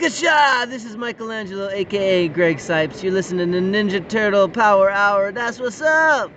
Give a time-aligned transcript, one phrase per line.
[0.00, 0.66] Booyakasha!
[0.70, 3.02] This is Michelangelo, aka Greg Cipes.
[3.02, 5.30] You're listening to Ninja Turtle Power Hour.
[5.30, 6.32] That's what's up!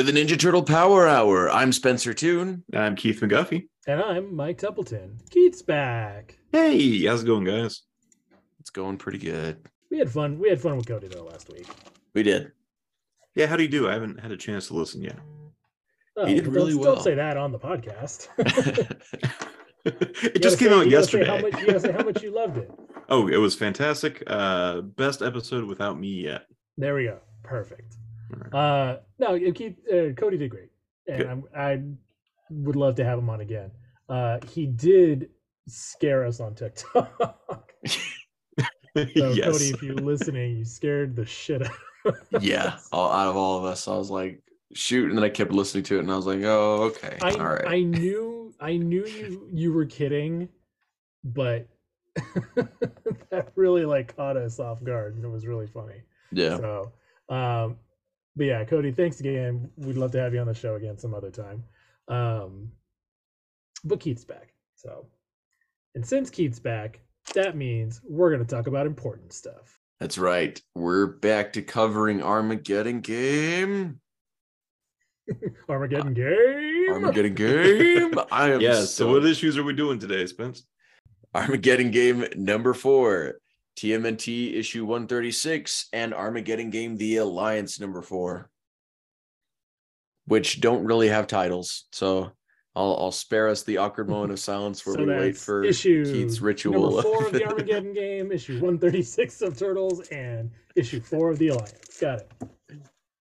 [0.00, 1.50] To the Ninja Turtle Power Hour.
[1.50, 2.64] I'm Spencer Toon.
[2.74, 3.68] I'm Keith McGuffey.
[3.86, 5.18] And I'm Mike Templeton.
[5.28, 6.38] Keith's back.
[6.52, 7.82] Hey, how's it going, guys?
[8.60, 9.58] It's going pretty good.
[9.90, 10.38] We had fun.
[10.38, 11.66] We had fun with Cody though last week.
[12.14, 12.52] We did.
[13.34, 13.90] Yeah, how do you do?
[13.90, 15.18] I haven't had a chance to listen yet.
[16.16, 16.94] Oh, He did don't- really well.
[16.94, 18.28] Don't say that on the podcast.
[19.84, 21.26] it just came say- out you gotta say yesterday.
[21.26, 22.70] How much, you gotta say how much you loved it.
[23.10, 24.22] oh, it was fantastic.
[24.26, 26.46] Uh best episode without me yet.
[26.78, 27.18] There we go.
[27.42, 27.96] Perfect.
[28.52, 30.70] Uh, no, Keith, uh, Cody did great,
[31.06, 31.82] and I'm, I
[32.50, 33.70] would love to have him on again.
[34.08, 35.30] Uh, he did
[35.68, 37.72] scare us on TikTok.
[37.86, 37.96] so
[38.94, 39.44] yes.
[39.44, 41.72] Cody, if you're listening, you scared the shit out.
[42.32, 42.88] of yeah, us.
[42.92, 45.84] all, out of all of us, I was like, shoot, and then I kept listening
[45.84, 47.66] to it, and I was like, oh, okay, I all right.
[47.66, 50.48] I knew I knew you you were kidding,
[51.24, 51.68] but
[53.30, 56.02] that really like caught us off guard and it was really funny.
[56.32, 56.92] yeah, So
[57.28, 57.76] um
[58.36, 59.70] but yeah, Cody, thanks again.
[59.76, 61.64] We'd love to have you on the show again some other time.
[62.08, 62.70] Um
[63.84, 64.54] but Keith's back.
[64.76, 65.06] So
[65.94, 67.00] and since Keith's back,
[67.34, 69.78] that means we're gonna talk about important stuff.
[69.98, 70.60] that's right.
[70.74, 74.00] We're back to covering Armageddon game.
[75.68, 76.90] Armageddon game.
[76.90, 78.14] Armageddon game.
[78.32, 80.64] I am Yeah, so, so what issues are we doing today, Spence?
[81.34, 83.34] Armageddon game number four,
[83.76, 88.50] TMNT issue 136, and Armageddon game The Alliance number four,
[90.26, 91.86] which don't really have titles.
[91.92, 92.32] So
[92.76, 96.04] I'll, I'll spare us the awkward moment of silence where So we wait for issue
[96.04, 96.96] Keith's ritual.
[96.96, 101.48] Number four of the Armageddon game, issue 136 of Turtles, and issue four of the
[101.48, 101.98] Alliance.
[102.00, 102.32] Got it.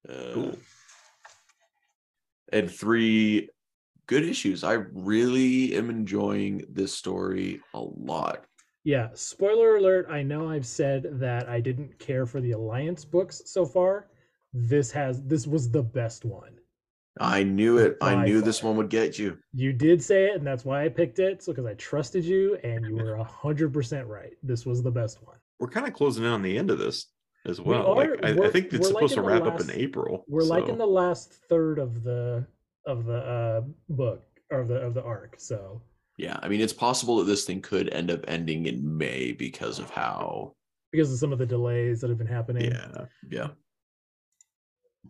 [0.10, 0.58] Uh, Cool.
[2.52, 3.50] And three
[4.08, 4.64] good issues.
[4.64, 8.46] I really am enjoying this story a lot.
[8.84, 10.08] Yeah, spoiler alert.
[10.10, 14.08] I know I've said that I didn't care for the Alliance books so far.
[14.54, 16.54] This has this was the best one.
[17.20, 17.98] I knew it.
[18.02, 18.70] I By knew this far.
[18.70, 19.38] one would get you.
[19.54, 21.44] You did say it, and that's why I picked it.
[21.44, 24.34] So because I trusted you, and you were hundred percent right.
[24.42, 25.38] This was the best one.
[25.60, 27.08] We're kind of closing in on the end of this
[27.46, 27.96] as We well.
[27.96, 30.24] like I, I think it's supposed in to the wrap up in April.
[30.30, 32.48] We're like in the last third of the
[32.88, 35.36] of the uh book or the of the arc.
[35.38, 35.82] So
[36.20, 39.80] Yeah, I mean, it's possible that this thing could end up ending in May because
[39.80, 40.54] of how.
[40.92, 42.72] because of some of the delays that have been happening.
[42.72, 43.06] Yeah.
[43.30, 43.48] Yeah,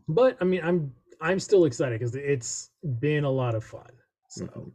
[0.08, 2.69] But I mean, I'm I'm still excited because it's
[3.00, 3.90] been a lot of fun.
[4.30, 4.72] So Mhm.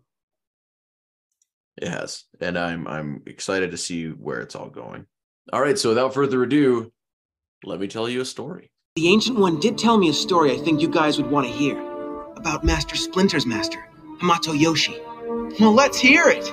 [1.76, 5.06] it has, and I'm I'm excited to see where it's all going.
[5.52, 6.92] All right, so without further ado,
[7.64, 8.72] let me tell you a story.
[8.96, 11.52] The Ancient One did tell me a story I think you guys would want to
[11.52, 11.78] hear.
[12.36, 13.86] About Master Splinter's master,
[14.20, 14.96] Hamato Yoshi.
[15.60, 16.52] Well, let's hear it!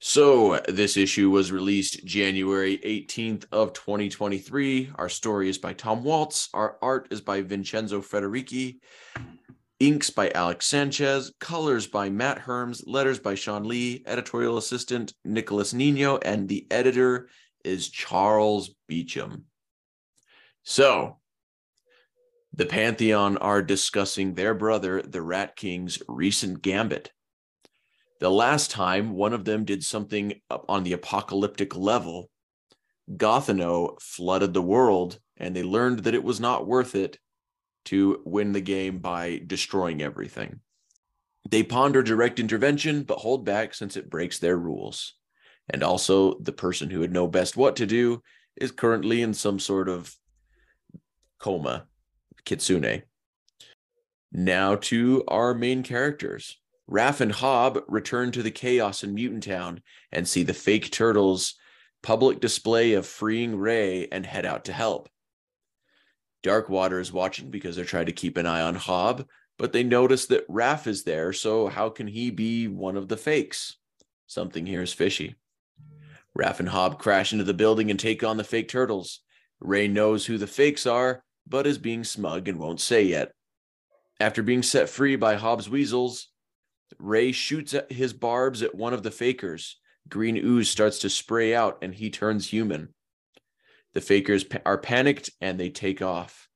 [0.00, 4.92] So this issue was released January 18th of 2023.
[4.96, 6.50] Our story is by Tom Waltz.
[6.52, 8.80] Our art is by Vincenzo Federici.
[9.80, 11.32] Inks by Alex Sanchez.
[11.40, 12.82] Colors by Matt Herms.
[12.86, 14.02] Letters by Shawn Lee.
[14.06, 16.18] Editorial assistant Nicholas Nino.
[16.18, 17.28] And the editor
[17.64, 19.44] is Charles Beecham.
[20.64, 21.16] So
[22.52, 27.10] the Pantheon are discussing their brother, the Rat King's recent gambit.
[28.20, 32.30] The last time one of them did something on the apocalyptic level,
[33.10, 37.18] Gothano flooded the world, and they learned that it was not worth it
[37.86, 40.60] to win the game by destroying everything.
[41.50, 45.14] They ponder direct intervention, but hold back since it breaks their rules.
[45.68, 48.22] And also, the person who would know best what to do
[48.56, 50.14] is currently in some sort of
[51.38, 51.86] coma,
[52.44, 53.02] Kitsune.
[54.32, 56.58] Now to our main characters.
[56.90, 59.82] Raph and Hob return to the chaos in Mutant Town
[60.12, 61.54] and see the fake turtles'
[62.02, 65.08] public display of freeing Ray and head out to help.
[66.42, 69.26] Darkwater is watching because they're trying to keep an eye on Hob,
[69.58, 73.16] but they notice that Raph is there, so how can he be one of the
[73.16, 73.76] fakes?
[74.26, 75.36] Something here is fishy.
[76.36, 79.20] Raph and Hob crash into the building and take on the fake turtles.
[79.60, 83.32] Ray knows who the fakes are, but is being smug and won't say yet.
[84.20, 86.28] After being set free by Hob's weasels,
[86.98, 89.78] Ray shoots his barbs at one of the fakers.
[90.08, 92.94] Green ooze starts to spray out and he turns human.
[93.94, 96.48] The fakers are panicked and they take off.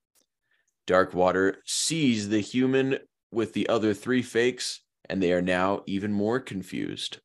[0.87, 2.99] Darkwater sees the human
[3.31, 7.19] with the other three fakes, and they are now even more confused.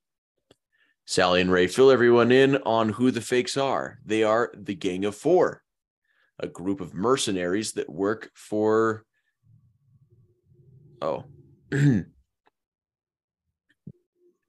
[1.05, 3.99] Sally and Ray fill everyone in on who the fakes are.
[4.05, 5.61] They are the Gang of Four,
[6.39, 9.05] a group of mercenaries that work for.
[11.01, 11.25] Oh.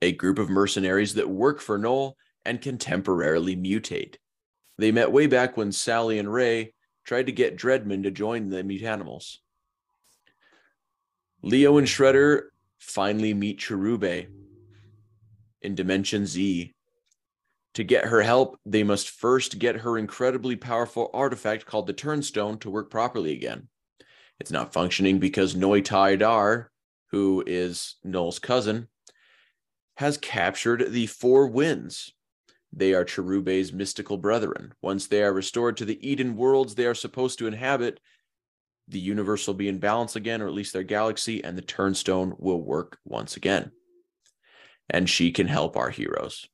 [0.05, 4.17] a group of mercenaries that work for Noel and can temporarily mutate.
[4.77, 6.75] They met way back when Sally and Ray
[7.05, 9.39] tried to get Dreadmon to join the Mutanimals.
[11.43, 12.49] Leo and Shredder
[12.79, 14.27] finally meet Cherubae
[15.63, 16.75] in Dimension Z.
[17.75, 22.61] To get her help, they must first get her incredibly powerful artifact called the Turnstone
[22.61, 23.69] to work properly again.
[24.39, 26.71] It's not functioning because Noi Tai Dar,
[27.11, 28.89] who is Noel's cousin,
[29.97, 32.13] has captured the four winds.
[32.73, 34.75] They are Cherubae's mystical brethren.
[34.83, 38.01] Once they are restored to the Eden worlds they are supposed to inhabit,
[38.89, 42.35] the universe will be in balance again, or at least their galaxy, and the turnstone
[42.39, 43.71] will work once again.
[44.91, 46.47] And she can help our heroes.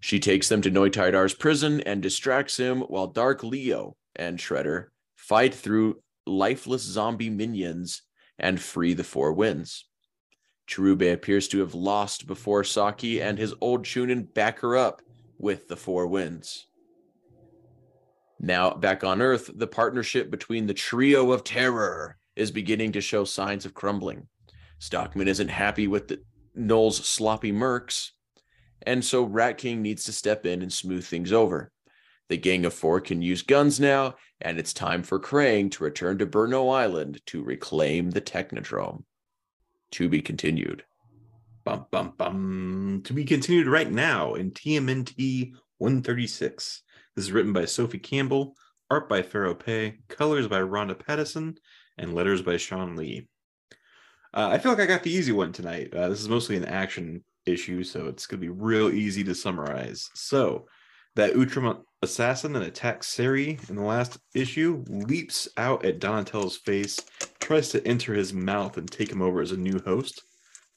[0.00, 5.54] She takes them to Noitaidar's prison and distracts him while Dark Leo and Shredder fight
[5.54, 8.02] through lifeless zombie minions
[8.38, 9.86] and free the four winds.
[10.66, 15.02] Cherubae appears to have lost before Saki and his old Chunin back her up
[15.38, 16.66] with the four winds.
[18.40, 23.24] Now, back on Earth, the partnership between the trio of terror is beginning to show
[23.24, 24.28] signs of crumbling.
[24.78, 26.22] Stockman isn't happy with the
[26.54, 28.10] Noel's sloppy mercs,
[28.82, 31.70] and so Rat King needs to step in and smooth things over.
[32.28, 36.18] The Gang of Four can use guns now, and it's time for Krang to return
[36.18, 39.04] to Burnow Island to reclaim the Technodrome.
[39.92, 40.84] To be continued.
[41.64, 43.02] Bum, bum, bum.
[43.04, 46.82] To be continued right now in TMNT 136.
[47.16, 48.56] This is written by Sophie Campbell,
[48.90, 51.56] art by Fero Pe, colors by Ronda Pattison,
[51.96, 53.28] and letters by Shawn Lee.
[54.34, 55.94] Uh, I feel like I got the easy one tonight.
[55.94, 59.34] Uh, this is mostly an action issue, so it's going to be real easy to
[59.34, 60.10] summarize.
[60.14, 60.66] So,
[61.16, 66.98] that Utrom assassin that attacks Sari in the last issue leaps out at Donatello's face,
[67.40, 70.22] tries to enter his mouth and take him over as a new host,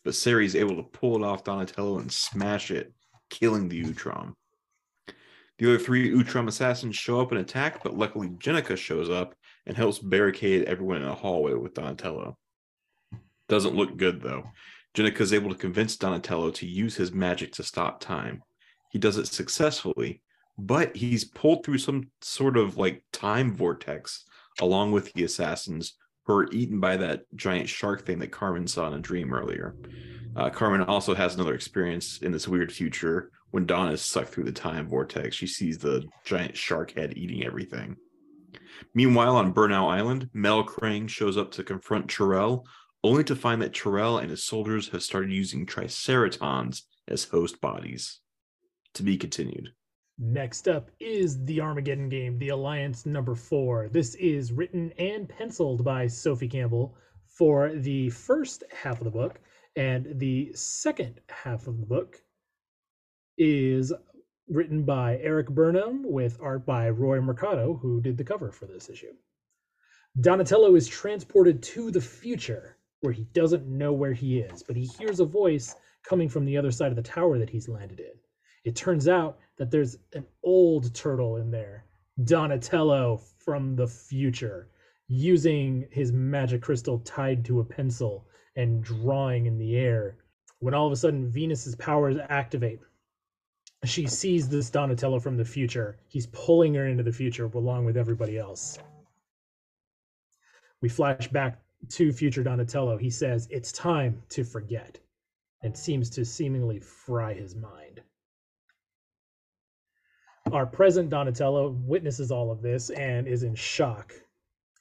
[0.03, 2.93] but Sari is able to pull it off Donatello and smash it,
[3.29, 4.33] killing the Utrom.
[5.57, 9.33] The other three Utrom assassins show up and attack, but luckily Jennika shows up
[9.65, 12.37] and helps barricade everyone in a hallway with Donatello.
[13.49, 14.43] Doesn't look good though.
[14.95, 18.43] Jennika is able to convince Donatello to use his magic to stop time.
[18.91, 20.21] He does it successfully,
[20.57, 24.25] but he's pulled through some sort of like time vortex
[24.59, 25.93] along with the assassins
[26.25, 29.75] who are eaten by that giant shark thing that Carmen saw in a dream earlier.
[30.35, 34.43] Uh, Carmen also has another experience in this weird future when Dawn is sucked through
[34.43, 35.35] the time vortex.
[35.35, 37.95] She sees the giant shark head eating everything.
[38.93, 42.65] Meanwhile, on Burnow Island, Mel Krang shows up to confront Chirel,
[43.03, 48.19] only to find that Chirel and his soldiers have started using Triceratons as host bodies.
[48.95, 49.73] To be continued.
[50.19, 53.87] Next up is the Armageddon game, The Alliance number four.
[53.87, 56.97] This is written and penciled by Sophie Campbell
[57.27, 59.39] for the first half of the book,
[59.75, 62.19] and the second half of the book
[63.37, 63.93] is
[64.47, 68.89] written by Eric Burnham with art by Roi Mercado, who did the cover for this
[68.89, 69.13] issue.
[70.19, 74.85] Donatello is transported to the future where he doesn't know where he is, but he
[74.85, 78.13] hears a voice coming from the other side of the tower that he's landed in.
[78.67, 81.85] It turns out that there's an old turtle in there,
[82.25, 84.67] Donatello from the future,
[85.07, 90.17] using his magic crystal tied to a pencil and drawing in the air.
[90.59, 92.81] When all of a sudden Venus's powers activate,
[93.85, 95.97] she sees this Donatello from the future.
[96.09, 98.77] He's pulling her into the future along with everybody else.
[100.81, 102.97] We flash back to future Donatello.
[102.97, 104.99] He says, It's time to forget,
[105.61, 108.01] and seems to seemingly fry his mind.
[110.53, 114.13] Our present Donatello witnesses all of this and is in shock.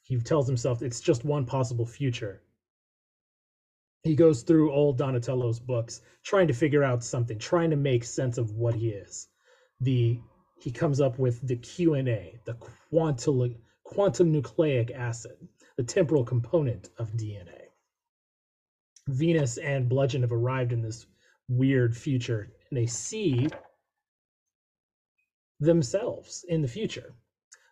[0.03, 2.41] He tells himself it's just one possible future.
[4.03, 8.37] He goes through old Donatello's books, trying to figure out something, trying to make sense
[8.37, 9.27] of what he is.
[9.81, 10.21] The
[10.59, 15.37] he comes up with the QNA, the quantum quantum nucleic acid,
[15.75, 17.67] the temporal component of DNA.
[19.09, 21.07] Venus and Bludgeon have arrived in this
[21.49, 23.47] weird future, and they see
[25.59, 27.13] themselves in the future.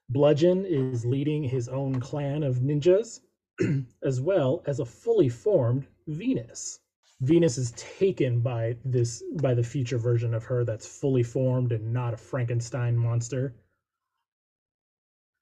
[0.09, 3.21] Bludgeon is leading his own clan of ninjas,
[4.03, 6.79] as well as a fully formed Venus.
[7.21, 11.93] Venus is taken by this by the future version of her that's fully formed and
[11.93, 13.55] not a Frankenstein monster.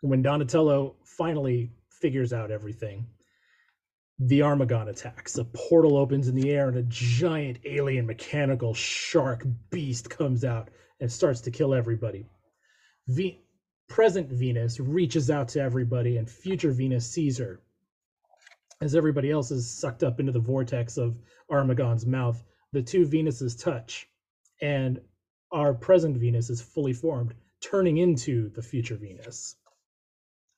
[0.01, 3.07] When Donatello finally figures out everything.
[4.19, 5.37] The Armagon attacks.
[5.37, 10.69] A portal opens in the air, and a giant alien mechanical shark beast comes out
[10.99, 12.25] and starts to kill everybody.
[13.07, 13.39] V-
[13.87, 17.61] present Venus reaches out to everybody, and future Venus sees her.
[18.81, 21.17] As everybody else is sucked up into the vortex of
[21.49, 24.07] Armagon's mouth, the two Venuses touch,
[24.61, 24.99] and
[25.51, 29.55] our present Venus is fully formed, turning into the future Venus,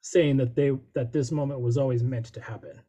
[0.01, 2.79] saying that they that this moment was always meant to happen.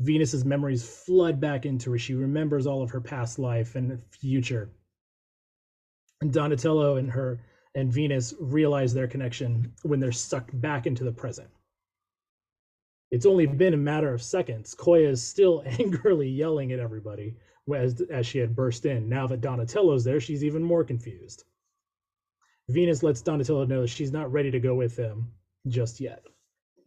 [0.00, 1.98] Venus's memories flood back into her.
[1.98, 4.70] She remembers all of her past life and future.
[6.20, 7.40] And Donatello and her
[7.74, 11.48] and Venus realize their connection when they're sucked back into the present.
[13.10, 14.74] It's only been a matter of seconds.
[14.74, 17.36] Koya is still angrily yelling at everybody
[17.74, 19.08] as, as she had burst in.
[19.08, 21.44] Now that Donatello's there, she's even more confused.
[22.68, 25.32] Venus lets Donatello know that she's not ready to go with him
[25.68, 26.24] just yet.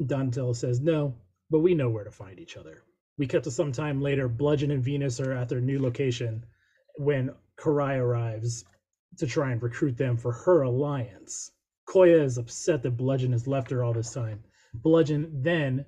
[0.06, 1.15] Donatello says no,
[1.50, 2.84] but we know where to find each other.
[3.18, 4.27] We cut to some time later.
[4.27, 6.46] Bludgeon and Venus are at their new location
[6.98, 8.65] when Karai arrives
[9.18, 11.52] to try and recruit them for her alliance.
[11.88, 14.44] Koya is upset that Bludgeon has left her all this time.
[14.74, 15.86] Bludgeon then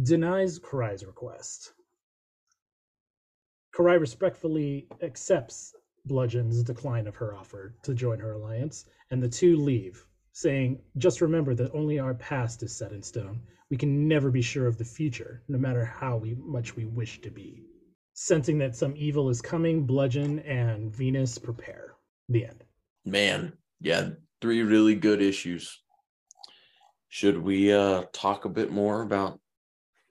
[0.00, 1.72] denies Karai's request.
[3.74, 9.56] Karai respectfully accepts Bludgeon's decline of her offer to join her alliance, and the two
[9.56, 13.42] leave, saying, Just remember that only our past is set in stone.
[13.70, 17.20] We can never be sure of the future, no matter how we, much we wish
[17.22, 17.66] to be.
[18.12, 21.93] Sensing that some evil is coming, Bludgeon and Venus prepare.
[22.28, 22.64] The end.
[23.04, 25.80] Man, yeah, three really good issues.
[27.08, 29.38] Should we uh talk a bit more about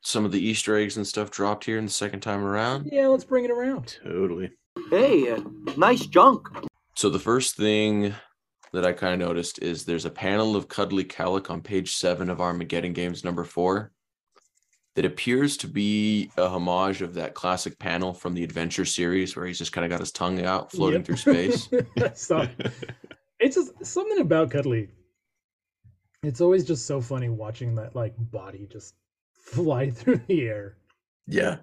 [0.01, 2.89] some of the Easter eggs and stuff dropped here in the second time around?
[2.91, 3.98] Yeah, let's bring it around.
[4.03, 4.51] Totally.
[4.89, 5.41] Hey, uh,
[5.77, 6.48] nice junk.
[6.96, 8.13] So the first thing
[8.74, 12.29] that I kind of noticed is there's a panel of Cudley Cowlick on page seven
[12.29, 13.91] of Armageddon Games number four
[14.95, 19.45] that appears to be a homage of that classic panel from the Adventure series where
[19.45, 21.05] he's just kind of got his tongue out floating Yep.
[21.05, 21.67] through space.
[22.13, 22.47] so,
[23.39, 24.89] it's just something about Cudley.
[26.21, 28.93] It's always just so funny watching that like body just
[29.35, 30.77] fly through the air.
[31.27, 31.57] yeah.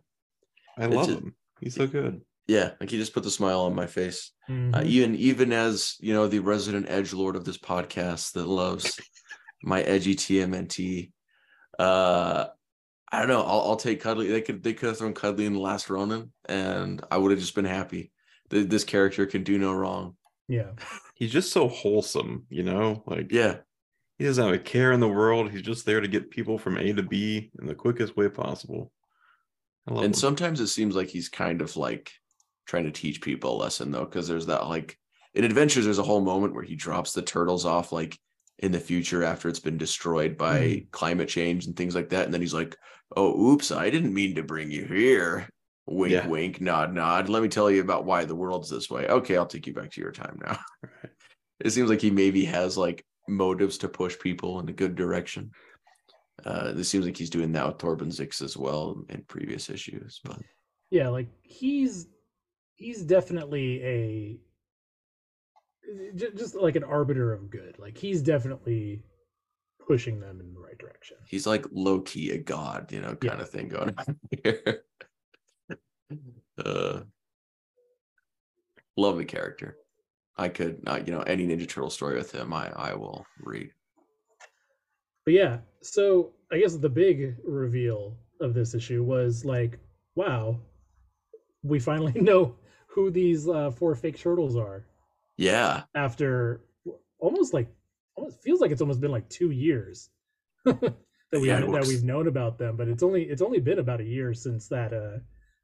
[0.79, 1.35] I It's love a- him.
[1.61, 2.23] He's so good.
[2.47, 2.71] Yeah.
[2.81, 4.33] Like he just put the smile on my face.
[4.49, 4.85] Uh, Mhm.
[4.87, 8.99] even even as you know the resident edge lord of this podcast that loves
[9.63, 11.13] my edgy TMNT.
[11.79, 12.47] Uh,
[13.13, 13.43] I don't know.
[13.43, 14.29] I'll, I'll take Cudley.
[14.29, 17.41] They could they could have thrown Cudley in the last Ronin, and I would have
[17.41, 18.13] just been happy.
[18.51, 20.17] Th- This character can do no wrong.
[20.49, 20.71] yeah.
[21.15, 23.03] He's just so wholesome, you know?
[23.07, 23.57] Like Yeah,
[24.19, 25.51] he doesn't have a care in the world.
[25.51, 28.91] He's just there to get people from A to B in the quickest way possible.
[29.87, 30.19] I love and him.
[30.19, 32.13] sometimes it seems like he's kind of like
[32.67, 34.97] trying to teach people a lesson though, because there's that like
[35.35, 38.19] in Adventures, there's a whole moment where he drops the turtles off like
[38.59, 40.91] in the future after it's been destroyed by mm.
[40.91, 42.77] climate change and things like that, and then he's like,
[43.17, 45.49] "Oh, oops, I didn't mean to bring you here."
[45.87, 46.27] Wink, Yeah.
[46.29, 47.29] wink, nod, nod.
[47.29, 49.09] Let me tell you about why the world's this way.
[49.09, 50.59] Okay, I'll take you back to your time now.
[51.63, 55.51] It seems like he maybe has like motives to push people in a good direction.
[56.45, 60.21] Uh, this seems like he's doing that with Torben Zix as well in previous issues,
[60.25, 60.39] but
[60.91, 62.07] Yeah, like he's
[62.77, 64.41] he's definitely a
[66.15, 67.79] just like an arbiter of good.
[67.79, 69.03] Like he's definitely
[69.91, 71.17] pushing them in the right direction.
[71.27, 73.43] he's like low key a god, you know, kind Yeah.
[73.43, 74.85] of thing going on here.
[76.65, 77.01] uh,
[78.97, 79.77] love the character.
[80.37, 83.71] I could, uh, you know, any Ninja Turtle story with him, I I will read.
[85.25, 89.79] But yeah, so I guess the big reveal of this issue was like,
[90.15, 90.59] wow,
[91.63, 92.55] we finally know
[92.87, 94.85] who these uh, four fake turtles are
[95.37, 96.63] Yeah, after
[97.19, 97.69] almost like
[98.17, 100.11] almost feels like it's almost been like two years
[100.65, 100.95] that
[101.33, 104.05] we yeah, that we've known about them, but it's only it's only been about a
[104.05, 105.19] year since that uh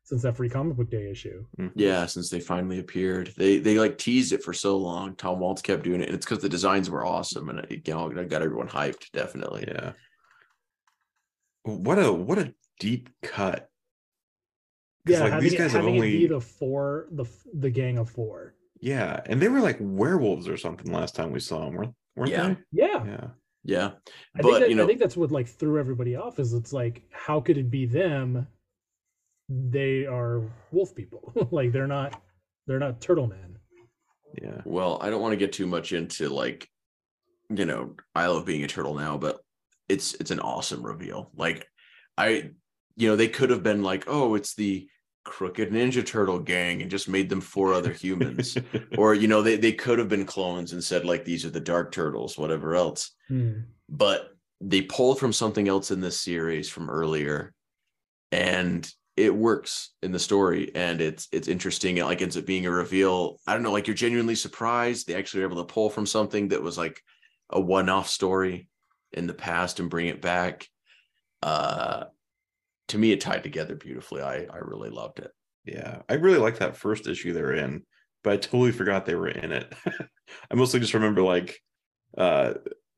[0.04, 1.44] since that free comic book day issue.
[1.58, 1.72] Mhm.
[1.74, 2.06] yeah.
[2.06, 5.16] Since they finally appeared, they they like teased it for so long.
[5.16, 7.94] Tom Waltz kept doing it, and it's because the designs were awesome, and it, you
[7.94, 9.10] know, it got everyone hyped.
[9.12, 9.64] Definitely.
[9.66, 9.92] Yeah.
[11.64, 13.68] What a what a deep cut.
[15.06, 17.24] Yeah, like, having, these it, guys have having it be only the four the
[17.54, 18.54] the gang of four.
[18.80, 22.30] yeah, and they were like werewolves or something last time we saw them, weren't, weren't
[22.32, 22.48] Yeah.
[22.48, 22.56] they?
[22.72, 23.26] Yeah, Yeah.
[23.68, 23.86] Yeah,
[24.36, 26.38] I but think that, you know, I think that's what like threw everybody off.
[26.38, 28.46] Is it's like how could it be them?
[29.48, 31.32] They are wolf people.
[31.50, 32.22] like they're not
[32.68, 33.58] they're not turtle men.
[34.40, 34.60] Yeah.
[34.64, 36.68] Well, I don't want to get too much into like,
[37.48, 39.40] you know, I love being a turtle now, but
[39.88, 41.30] it's it's an awesome reveal.
[41.34, 41.66] Like,
[42.16, 42.50] I,
[42.96, 44.88] you know, they could have been like, oh, it's the
[45.26, 48.56] crooked Ninja Turtle gang and just made them four other humans,
[48.98, 51.60] or you know, they they could have been clones and said like these are the
[51.60, 53.10] Dark Turtles, whatever else.
[53.28, 53.60] Hmm.
[53.88, 54.30] But
[54.60, 57.52] they pulled from something else in this series from earlier
[58.32, 62.66] and it works in the story and it's it's interesting it like ends up being
[62.66, 65.90] a reveal i don't know like you're genuinely surprised they actually were able to pull
[65.90, 67.02] from something that was like
[67.50, 68.68] a one-off story
[69.12, 70.66] in the past and bring it back
[71.42, 72.04] uh
[72.88, 75.30] to me it tied together beautifully i i really loved it
[75.64, 77.82] Yeah, I really like that first issue they were in,
[78.22, 79.72] but I totally forgot they were in it.
[80.50, 81.60] I mostly just remember like
[82.16, 82.54] uh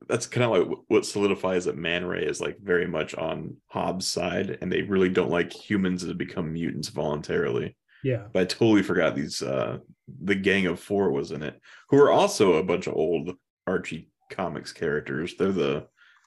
[0.09, 4.07] that's kind of like what solidifies that Man Ray is like very much on Hob's
[4.07, 7.77] side, and they really don't like humans that become mutants voluntarily.
[8.05, 8.25] Yeah.
[8.33, 9.79] But I totally forgot these uh
[10.25, 13.35] the gang of four was in it, who are also a bunch of old
[13.67, 15.35] Archie comics characters.
[15.39, 15.87] They're the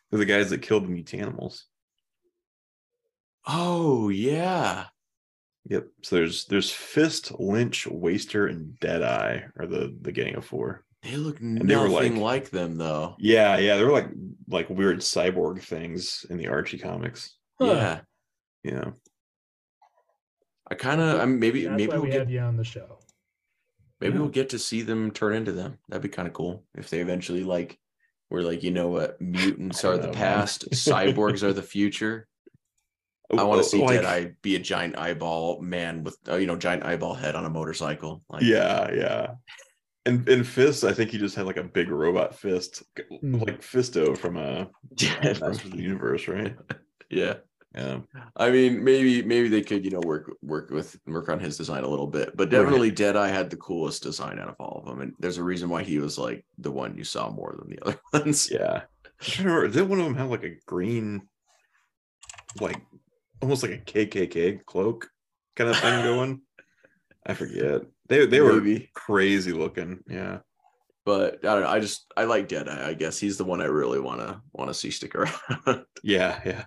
[0.09, 1.63] they're the guys that killed the mutanimals.
[3.47, 4.85] Oh yeah
[5.69, 5.87] Yep.
[6.01, 10.83] So there's there's Fist, Lynch, Waster, and Deadeye are the the gang of four.
[11.03, 14.07] they look they were nothing like- like them though Yeah, yeah, they're like
[14.49, 17.35] like weird cyborg things in the Archie comics.
[17.59, 17.65] Huh.
[17.67, 17.99] yeah
[18.63, 18.85] Yeah.
[20.69, 22.97] i kind of i'm maybe That's maybe we'll we get had you on the show.
[23.99, 24.21] Maybe Yeah.
[24.21, 25.77] we'll get to see them turn into them.
[25.89, 27.77] That'd be kind of cool if they eventually like
[28.31, 32.27] we're like, you know what, mutants are don't the past, cyborgs are the future.
[33.37, 36.55] I want to see Like, Deadeye be a giant eyeball man with uh, you know
[36.55, 38.23] giant eyeball head on a motorcycle.
[38.29, 39.27] Like, Yeah, yeah.
[40.05, 42.83] And and Fist, I think he just had like a big robot fist,
[43.21, 43.35] Hmm.
[43.35, 46.55] like Fisto from a yeah, Masters the Universe, right?
[47.09, 47.35] yeah.
[47.73, 47.99] Yeah.
[48.35, 51.83] I mean, maybe maybe they could you know work work with work on his design
[51.85, 52.59] a little bit, but Right.
[52.61, 55.69] definitely Deadeye had the coolest design out of all of them, and there's a reason
[55.69, 58.49] why he was like the one you saw more than the other ones.
[58.51, 58.81] Yeah.
[59.05, 61.21] I'm trying to remember, did one of them have like a green,
[62.59, 62.81] like
[63.41, 65.09] almost like a KKK cloak
[65.55, 66.41] kind of thing going?
[67.25, 67.81] I forget.
[68.07, 68.89] They they were Maybe.
[68.93, 70.03] crazy looking.
[70.09, 70.39] Yeah.
[71.05, 71.69] but I don't know.
[71.69, 72.87] I just I like Deadeye.
[72.89, 75.35] I guess he's the one I really want to want to see stick around.
[76.03, 76.63] Yeah, yeah.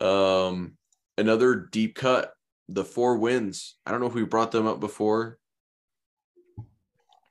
[0.00, 0.76] um,
[1.18, 2.32] another deep cut,
[2.68, 3.76] the Four Winds.
[3.84, 5.38] I don't know if we brought them up before.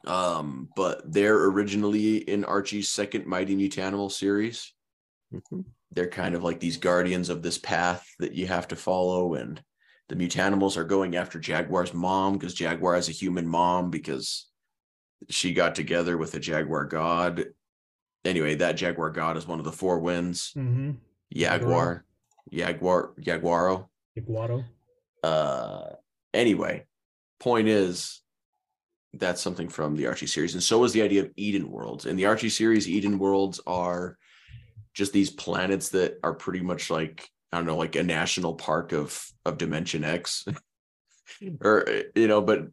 [0.05, 4.71] Um, but they're originally in Archie's second Mighty Mutanimal series.
[5.33, 5.65] Mhm.
[5.95, 9.61] They're kind of like these guardians of this path that you have to follow, and
[10.09, 14.49] the Mutanimals are going after Jaguar's mom because Jaguar has a human mom because
[15.29, 17.45] she got together with a Jaguar god.
[18.25, 20.51] Anyway, that Jaguar god is one of the four winds.
[20.55, 20.91] Mm-hmm.
[21.33, 22.05] Jaguar,
[22.51, 23.87] Jaguar, Jaguaro.
[24.17, 24.65] Iguado.
[25.23, 25.89] Uh,
[26.33, 26.85] anyway,
[27.39, 28.21] point is
[29.13, 32.05] that's something from the Archie series, and so is the idea of Eden worlds.
[32.05, 34.17] In the Archie series, Eden worlds are
[34.95, 38.91] just these planets that are pretty much like I don't know, like a national park
[38.91, 40.45] of of Dimension X,
[41.63, 42.67] or you know, but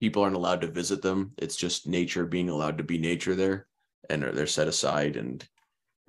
[0.00, 1.32] people aren't allowed to visit them.
[1.38, 3.66] It's just nature being allowed to be nature there,
[4.10, 5.46] and they're, they're set aside and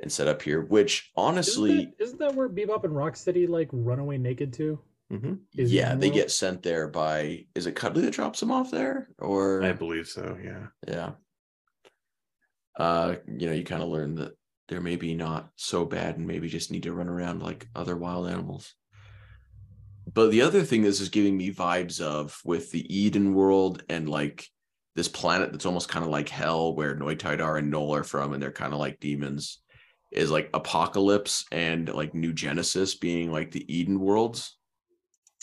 [0.01, 0.61] and set up here.
[0.61, 4.79] Which honestly, isn't that, isn't that where Bebop and Rocksteady like run away naked to?
[5.11, 5.33] Mm-hmm.
[5.57, 9.09] Is yeah, they get sent there by is it Cudley that drops them off there?
[9.17, 10.37] Or I believe so.
[10.43, 10.67] Yeah.
[10.87, 11.11] yeah.
[12.77, 14.33] Uh, you know, you kind of learn that
[14.69, 18.29] they're maybe not so bad and maybe just need to run around like other wild
[18.29, 18.73] animals.
[20.11, 24.07] But the other thing this is giving me vibes of with the Eden world and
[24.07, 24.47] like
[24.95, 28.41] this planet that's almost kind of like hell where Noitidar and Null are from, and
[28.41, 29.61] they're kind of like demons,
[30.11, 34.57] is like Apokolips and like New Genesis being like the Eden worlds.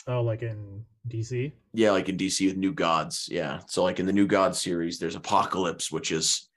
[0.09, 1.53] Oh, like in DC.
[1.73, 3.29] Yeah, like in DC with New Gods.
[3.31, 3.61] Yeah.
[3.69, 6.49] So like in the New Gods series, there's Apocalypse, which is,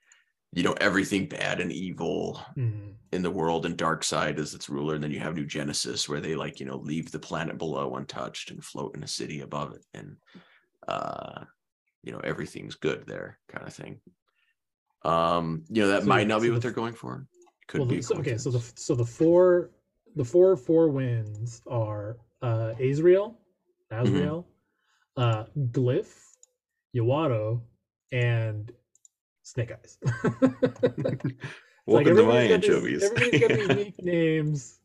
[0.52, 2.94] you know, everything bad and evil Mm.
[3.12, 4.94] in the world, and Darkseid is its ruler.
[4.94, 7.94] And then you have New Genesis, where they like, you know, leave the planet below
[7.96, 9.84] untouched and float in a city above it.
[9.94, 10.16] And
[10.88, 11.44] uh,
[12.02, 14.00] you know, everything's good there, kind of thing.
[15.04, 17.26] Um, you know, that So- might not be what the- they're going for.
[17.68, 18.02] Could Well, be.
[18.02, 19.70] so, okay, so the so the four
[20.16, 23.38] the four four wins are uh Azrael,
[23.92, 24.06] Mm-hmm.
[24.06, 24.48] Azrael,
[25.16, 26.12] uh Glyph,
[26.96, 27.62] Yawato,
[28.10, 28.72] and
[29.50, 29.98] Snake Eyes.
[30.72, 31.22] It's like
[31.86, 33.02] Welcome to my everybody's got these- anchovies.
[33.02, 34.78] Everybody's got these unique names,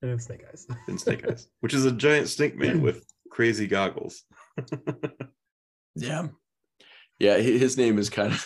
[0.00, 0.66] and then Snake Eyes.
[0.88, 4.24] and Snake Eyes, which is a giant snake man with crazy goggles.
[5.94, 6.28] Yeah.
[7.18, 8.44] Yeah, his name is kind of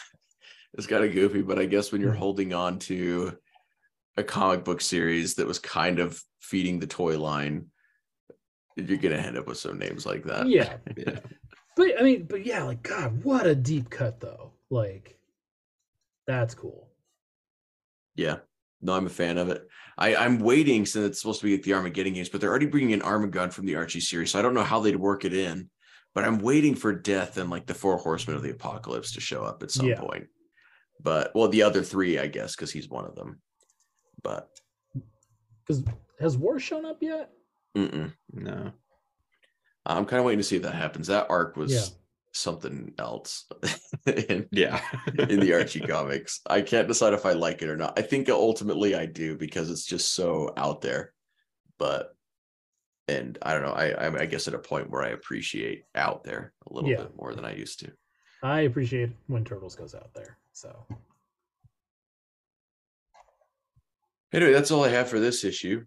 [0.77, 2.19] is kind of goofy, but I guess when you're Hmm.
[2.19, 3.39] holding on to
[4.19, 7.67] a comic book series that was kind of feeding the toy line,
[8.77, 10.49] you're gonna end up with some names like that.
[10.49, 11.21] yeah, Yeah.
[11.77, 14.53] but I mean, but yeah, like God, what a deep cut though.
[14.69, 15.16] Like,
[16.27, 16.89] that's cool.
[18.15, 18.37] Yeah.
[18.83, 19.67] No, I'm a fan of it.
[19.99, 22.67] I, I'm waiting since it's supposed to be at the Armageddon games, but they're already
[22.67, 25.33] bringing in Armageddon from the Archie series, so I don't know how they'd work it
[25.33, 25.71] in.
[26.15, 29.43] But I'm waiting for Death and like the Four Horsemen of the Apocalypse to show
[29.45, 30.01] up at some Yeah.
[30.01, 30.29] point.
[31.03, 33.41] But well, the other three, I guess, because he's one of them.
[34.23, 34.49] But
[35.67, 35.85] Because
[36.21, 37.31] has War shown up yet?
[37.77, 38.13] mm-mm.
[38.33, 38.73] No.
[39.85, 41.07] I'm kind of waiting to see if that happens.
[41.09, 41.97] That arc was Yeah.
[42.37, 43.47] Something else
[44.07, 44.81] in, Yeah.
[45.29, 46.41] in the Archie comics.
[46.47, 47.99] I can't decide if I like it or not.
[47.99, 51.13] I think ultimately I do because it's just so out there.
[51.79, 52.15] But
[53.09, 53.73] and I don't know.
[53.73, 56.97] I I'm, I guess at a point where I appreciate out there a little Yeah.
[57.03, 57.93] bit more than I used to.
[58.43, 60.39] I appreciate when Turtles goes out there.
[60.53, 60.87] So
[64.33, 65.85] Anyway, that's all I have for this issue.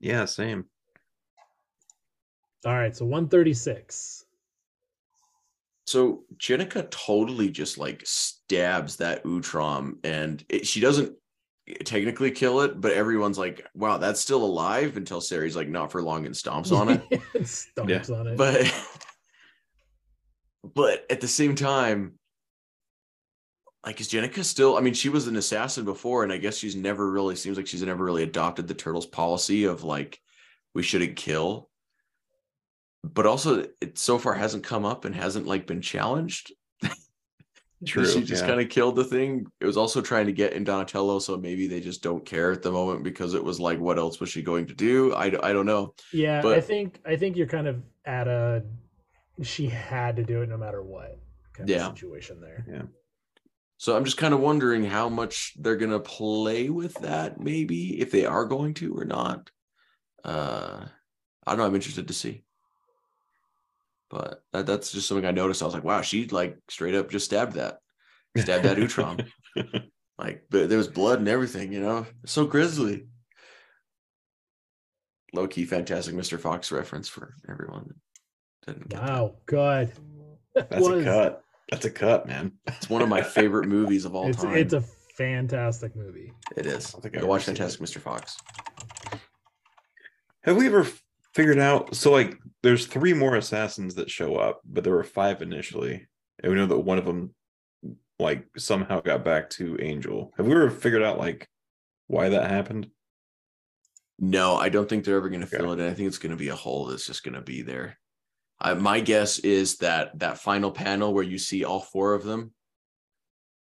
[0.00, 0.66] yeah, same.
[2.66, 4.23] all right, so 136.
[5.94, 11.14] So Jennika totally just like stabs that Utrom, and it, she doesn't
[11.84, 16.02] technically kill it, but everyone's like, "Wow, that's still alive." Until Sari's like, "Not for
[16.02, 17.08] long," and stomps on it.
[17.44, 18.36] Stomps on it.
[18.36, 18.74] but
[20.74, 22.14] but at the same time
[23.84, 26.74] like is jennika still i mean she was an assassin before and i guess she's
[26.74, 30.18] never really seems like she's never really adopted the turtles policy of like
[30.74, 31.68] we shouldn't kill
[33.12, 36.52] but also it so far hasn't come up and hasn't like been challenged
[37.86, 38.06] True.
[38.06, 38.48] she just yeah.
[38.48, 41.66] kind of killed the thing it was also trying to get in donatello so maybe
[41.66, 44.42] they just don't care at the moment because it was like what else was she
[44.42, 47.82] going to do i, I don't know yeah, I think I think you're kind of
[48.06, 48.62] at a
[49.42, 51.18] she had to do it no matter what
[51.54, 51.88] kind Yeah.
[51.88, 52.64] of situation there.
[52.70, 52.82] Yeah.
[53.78, 58.10] So I'm just kind of wondering how much they're gonna play with that, maybe if
[58.10, 59.50] they are going to or not.
[60.24, 60.86] Uh,
[61.46, 61.66] I don't know.
[61.66, 62.44] I'm interested to see.
[64.14, 65.60] But that, that's just something I noticed.
[65.60, 67.78] I was like, wow, she like straight up just stabbed that,
[68.36, 69.26] stabbed that Utrom.
[70.18, 71.72] like, but there was blood and everything.
[71.72, 73.06] You know, so grisly.
[75.32, 76.38] Low key, fantastic Mr.
[76.38, 77.92] Fox reference for everyone
[78.66, 79.08] that didn't get that.
[79.10, 79.92] Wow, God.
[80.54, 81.40] That That's a was- cut.
[81.72, 82.52] That's a cut, man.
[82.68, 84.54] It's one of my favorite movies of all It's time.
[84.54, 84.82] it's a
[85.16, 86.30] fantastic movie.
[86.56, 86.94] it is.
[86.94, 88.00] I think Go I've watch ever seen Fantastic Mr.
[88.00, 88.36] Fox.
[90.44, 90.86] Have we ever
[91.34, 91.94] figured out?
[91.94, 96.06] So, like, there's three more assassins that show up, but there were five initially,
[96.42, 97.34] and we know that one of them,
[98.18, 100.32] like, somehow got back to Angel.
[100.36, 101.48] Have we ever figured out like
[102.06, 102.88] why that happened?
[104.18, 105.56] No, I don't think they're ever going to Okay.
[105.56, 105.90] fill it in.
[105.90, 107.98] I think it's going to be a hole that's just going to be there.
[108.60, 112.52] I, my guess is that that final panel where you see all four of them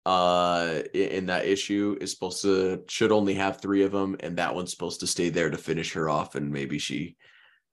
[0.06, 4.56] uh in that issue is supposed to should only have three of them and that
[4.56, 7.18] one's supposed to stay there to finish her off and maybe she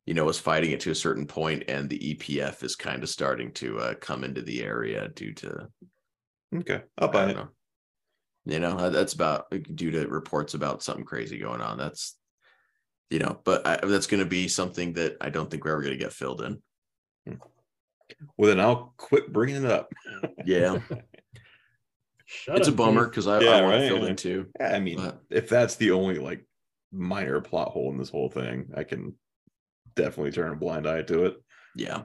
[0.06, 3.08] you know was fighting it to a certain point and the EPF is kind of
[3.08, 5.68] starting to uh, come into the area due to
[6.54, 7.36] Okay, I'll buy it.
[7.36, 7.48] know.
[8.46, 11.78] You know, uh, that's about uh, due to reports about something crazy going on.
[11.78, 12.16] That's,
[13.10, 15.80] you know, but I, that's going to be something that I don't think we're ever
[15.82, 16.62] going to get filled in.
[17.26, 17.34] Hmm.
[18.36, 19.90] Well, then I'll quit bringing it up.
[20.44, 20.78] Yeah,
[22.26, 24.08] Shut it's a bummer because I, Yeah, I want right, it filled yeah.
[24.10, 24.46] in too.
[24.60, 26.44] Yeah, I mean, But- if that's the only like
[26.92, 29.14] minor plot hole in this whole thing, I can
[29.94, 31.36] definitely turn a blind eye to it.
[31.76, 32.02] Yeah,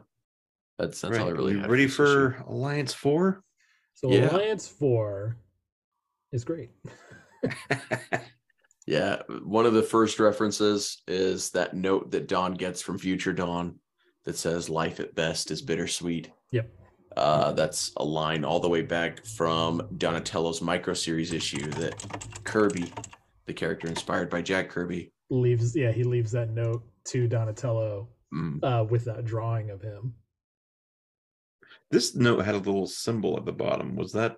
[0.78, 2.32] that's that's all I really have ready this issue.
[2.32, 3.44] for Alliance Four?
[3.96, 4.32] So Yeah.
[4.32, 5.36] Alliance 4
[6.32, 6.70] is great.
[8.90, 13.76] Yeah, one of the first references is that note that Dawn gets from Future Dawn
[14.26, 16.72] that says "Life at best is bittersweet." Yep.
[17.16, 22.04] Uh, that's a line all the way back from Donatello's micro series issue that
[22.44, 22.92] Kirby,
[23.46, 28.64] the character inspired by Jack Kirby, Leaves yeah, he leaves that note to Donatello mm,
[28.64, 30.14] uh with that drawing of him.
[31.92, 33.96] This note had a little symbol at the bottom.
[33.96, 34.38] Was that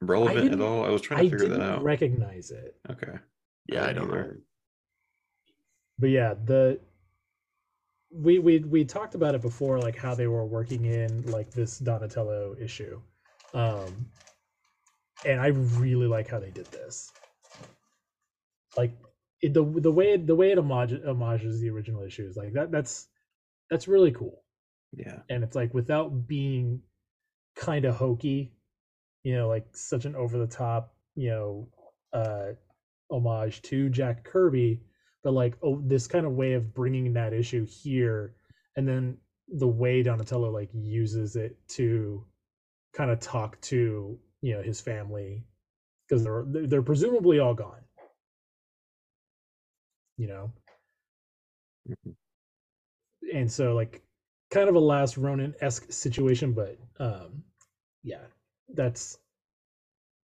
[0.00, 0.84] relevant at all?
[0.84, 1.82] I was trying I to figure didn't that out.
[1.82, 2.76] recognize it.
[2.90, 3.18] okay.
[3.66, 4.14] yeah, I didn't don't know.
[4.18, 4.40] either.
[5.98, 6.80] but yeah the
[8.10, 11.78] we we we talked about it before like how they were working in like this
[11.78, 13.00] donatello issue
[13.52, 14.06] um
[15.26, 17.12] and i really like how they did this
[18.78, 18.92] like
[19.42, 23.08] it, the the way the way it homage, homages the original issues like that that's
[23.70, 24.42] that's really cool
[24.92, 25.20] Yeah.
[25.30, 26.82] and it's like without being
[27.56, 28.52] kind of hokey
[29.24, 31.68] you know like such an over the top you know
[32.12, 32.52] uh
[33.10, 34.80] homage to jack kirby
[35.24, 38.34] but like oh this kind of way of bringing that issue here
[38.76, 39.16] and then
[39.48, 42.24] the way donatello like uses it to
[42.94, 45.44] kind of talk to you know his family
[46.08, 47.82] because they're they're presumably all gone
[50.18, 50.52] you know
[51.88, 52.14] Mhm.
[53.32, 54.02] and so like
[54.50, 57.42] kind of a last ronin-esque situation but um
[58.02, 58.24] yeah
[58.74, 59.18] that's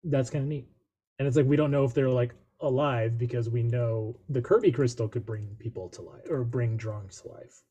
[0.04, 0.68] that's kind of neat
[1.18, 4.70] and it's like we don't know if they're like alive because we know the kirby
[4.72, 7.62] crystal could bring people to life or bring drawings to life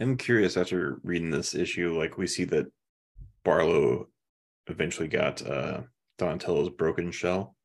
[0.00, 2.72] I'm curious after reading this issue, like we see that
[3.44, 4.08] Barlow
[4.66, 5.82] eventually got uh
[6.18, 7.56] Donatello's broken shell.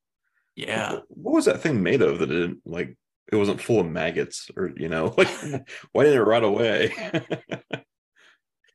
[0.56, 0.94] Yeah.
[0.94, 2.98] What, what was that thing made of that it didn't like
[3.32, 5.28] it wasn't full of maggots or you know, like
[5.92, 6.94] why didn't it rot away?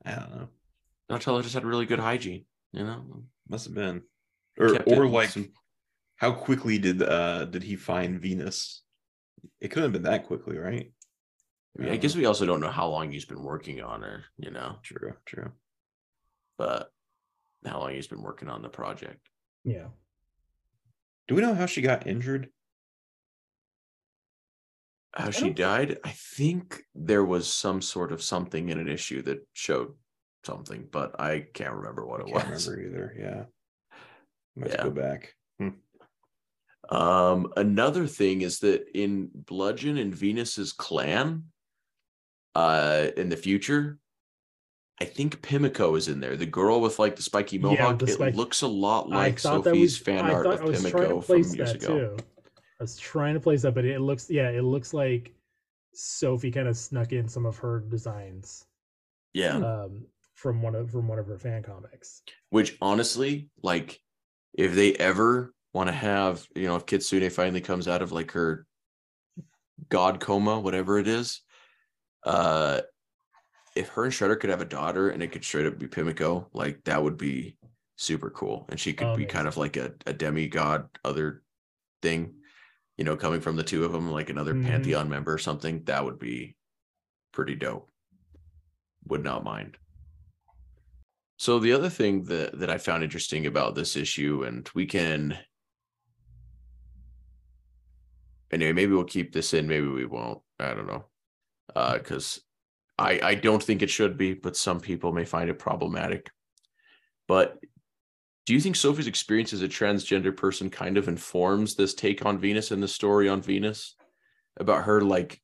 [0.05, 0.49] I don't know.
[1.09, 3.25] Donatello just had really good hygiene, you know?
[3.49, 4.03] Must have been.
[4.59, 5.53] Or Kept or like some-
[6.17, 8.83] how quickly did uh did he find Venus?
[9.61, 10.93] It couldn't have been that quickly, right?
[11.79, 14.25] I, mean, I guess we also don't know how long he's been working on her,
[14.37, 15.53] you know, True, true.
[16.59, 16.91] but
[17.65, 19.21] how long he's been working on the project.
[19.65, 19.87] Yeah.
[21.31, 22.49] Do we know how she got injured?
[25.15, 29.23] How she don't- died, I think there was some sort of something in an issue
[29.23, 29.97] that showed
[30.45, 32.69] something, but I can't remember what it Can't was.
[32.69, 33.17] remember either.
[33.17, 33.45] Yeah.
[34.57, 34.83] Let's Yeah.
[34.83, 35.37] go back.
[36.89, 41.53] Um, another thing is that in Bludgeon and Venus's clan,
[42.57, 44.00] uh, in the future,
[45.01, 46.37] I think Pimiko is in there.
[46.37, 47.99] The girl with like the spiky Yeah, mohawk.
[48.01, 51.09] the it looks a lot like Sophie's was fan I art of I was trying
[51.09, 52.17] to Pimiko from years that ago.
[52.17, 52.17] too.
[52.79, 55.35] I was trying to place that, but it looks yeah, it looks like
[55.95, 58.67] Sophie kind of snuck in some of her designs
[59.33, 59.57] Yeah.
[59.57, 62.23] um from one of from one of her fan comics.
[62.51, 64.01] Which honestly, like,
[64.55, 68.33] if they ever want to have, you know, if Kitsune finally comes out of like
[68.33, 68.67] her
[69.89, 71.41] god coma, whatever it is,
[72.25, 72.81] uh,
[73.77, 76.47] if her and Shredder could have a daughter and it could straight up be Pimiko,
[76.53, 77.57] like that would be
[77.97, 78.67] super cool.
[78.69, 81.43] And she could be kind of like a, a demigod other
[82.03, 82.35] thing,
[82.97, 84.65] you know, coming from the two of them, like another Mhm.
[84.65, 85.85] pantheon member or something.
[85.85, 86.57] That would be
[87.33, 87.91] pretty dope.
[89.07, 89.77] Would not mind.
[91.39, 95.39] So the other thing that that I found interesting about this issue, and we can
[98.51, 100.43] anyway, maybe we'll keep this in, maybe we won't.
[100.59, 101.07] I don't know.
[101.75, 102.41] Uh, because
[103.01, 106.31] I I don't think it should be, but some people may find it problematic.
[107.27, 107.59] But
[108.45, 112.39] do you think Sophie's experience as a transgender person kind of informs this take on
[112.39, 113.97] Venus and the story on Venus?
[114.59, 115.41] About her like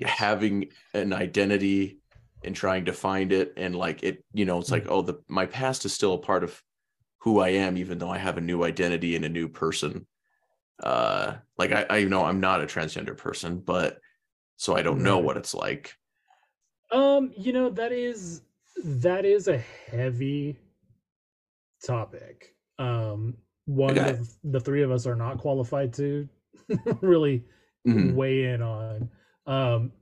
[0.00, 1.98] having an identity
[2.42, 5.44] and trying to find it and like it you know it's like oh the my
[5.44, 6.60] past is still a part of
[7.18, 10.06] who I am even though I have a new identity and a new person.
[10.82, 13.98] Uh like I I know I'm not a transgender person but
[14.56, 15.94] so I don't know what it's like
[16.92, 18.42] Um, you know, that is
[18.84, 20.58] that is a heavy
[21.84, 22.54] topic.
[22.78, 24.10] Um one Okay.
[24.10, 26.28] of the three of us are not qualified to
[27.00, 27.44] really
[27.86, 28.14] Mhm.
[28.14, 29.10] weigh in on.
[29.46, 29.92] Um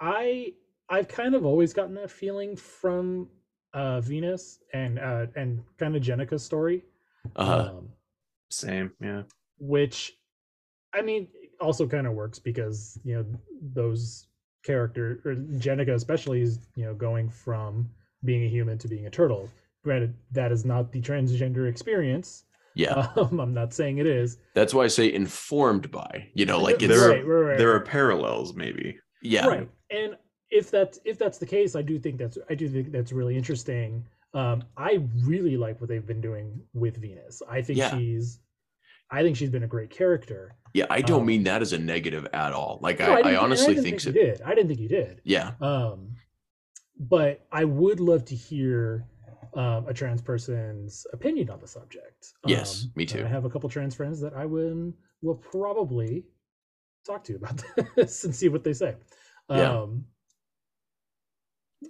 [0.00, 0.54] I
[0.88, 3.30] I've kind of always gotten that feeling from
[3.72, 6.84] uh Venus and uh and kind of Jennika's story.
[7.36, 7.90] uh Um
[8.50, 9.24] Same, yeah.
[9.58, 10.12] which
[10.94, 11.28] I mean
[11.60, 13.26] also kind of works because you know
[13.62, 14.28] those
[14.64, 17.88] character or Jennika especially is you know going from
[18.24, 19.48] being a human to being a turtle.
[19.84, 22.44] Granted, that is not the transgender experience.
[22.74, 24.38] yeah Um, I'm not saying it is.
[24.54, 27.80] that's why I say informed by you know like there right, right, right, There are
[27.80, 28.98] parallels, maybe.
[29.22, 29.68] yeah right.
[29.90, 30.16] And
[30.50, 33.36] if that's if that's the case, I do think that's I do think that's really
[33.36, 34.04] interesting.
[34.32, 37.40] Um, I really like what they've been doing with Venus.
[37.48, 37.96] I think Yeah.
[37.96, 38.40] she's
[39.10, 40.56] I think she's been a great character.
[40.74, 43.22] yeah I don't Um, mean that as a negative at all like No, I, I,
[43.22, 44.42] didn't- honestly didn't think so you did.
[44.42, 45.20] I didn't think you did.
[45.24, 46.14] yeah Um,
[46.98, 49.06] but I would love to hear
[49.54, 52.32] um, a trans person's opinion on the subject.
[52.46, 53.24] Yes, Um, me too.
[53.24, 56.24] I have a couple trans friends that I will will probably
[57.06, 57.62] talk to about
[57.96, 58.96] this and see what they say.
[59.48, 59.70] Yeah.
[59.80, 60.06] Um,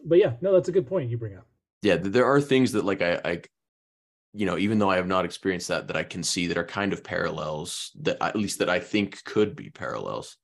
[0.04, 1.46] but yeah, no, that's a good point you bring up.
[1.82, 3.42] yeah there are things that like I, I
[4.34, 6.66] you know even though i have not experienced that that i can see that are
[6.66, 10.36] kind of parallels that at least that i think could be parallels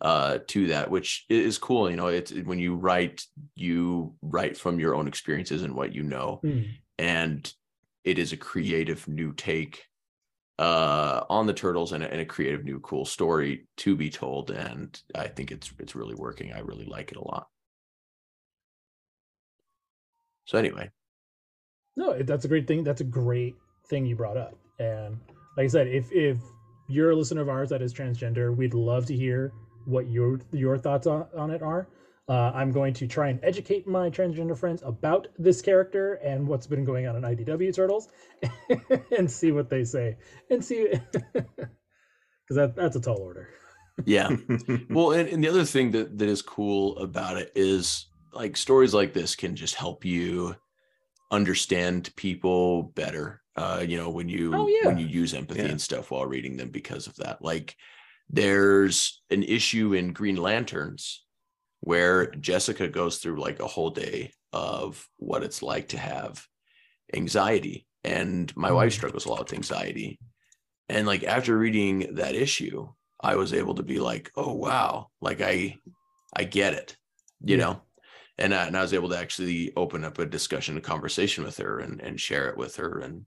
[0.00, 3.24] uh to that which is cool you know it's when you write
[3.54, 6.40] you write from your own experiences and what you know.
[6.42, 6.62] Hmm.
[6.98, 7.52] and
[8.04, 9.84] it is a creative new take
[10.58, 14.50] uh on the turtles and a, and a creative new cool story to be told.
[14.50, 16.52] And i think it's it's really working.
[16.52, 17.48] I really like it a lot.
[20.44, 20.90] So anyway
[21.98, 22.84] No, that's a great thing.
[22.84, 23.56] That's a great
[23.88, 24.54] thing you brought up.
[24.78, 25.18] And
[25.56, 26.38] like I said, if if
[26.86, 29.52] you're a listener of ours that is transgender, we'd love to hear
[29.84, 31.88] what your your thoughts on, on it are.
[32.28, 36.68] Uh, I'm going to try and educate my transgender friends about this character and what's
[36.68, 38.08] been going on in IDW Turtles,
[39.18, 40.18] and see what they say,
[40.50, 40.92] and see
[41.32, 41.56] because
[42.50, 43.48] that that's a tall order.
[44.04, 44.28] yeah
[44.90, 48.94] well and, and the other thing that that is cool about it is like stories
[48.94, 50.54] like this can just help you
[51.30, 54.86] understand people better uh you know when you Oh, yeah.
[54.88, 55.68] when you use empathy Yeah.
[55.70, 57.76] and stuff while reading them because of that like
[58.30, 61.24] there's an issue in green lanterns
[61.80, 66.44] where jessica goes through like a whole day of what it's like to have
[67.14, 68.96] anxiety and my wife Mm.
[68.96, 70.18] struggles a lot with anxiety
[70.88, 72.88] and like after reading that issue
[73.20, 75.76] i was able to be like oh wow like i
[76.34, 76.96] i get it
[77.44, 77.64] you Yeah.
[77.64, 77.82] know
[78.38, 81.58] and I, and I was able to actually open up a discussion a conversation with
[81.58, 83.26] her and and share it with her and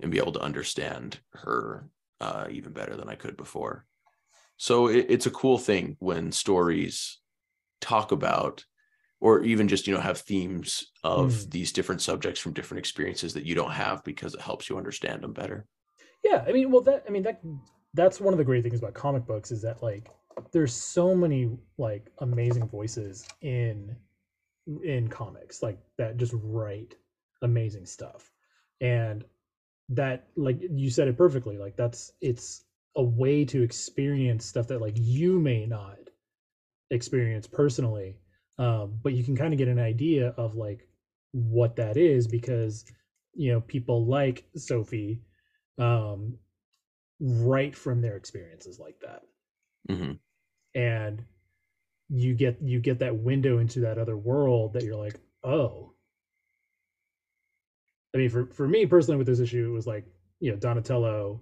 [0.00, 1.88] and be able to understand her
[2.20, 3.86] uh even better than i could before
[4.56, 7.18] so it, it's a cool thing when stories
[7.80, 8.64] talk about
[9.20, 11.50] or even just you know have themes of Mm.
[11.50, 15.22] these different subjects from different experiences that you don't have because it helps you understand
[15.22, 15.66] them better
[16.24, 17.40] Yeah, I mean, well, that I mean that
[17.94, 20.10] that's one of the great things about comic books is that like
[20.52, 23.96] there's so many like amazing voices in
[24.82, 26.94] in comics like that just write
[27.42, 28.30] amazing stuff
[28.80, 29.24] and
[29.88, 32.64] that like you said it perfectly like that's it's
[32.96, 35.98] a way to experience stuff that like you may not
[36.90, 38.18] experience personally
[38.58, 40.88] um but you can kind of get an idea of like
[41.32, 42.84] what that is because
[43.34, 45.20] you know people like sophie
[45.78, 46.36] um
[47.20, 49.22] right from their experiences like that
[49.88, 50.18] Mhm.
[50.74, 51.24] and
[52.10, 55.94] you get you get that window into that other world that you're like oh.
[58.14, 60.04] I mean for for me personally with this issue it was like
[60.40, 61.40] you know donatello.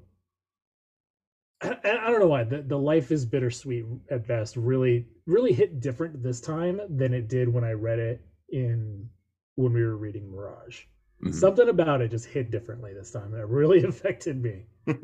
[1.63, 5.81] I, I don't know why the, the life is bittersweet at best really really hit
[5.81, 9.09] different this time than it did when i read it in
[9.57, 10.83] when we were reading mirage.
[11.25, 11.35] Mhm.
[11.35, 14.67] something about it just hit differently this time it really affected me.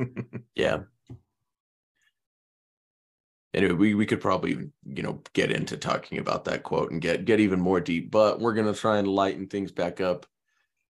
[0.55, 0.85] Yeah
[3.55, 7.25] anyway we, we could probably you know get into talking about that quote and get
[7.25, 10.27] get even more deep but we're gonna try and lighten things back up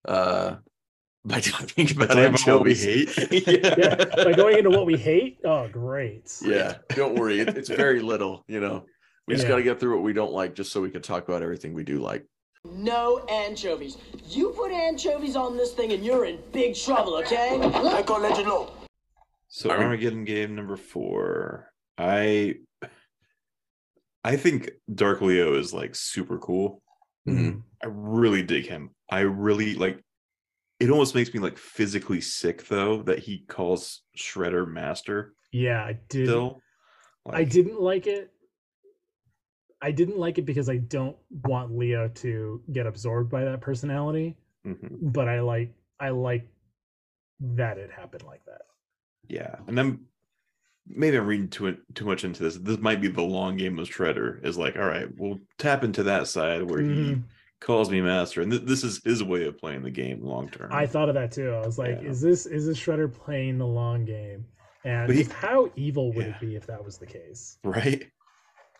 [0.06, 0.56] uh
[1.26, 2.84] by talking about Talking about what we anchovies.
[3.16, 3.48] hate.
[3.78, 8.00] yeah by going into what we hate oh great yeah don't worry it, it's very
[8.00, 8.84] little you know
[9.26, 11.26] we just got to get through what we don't like just so we could talk
[11.26, 12.26] about everything we do like
[12.64, 13.96] No anchovies.
[14.28, 17.58] You put anchovies on this thing and you're in big trouble, okay?
[17.98, 18.70] Echo Legend Low.
[19.48, 21.70] So Are we- Armageddon game number four.
[21.98, 22.56] I
[24.22, 26.82] I think Dark Leo is like super cool.
[27.28, 27.62] Mhm.
[27.82, 28.90] I really dig him.
[29.10, 30.02] I really like
[30.80, 35.92] it almost makes me like physically sick though that he calls Shredder master yeah i
[36.08, 36.60] did still.
[37.24, 38.30] Like, I didn't like it.
[39.80, 44.36] I didn't like it because I don't want Leo to get absorbed by that personality,
[44.66, 44.98] mhm.
[45.00, 46.46] but I like I like
[47.40, 48.62] that it happened like that.
[49.28, 49.56] Yeah.
[49.66, 50.06] And I'm
[50.86, 52.56] maybe I'm reading too too much into this.
[52.56, 54.44] This might be the long game of Shredder.
[54.44, 57.22] Is like, all right, we'll tap into that side where he Mhm.
[57.60, 60.70] calls me master, and th- this is his way of playing the game long term.
[60.72, 61.50] I thought of that too.
[61.50, 62.08] I was like, Yeah.
[62.10, 64.44] is this is this Shredder playing the long game?
[64.84, 66.32] And he- how evil would Yeah.
[66.36, 67.58] it be if that was the case?
[67.64, 68.04] right.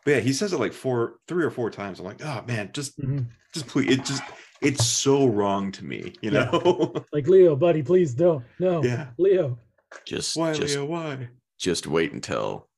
[0.05, 1.99] But yeah, he says it like four, three or four times.
[1.99, 3.25] I'm like, oh man, just, Mhm.
[3.55, 3.91] just please.
[3.91, 4.23] It just,
[4.61, 6.51] it's so wrong to me, you Yeah.
[6.53, 6.93] know?
[7.15, 8.45] Like Leo, buddy, please don't.
[8.59, 9.07] No, yeah.
[9.17, 9.59] Leo.
[10.05, 10.85] just Why, just Leo?
[10.85, 11.29] Why?
[11.59, 12.69] Just wait until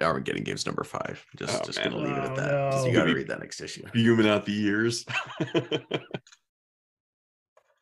[0.00, 1.24] Armageddon games number five.
[1.36, 1.90] Just Oh, just man.
[1.90, 2.84] gonna leave it Oh, at that.
[2.86, 2.98] You no.
[3.00, 3.86] got to read that next issue.
[3.92, 5.04] Fuming out the years.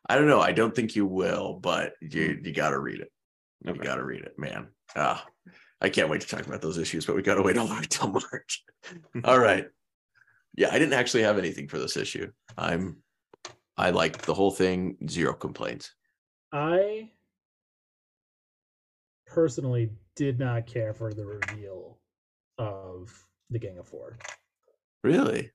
[0.09, 0.41] I don't know.
[0.41, 3.11] I don't think you will, but you you got to read it.
[3.65, 4.69] You got to read it, man.
[4.97, 5.25] Ah,
[5.81, 7.75] I can't wait to talk about those issues, but we got to wait all the
[7.75, 8.65] way till March.
[9.25, 9.67] all right.
[10.57, 12.31] Yeah, I didn't actually have anything for this issue.
[12.59, 12.99] I'm,
[13.77, 14.97] I like the whole thing.
[15.09, 15.95] Zero complaints.
[16.53, 17.11] I
[19.33, 21.99] personally did not care for the reveal
[22.59, 23.13] of
[23.51, 24.19] the Gang of Four.
[25.03, 25.51] Really?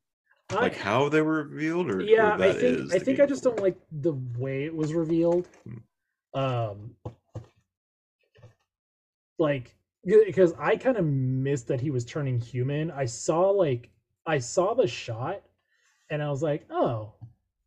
[0.50, 3.44] I, like how they were revealed, or or yeah, I think I think I just
[3.44, 5.48] don't like the way it was revealed.
[5.64, 6.40] Hmm.
[6.40, 6.96] Um,
[9.38, 12.92] like because I kind of missed that he was turning human.
[12.92, 13.90] I saw like
[14.26, 15.42] I saw the shot,
[16.10, 17.14] and I was like, oh,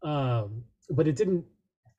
[0.03, 1.44] um, but it didn't.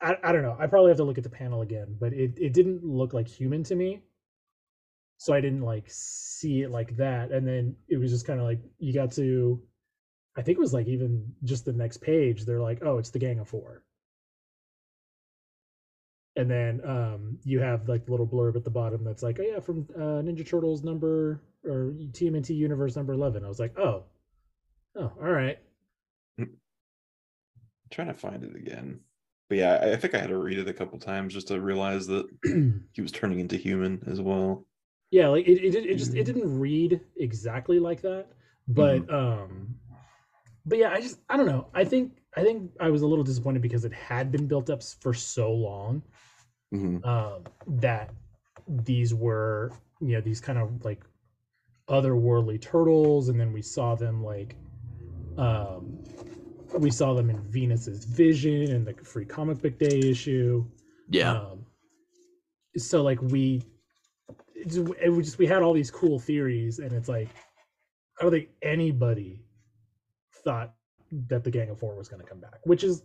[0.02, 0.58] I, I don't know.
[0.60, 3.28] I probably have to look at the panel again, but it it didn't look like
[3.28, 4.02] human to me.
[5.18, 8.46] So I didn't like see it like that, and then it was just kind of
[8.46, 9.62] like you got to.
[10.36, 12.46] I think it was like even just the next page.
[12.46, 13.84] They're like, "Oh, it's the Gang of Four.
[16.36, 19.44] And then um, you have like the little blurb at the bottom that's like, "Oh
[19.44, 24.06] yeah, from uh, Ninja Turtles number or TMNT Universe number 11." I was like, "Oh,
[24.96, 25.60] oh, all right."
[27.92, 29.02] trying to find it again.
[29.52, 31.60] But yeah, I, I think I had to read it a couple times just to
[31.60, 32.26] realize that
[32.94, 34.66] he was turning into human as well.
[35.12, 38.28] yeah, like it, it, it just it didn't read exactly like that,
[38.70, 39.76] but um,
[40.66, 41.68] but yeah, I just I don't know.
[41.74, 44.82] I think I think I was a little disappointed because it had been built up
[45.02, 46.02] for so long
[46.74, 47.06] Mhm.
[47.06, 48.10] um, that
[48.70, 51.04] these were you know these kind of like
[51.90, 54.56] otherworldly turtles and then we saw them like
[55.38, 56.00] um
[56.74, 60.66] we saw them in Venus's Vision and the Free Comic Book Day issue.
[61.10, 61.34] Yeah.
[61.34, 61.66] Um,
[62.78, 63.64] so like we,
[64.56, 67.30] it's, it was just we had all these cool theories, and it's like
[68.20, 69.44] I don't think anybody
[70.44, 70.74] thought
[71.28, 73.04] that the Gang of Four was going to come back, which is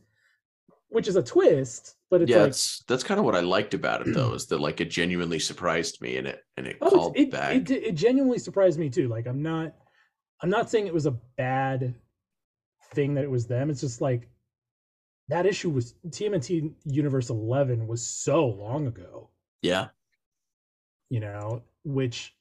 [0.88, 3.74] which is a twist, but it's yeah, like that's that's kind of what I liked
[3.74, 6.90] about it though, is that like it genuinely surprised me and it and it oh,
[6.90, 7.56] called it's- it, back.
[7.56, 9.08] it it genuinely surprised me too.
[9.08, 9.74] Like I'm not
[10.40, 11.94] I'm not saying it was a bad
[12.92, 13.70] thing that it was them.
[13.70, 14.28] It's just like
[15.28, 19.30] that issue was TMNT Universe 11 was so long ago.
[19.62, 19.88] yeah.
[21.10, 22.34] you know, which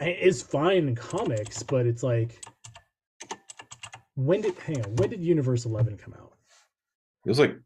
[0.00, 2.42] is fine in comics, but it's like
[4.14, 6.32] when did hang on, when did Universe 11 come out?
[7.24, 7.56] It was like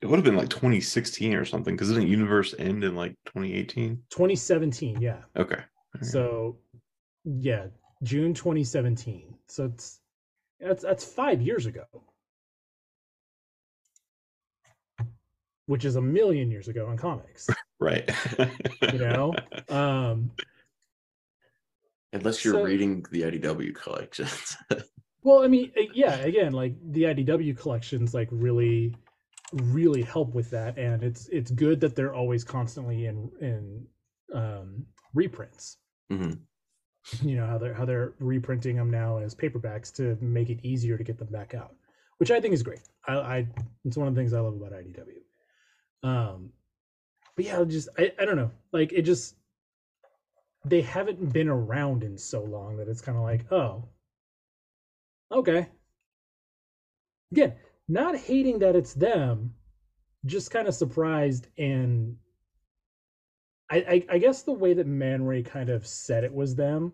[0.00, 4.02] it would have been like 2016 or something because didn't Universe end in like 2018?
[4.10, 5.18] 2017, yeah.
[5.36, 5.62] Okay.
[6.00, 6.56] So
[7.24, 7.66] yeah,
[8.02, 9.34] June 2017.
[9.46, 10.00] So it's
[10.62, 11.84] that's that's 5 years ago.
[15.66, 17.48] Which is a million years ago in comics,
[17.80, 18.10] right.
[18.92, 19.34] you know?
[19.68, 20.30] Um
[22.12, 24.56] Unless you're So- reading the IDW collections.
[25.24, 28.92] Well, I mean, yeah, again, like the IDW collections, like really,
[29.52, 33.86] really help with that, and it's it's good that they're always constantly in in
[34.34, 34.84] um,
[35.14, 35.76] reprints.
[36.10, 36.40] Mhm.
[37.22, 40.96] You know how they're how they're reprinting them now as paperbacks to make it easier
[40.96, 41.74] to get them back out,
[42.18, 42.80] which I think is great.
[43.06, 43.48] I, I
[43.84, 46.08] it's one of the things I love about IDW.
[46.08, 46.50] Um,
[47.34, 49.34] but yeah, just I, I don't know, like it just
[50.64, 53.84] they haven't been around in so long that it's kind of like oh
[55.30, 55.68] okay
[57.32, 57.54] again
[57.88, 59.52] not hating that it's them
[60.24, 62.16] just kind of surprised and
[63.72, 66.92] I, I i guess the way that man ray kind of said it was them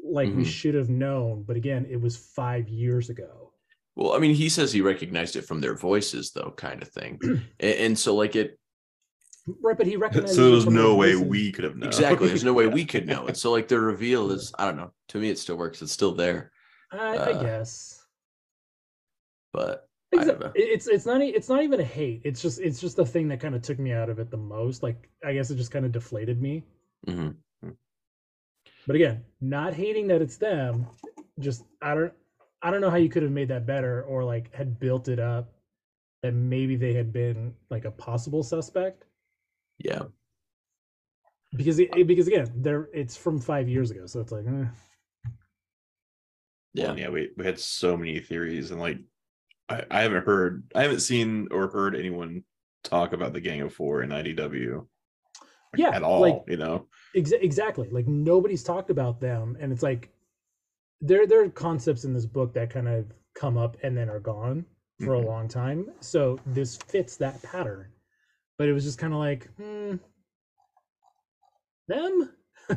[0.00, 0.46] like we Mhm.
[0.46, 3.52] should have known but again it was five years ago
[3.96, 7.18] well, I mean, he says he recognized it from their voices, though, kind of thing.
[7.24, 8.56] and, and so, like, it
[9.60, 11.28] right but he recognized so there's from no way voices.
[11.28, 11.88] we could have known.
[11.88, 13.36] exactly, there's no way we could know it.
[13.36, 14.92] So, like, the reveal is, I don't know.
[15.08, 15.82] To me, it still works.
[15.82, 16.52] It's still there,
[16.92, 18.00] I, uh, I guess
[19.52, 20.52] but I don't Exa- know.
[20.54, 22.22] It's it's not e- it's not even a hate.
[22.24, 24.36] It's just it's just the thing that kind of took me out of it the
[24.38, 24.82] most.
[24.82, 26.64] Like I guess it just kind of deflated me.
[27.06, 27.34] mhm.
[28.86, 30.86] But again, not hating that it's them.
[31.38, 32.12] Just I don't
[32.62, 35.18] I don't know how you could have made that better or like had built it
[35.18, 35.52] up
[36.22, 39.04] that maybe they had been like a possible suspect
[39.78, 40.02] yeah.
[41.54, 44.64] because it, it- because again they're it's from five years ago so it's like eh.
[46.74, 46.88] Yeah.
[46.88, 48.98] Well, yeah, we, we had so many theories, and like,
[49.68, 52.44] I, I haven't heard, I haven't seen or heard anyone
[52.84, 54.86] talk about the Gang of Four in IDW, like,
[55.76, 56.20] Yeah, at all.
[56.20, 57.88] like- you know, Exa- exactly.
[57.90, 60.10] Like nobody's talked about them, and it's like
[61.00, 64.20] there there are concepts in this book that kind of come up and then are
[64.20, 64.64] gone
[65.00, 65.22] for Mhm.
[65.24, 65.90] a long time.
[66.00, 67.92] So this fits that pattern.
[68.58, 69.96] But it was just kind of like, hmm,
[71.86, 72.30] them.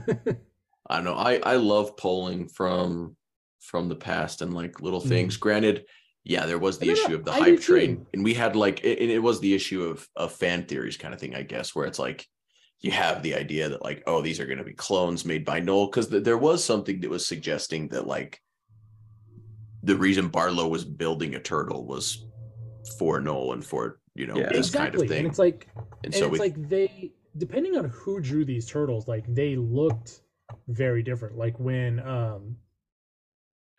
[0.87, 1.15] I don't know.
[1.15, 3.15] I I love polling from
[3.59, 5.37] from the past and like little things.
[5.37, 5.85] Granted,
[6.23, 8.07] yeah, there was the No, no, issue of the I hype train, too.
[8.13, 11.19] and we had like it, it was the issue of of fan theories kind of
[11.19, 12.27] thing, I guess, where it's like
[12.79, 15.59] you have the idea that like oh these are going to be clones made by
[15.59, 18.39] Noel because th- there was something that was suggesting that like
[19.83, 22.25] the reason Barlow was building a turtle was
[22.99, 24.49] for Noel and for you know Yeah.
[24.49, 24.89] this exactly.
[24.91, 27.85] kind of thing, And it's like and and so it's we like they depending on
[27.85, 30.21] who drew these turtles like they looked
[30.67, 32.57] very different like when um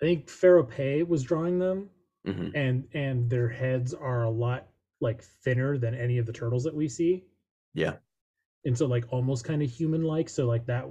[0.01, 1.90] i think Fero Pe was drawing them
[2.27, 2.53] Mhm.
[2.55, 4.68] and and their heads are a lot
[5.01, 7.25] like thinner than any of the turtles that we see
[7.75, 7.97] yeah
[8.64, 10.87] and so like almost kind of human like so like that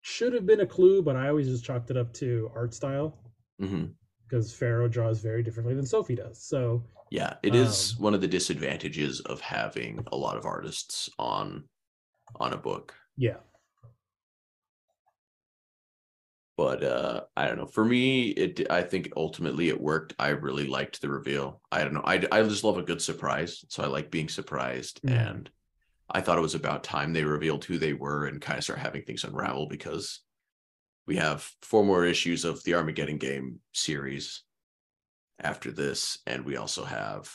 [0.00, 3.18] should have been a clue but i always just chalked it up to art style
[3.60, 3.84] hmm
[4.28, 8.22] because Fero draws very differently than sophie does so Yeah, it is Um, one of
[8.22, 11.68] the disadvantages of having a lot of artists on
[12.40, 12.94] on a book.
[13.16, 13.36] yeah
[16.56, 17.66] But uh I don't know.
[17.66, 20.14] For me, it I think ultimately it worked.
[20.18, 21.62] I really liked the reveal.
[21.72, 22.02] I don't know.
[22.04, 23.64] I I just love a good surprise.
[23.68, 25.12] So I like being surprised Mhm.
[25.16, 25.50] and
[26.10, 28.80] I thought it was about time they revealed who they were and kind of start
[28.80, 30.20] having things unravel because
[31.06, 34.44] we have four more issues of the Armageddon game series
[35.40, 37.32] after this and we also have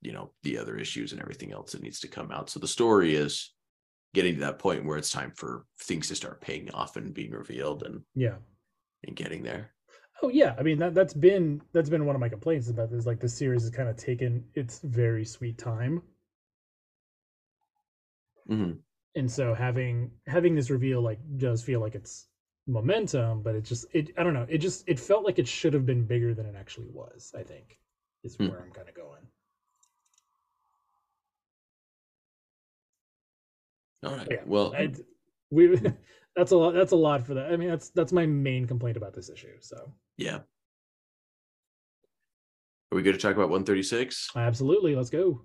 [0.00, 2.68] you know the other issues and everything else that needs to come out so the
[2.68, 3.52] story is
[4.14, 7.30] getting to that point where it's time for things to start paying off and being
[7.30, 8.36] revealed and yeah
[9.04, 9.72] and getting there
[10.22, 13.06] Oh yeah, I mean that that's been that's been one of my complaints about this.
[13.06, 16.02] Like this series has kind of taken its very sweet time,
[18.48, 18.80] Mhm.
[19.14, 22.28] and so having having this reveal like does feel like it's
[22.66, 25.72] momentum, but it just it I don't know it just it felt like it should
[25.72, 27.32] have been bigger than it actually was.
[27.34, 27.78] I think.
[28.22, 28.48] is Hmm.
[28.48, 29.26] where I'm kind of going.
[34.04, 34.28] All right.
[34.30, 34.92] Yeah, Well, I,
[35.50, 35.76] we
[36.36, 36.74] that's a lot.
[36.74, 37.52] That's a lot for that.
[37.52, 39.56] I mean, that's that's my main complaint about this issue.
[39.60, 40.40] So yeah.
[42.92, 44.30] Are we good to talk about 136?
[44.34, 45.42] absolutely, let's go.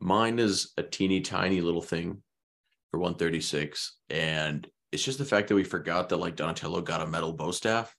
[0.00, 2.20] Mine is a teeny tiny little thing
[2.90, 3.96] for 136.
[4.10, 7.52] And it's just the fact that we forgot that like Donatello got a metal bow
[7.52, 7.94] staff.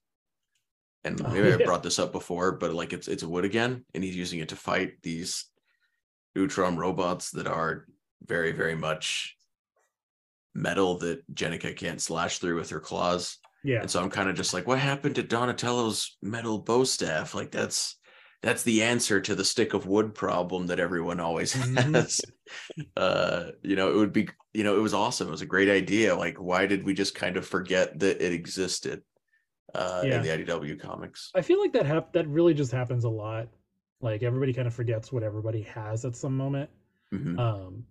[1.04, 4.02] And Oh, maybe I brought this up before, but like it's it's wood again, and
[4.02, 5.46] he's using it to fight these
[6.36, 7.86] Utrom robots that are
[8.26, 9.33] very, very much
[10.54, 13.38] metal that Jennika can't slash through with her claws.
[13.62, 17.34] Yeah, And so I'm kind of just like, what happened to Donatello's metal bow staff?
[17.34, 17.96] Like that's
[18.42, 21.94] that's the answer to the stick of wood problem that everyone always Mhm.
[21.94, 22.20] has.
[22.96, 25.28] uh, you know, it would be, you know, it was awesome.
[25.28, 26.14] It was a great idea.
[26.14, 29.02] Like, why did we just kind of forget that it existed
[29.74, 30.16] uh Yeah.
[30.16, 31.30] in the IDW comics?
[31.34, 33.48] I feel like that hap- that really just happens a lot.
[34.02, 36.68] Like everybody kind of forgets what everybody has at some moment.
[37.14, 37.38] Mhm.
[37.38, 37.84] Um,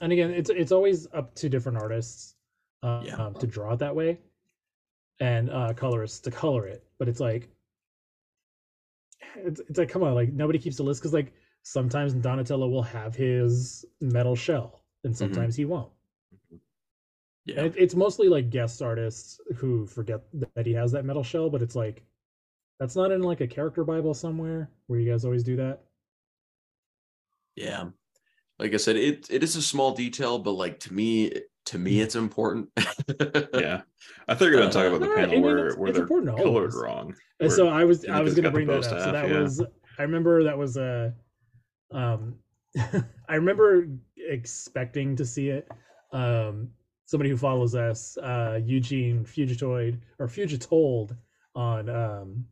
[0.00, 2.34] and again, it's it's always up to different artists
[2.82, 3.14] uh, Yeah.
[3.16, 4.18] um, to draw it that way,
[5.20, 6.84] and uh, colorists to color it.
[6.98, 7.48] But it's like,
[9.36, 11.32] it's, it's like, come on, like nobody keeps a list because like
[11.62, 15.90] sometimes Donatello will have his metal shell, and sometimes he won't.
[17.44, 17.56] yeah.
[17.58, 20.22] And it, it's mostly like guest artists who forget
[20.54, 22.02] that he has that metal shell, but it's like
[22.78, 25.82] that's not in like a character bible somewhere where you guys always do that.
[27.56, 27.86] Yeah.
[28.58, 31.32] Like I said, it it is a small detail, but like to me,
[31.66, 32.68] to me, it's important.
[33.54, 33.82] Yeah,
[34.28, 35.58] I thought you were going to talk Uh, about the no, I panel mean, where
[35.58, 37.14] it's- where it's they're important to all of colored wrong.
[37.40, 38.84] And where so I was I was going to bring that up.
[38.84, 39.40] So that yeah.
[39.40, 39.62] was
[39.98, 41.14] I remember that was a
[41.92, 42.36] um
[43.28, 43.86] I remember
[44.16, 45.68] expecting to see it.
[46.12, 46.70] Um
[47.04, 51.16] somebody who follows us, uh Eugene Fugitoid or Fugitold
[51.54, 52.44] on um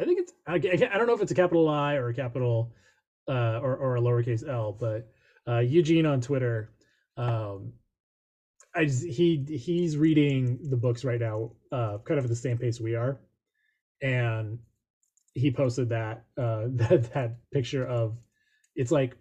[0.00, 2.14] I think it's I, I I don't know if it's a capital I or a
[2.14, 2.72] capital
[3.28, 5.08] uh or or a lowercase l, but
[5.46, 6.70] uh Eugene on Twitter
[7.16, 7.72] um
[8.74, 12.58] I just, he he's reading the books right now, uh, kind of at the same
[12.58, 13.18] pace we are,
[14.02, 14.58] and
[15.34, 18.16] he posted that uh, that that picture of
[18.76, 19.16] it's like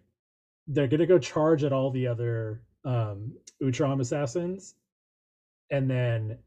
[0.68, 3.34] they're gonna go charge at all the other um,
[3.64, 4.76] Utrom assassins,
[5.72, 6.38] and then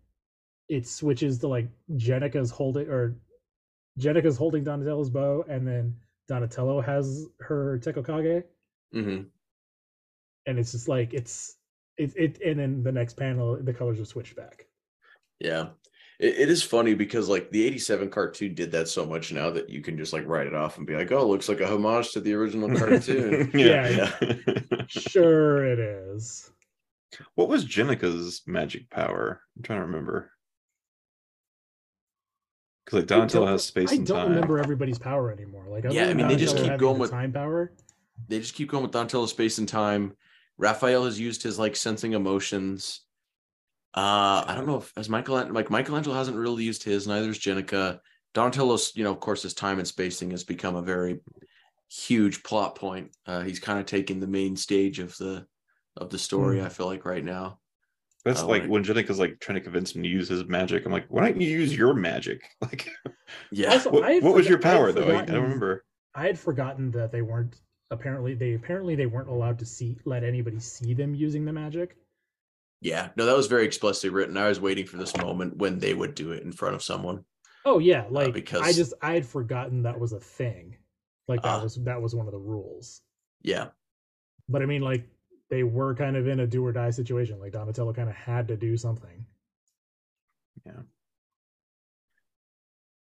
[0.69, 3.17] it switches to like Jennika's holding or
[3.99, 5.97] Jennika's holding Donatello's bow, and then
[6.35, 8.45] Donatello has her tekko-kagi,
[8.95, 9.27] Mhm.
[10.47, 11.57] and it's just like it's
[11.99, 14.67] it, it and then the next panel the colors are switched back.
[15.41, 15.71] Yeah.
[16.21, 19.69] It, it is funny because like the 87 cartoon did that so much now that
[19.71, 21.67] you can just like write it off and be like, oh, it looks like a
[21.67, 23.51] homage to the original cartoon.
[23.53, 23.89] Yeah,
[24.21, 24.83] yeah.
[24.87, 26.49] Sure, it is.
[27.35, 29.41] what was Jennika's magic power?
[29.57, 30.31] I'm trying to remember.
[32.91, 34.29] Because like Donatello don't- has space I and don't time.
[34.31, 35.65] remember everybody's power anymore.
[35.69, 37.73] Like, Yeah, I than mean, they just keep going with- time power.
[38.29, 40.15] they just keep going with Donatello space and time.
[40.59, 43.03] Raphael has used his like sensing emotions.
[43.97, 47.39] Uh, I don't know if as Michael like Michelangelo hasn't really used his, neither is
[47.39, 48.01] Jennika.
[48.35, 51.21] Donatello's, you know, of course, his time and spacing has become a very
[51.89, 53.17] huge plot point.
[53.27, 55.47] Uh, he's kind of taking the main stage of the
[55.97, 56.67] of the story, Hmm.
[56.67, 57.60] I feel like right now.
[58.25, 60.85] That's Oh, like like- when Jennika's like trying to convince him to use his magic.
[60.85, 62.43] I'm like, why don't you use your magic?
[62.61, 62.89] Like,
[63.51, 63.73] Yeah.
[63.73, 65.11] Also, what, I had what was forgot- your I power though?
[65.17, 65.85] I, I don't remember.
[66.15, 67.61] I had forgotten that they weren't
[67.91, 71.97] apparently they apparently they weren't allowed to see let anybody see them using the magic.
[72.83, 73.09] Yeah.
[73.17, 74.37] No, that was very explicitly written.
[74.37, 77.25] I was waiting for this moment when they would do it in front of someone.
[77.65, 80.77] Oh yeah, like I because- just I had forgotten that was a thing.
[81.29, 81.63] Like that Ah.
[81.63, 83.03] was that was one of the rules.
[83.43, 83.69] Yeah.
[84.49, 85.07] But I mean, like
[85.51, 87.39] they were kind of in a do or die situation.
[87.41, 89.25] Like Donatello kind of had to do something.
[90.65, 90.83] Yeah.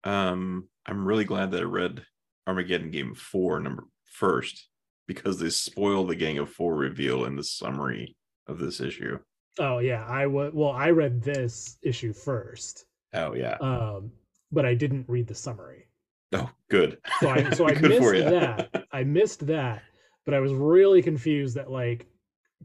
[0.04, 2.04] Um, I'm really glad that I read
[2.48, 4.68] Armageddon Game Four number first
[5.08, 8.16] because they spoil the Gang of Four reveal in the summary
[8.48, 9.20] of this issue.
[9.60, 10.72] Oh yeah, I was well.
[10.72, 13.58] I read this issue first, Oh yeah.
[13.62, 14.12] um,
[14.52, 15.88] but I didn't read the summary.
[16.34, 16.98] oh, good.
[17.20, 18.86] So I so I missed that.
[18.92, 19.84] I missed that,
[20.26, 22.08] but I was really confused that like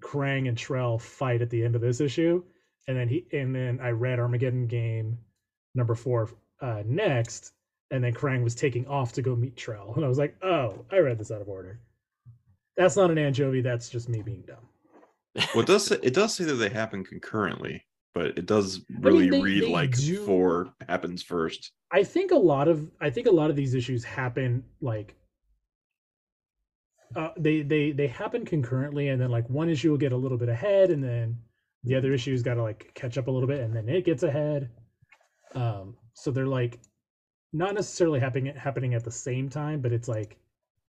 [0.01, 2.42] Krang and Trell fight at the end of this issue,
[2.88, 5.18] and then he and then I read Armageddon Game
[5.74, 6.30] number four
[6.61, 7.53] uh, next,
[7.90, 10.84] and then Krang was taking off to go meet Trell, and I was like, oh,
[10.90, 11.80] I read this out of order.
[12.76, 13.61] That's not an anchovy.
[13.62, 15.44] That's just me being dumb.
[15.55, 17.84] well, it does say, it does say that they happen concurrently,
[18.14, 21.72] but it does really they- read they like do- four happens first.
[21.92, 25.14] I think a lot of I think a lot of these issues happen like
[27.15, 30.39] uh, they they they happen concurrently, and then like one issue will get a little
[30.39, 31.39] bit ahead, and then
[31.85, 34.23] the other issue's got to like catch up a little bit, and then it gets
[34.23, 34.71] ahead.
[35.55, 36.81] Um, so they're like
[37.53, 40.37] not necessarily happening happening at the same time, but it's like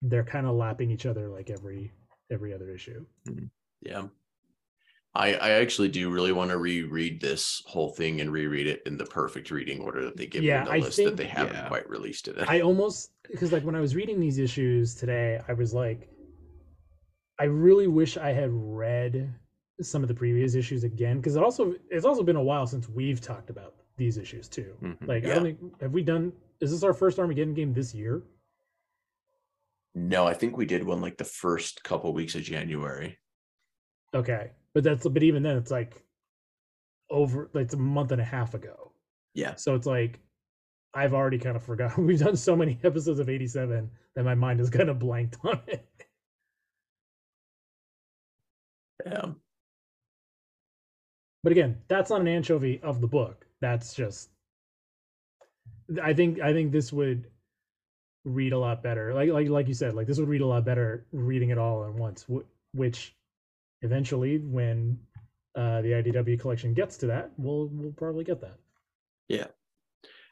[0.01, 1.91] they're kind of lapping each other like every
[2.31, 3.05] every other issue.
[3.81, 4.07] Yeah.
[5.13, 8.97] I, I actually do really want to reread this whole thing and reread it in
[8.97, 11.25] the perfect reading order that they give Yeah, me in the I list that they
[11.27, 11.67] haven't Yeah.
[11.67, 12.37] quite released it.
[12.47, 16.09] I almost because like when I was reading these issues today, I was like,
[17.39, 19.33] I really wish I had read
[19.81, 22.87] some of the previous issues again because it also it's also been a while since
[22.87, 24.77] we've talked about these issues too.
[24.81, 25.07] Mhm.
[25.07, 26.31] Like I don't think have we done
[26.61, 28.23] is this our first Armageddon game this year?
[29.93, 33.17] no, I think we did one like the first couple weeks of January.
[34.13, 34.51] Okay.
[34.73, 36.03] But that's but even then it's like
[37.09, 38.91] over like it's a month and a half ago.
[39.33, 39.55] Yeah.
[39.55, 40.19] So it's like
[40.93, 42.05] I've already kind of forgotten.
[42.07, 45.59] We've done so many episodes of 87 that my mind is kind of blanked on
[45.67, 45.87] it.
[49.05, 49.31] Yeah.
[51.43, 53.47] But again, that's not an anchovy of the book.
[53.61, 54.29] That's just
[56.01, 57.27] I think I think this would
[58.25, 59.13] read a lot better.
[59.13, 61.85] Like like like you said, like this would read a lot better reading it all
[61.85, 62.25] at once,
[62.73, 63.15] which
[63.81, 64.99] eventually when
[65.55, 68.57] uh the IDW collection gets to that, we'll we'll probably get that.
[69.27, 69.47] Yeah.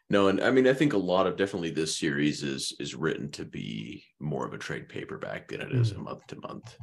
[0.09, 3.29] No, and I mean I think a lot of definitely this series is is written
[3.31, 6.03] to be more of a trade paperback than it is a Mhm.
[6.03, 6.77] month to month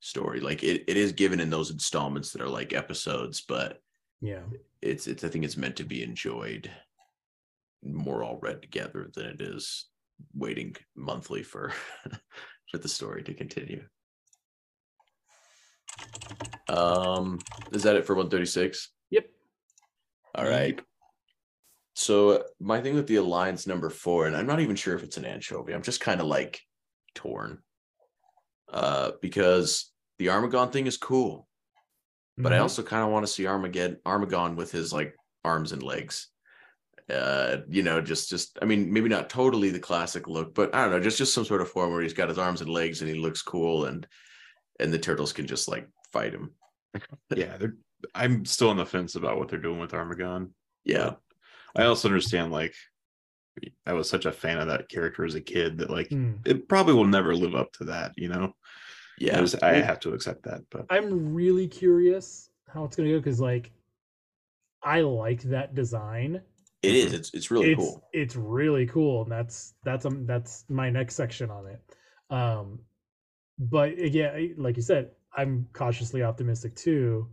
[0.00, 0.40] story.
[0.40, 3.80] Like it, it is given in those installments that are like episodes, but
[4.20, 4.44] Yeah.
[4.82, 6.70] it's it's I think it's meant to be enjoyed
[7.82, 9.88] more all read together than it is
[10.34, 11.72] waiting monthly for
[12.70, 13.86] for the story to continue.
[16.68, 17.38] Um
[17.72, 18.90] is that it for 136?
[19.10, 19.26] Yep.
[20.34, 20.80] All right.
[21.94, 25.16] So my thing with the alliance number four, and I'm not even sure if it's
[25.16, 25.74] an anchovy.
[25.74, 26.60] I'm just kind of like
[27.14, 27.62] torn.
[28.72, 31.48] Uh, because the Armagon thing is cool,
[32.36, 32.62] but I Mhm.
[32.62, 36.28] also kind of want to see Armageddon Armagon with his like arms and legs.
[37.10, 40.82] Uh, you know, just just I mean, maybe not totally the classic look, but I
[40.82, 43.00] don't know, just just some sort of form where he's got his arms and legs
[43.00, 44.06] and he looks cool and
[44.78, 46.50] and the turtles can just like fight him.
[47.34, 47.76] yeah, they're,
[48.14, 50.50] I'm still on the fence about what they're doing with Armagon.
[50.84, 51.14] Yeah.
[51.76, 52.74] I also understand like
[53.86, 56.46] I was such a fan of that character as a kid that like Mm.
[56.46, 58.44] it probably will never live up to that, you know.
[58.44, 58.50] I,
[59.18, 59.40] Yeah.
[59.40, 63.40] just- I have to accept that, but I'm really curious how it's gonna go because
[63.40, 63.72] like
[64.82, 66.40] I like that design.
[66.82, 67.12] It is.
[67.12, 68.08] It's it's really it's cool.
[68.12, 71.80] it's really cool, and that's that's um that's my next section on it.
[72.32, 72.78] Um,
[73.58, 77.28] but again, like you said, I'm cautiously optimistic too,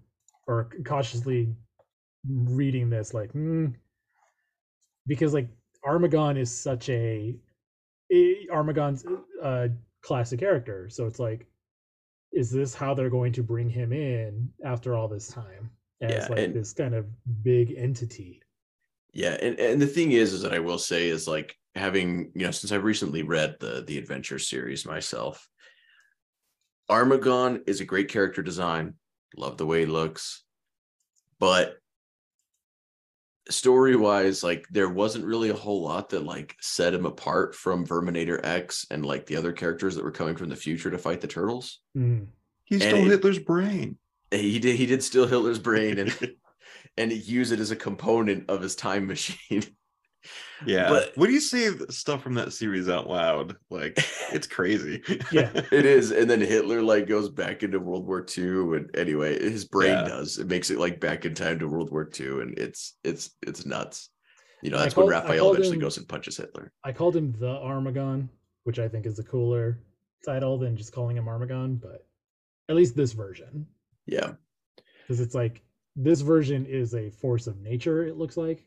[0.48, 1.56] or cautiously
[2.28, 3.68] reading this like hmm,
[5.08, 5.48] because like
[5.86, 7.36] Armagon is such a
[8.52, 9.06] Armagon's
[9.42, 9.70] a
[10.02, 11.46] classic character, so it's like,
[12.34, 15.70] is this how they're going to bring him in after all this time
[16.02, 17.06] as Yeah, like and- this kind of
[17.44, 18.42] big entity?
[19.14, 22.46] Yeah, and, and the thing is, is that I will say is like having you
[22.46, 25.48] know since I've recently read the the adventure series myself,
[26.90, 28.96] Armagon is a great character design.
[29.38, 30.44] Love the way he looks,
[31.40, 31.78] but
[33.50, 37.86] story wise, like there wasn't really a whole lot that like set him apart from
[37.86, 41.22] Verminator X and like the other characters that were coming from the future to fight
[41.22, 41.82] the turtles.
[41.98, 42.28] Mm.
[42.64, 43.98] he And stole it- Hitler's brain.
[44.32, 46.36] He did he did steal Hitler's brain and
[46.98, 49.64] and use it as a component of his time machine.
[50.66, 50.90] Yeah.
[50.90, 53.98] But- when you say stuff from that series out loud, like
[54.32, 55.02] it's crazy.
[55.32, 55.52] Yeah.
[55.72, 59.66] It is, and then Hitler like goes back into World War II, and anyway, his
[59.66, 60.04] brain Yeah.
[60.08, 60.38] does.
[60.38, 63.66] It makes it like back in time to World War II, and it's it's it's
[63.66, 64.10] nuts.
[64.62, 66.72] You know, that's called- when Raphael eventually him- goes and punches Hitler.
[66.84, 68.30] I called him the Armagon,
[68.64, 69.80] which I think is a cooler
[70.26, 72.08] title than just calling him Armagon, but
[72.70, 73.68] at least this version.
[74.08, 74.34] Yeah,
[75.02, 75.62] Because it's like
[75.96, 78.66] this version is a force of nature, it looks like.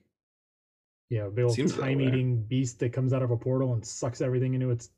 [1.10, 3.84] You know, big old Seems time eating beast that comes out of a portal and
[3.84, 4.90] sucks everything into its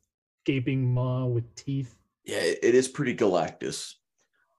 [0.45, 1.95] gaping maw with teeth.
[2.25, 3.93] yeah, it, it is pretty Galactus.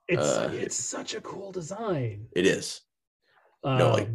[0.09, 2.27] It's Uh, it's such a cool design.
[2.35, 2.81] It is
[3.65, 4.09] Um, No, like-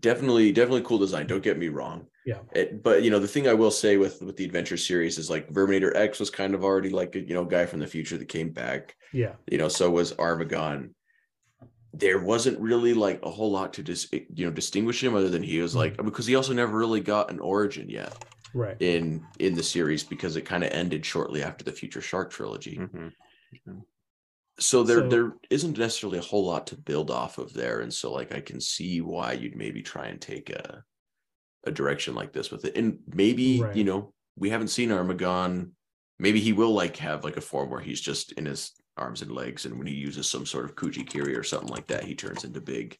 [0.00, 1.26] definitely definitely cool design.
[1.26, 2.06] Don't get me wrong.
[2.26, 2.38] Yeah.
[2.54, 5.28] It, but you know, the thing I will say with with the adventure series is
[5.30, 8.16] like Verminator X was kind of already like a you know guy from the future
[8.18, 8.94] that came back.
[9.12, 10.90] yeah, you know so was armagon
[11.94, 15.28] there wasn't really like a whole lot to dis- eh, you know distinguish him other
[15.28, 16.06] than he was like mm-hmm.
[16.06, 18.24] because he also never really got an origin yet
[18.54, 18.76] right.
[18.80, 22.78] in in the series because it kind of ended shortly after the future shark trilogy
[22.78, 23.12] Mhm.
[24.58, 27.92] so there So- there isn't necessarily a whole lot to build off of there and
[27.92, 30.84] so like i can see why you'd maybe try and take a
[31.64, 33.76] a direction like this with it and maybe Right.
[33.76, 35.70] you know we haven't seen armagon
[36.18, 38.72] maybe he will like have like a form where he's just in his
[39.02, 42.04] arms and legs and when he uses some sort of kujikiri or something like that
[42.04, 42.96] he turns into big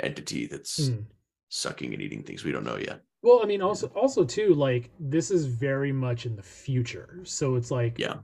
[0.00, 1.00] entity that's Hmm.
[1.48, 4.90] sucking and eating things we don't know yet Well, I mean, also, also too, like
[5.00, 8.16] this is very much in the future, so it's like, Yeah.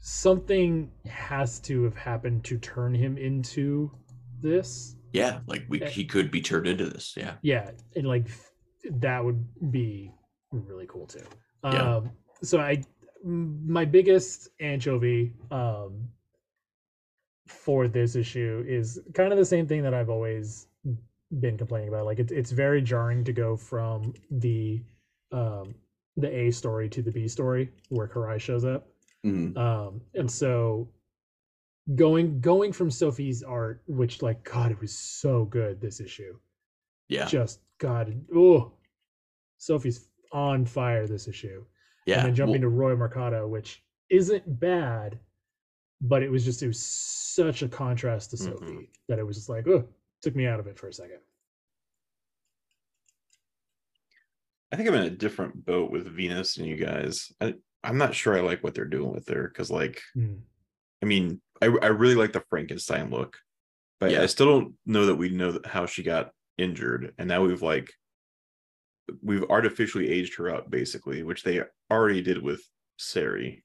[0.00, 3.90] something has to have happened to turn him into
[4.40, 4.96] this.
[5.12, 5.88] Yeah, like we Eh.
[5.88, 7.14] he could be turned into this.
[7.16, 7.36] Yeah.
[7.42, 8.26] Yeah, and like
[8.90, 10.10] that would be
[10.50, 11.24] really cool too.
[11.64, 11.96] Yeah.
[11.96, 12.10] Um,
[12.42, 12.82] so I,
[13.24, 16.08] my biggest anchovy um,
[17.46, 20.66] for this issue is kind of the same thing that I've always
[21.40, 22.06] been complaining about.
[22.06, 24.82] Like it's it's very jarring to go from the
[25.32, 25.74] um,
[26.16, 28.88] the A story to the B story where Karai shows up.
[29.24, 29.56] Mhm.
[29.56, 30.88] Um, and so
[31.94, 36.38] going going from Sophie's art, which like God, it was so good this issue
[37.08, 37.26] Yeah.
[37.26, 38.72] just God, oh,
[39.58, 41.64] Sophie's on fire this issue.
[42.06, 42.18] Yeah.
[42.18, 45.18] and then jumping well- to Roi Mercado, which isn't bad,
[46.00, 48.36] but it was just it was such a contrast to.
[48.36, 49.84] Sophie that it was just like, oh,
[50.20, 51.18] took me out of it for a second.
[54.72, 57.30] I think I'm in a different boat with Venus and you guys.
[57.40, 60.34] I, I'm not sure I like what they're doing with her because, like, Hmm.
[61.02, 63.36] I mean, I, I really like the Frankenstein look,
[64.00, 64.22] but Yeah.
[64.22, 67.92] I still don't know that we know how she got injured, and now we've like
[69.22, 72.60] we've artificially aged her up basically, which they already did with
[72.98, 73.64] Sari.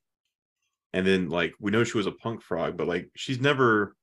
[0.93, 3.95] And then like we know she was a punk frog, but like she's never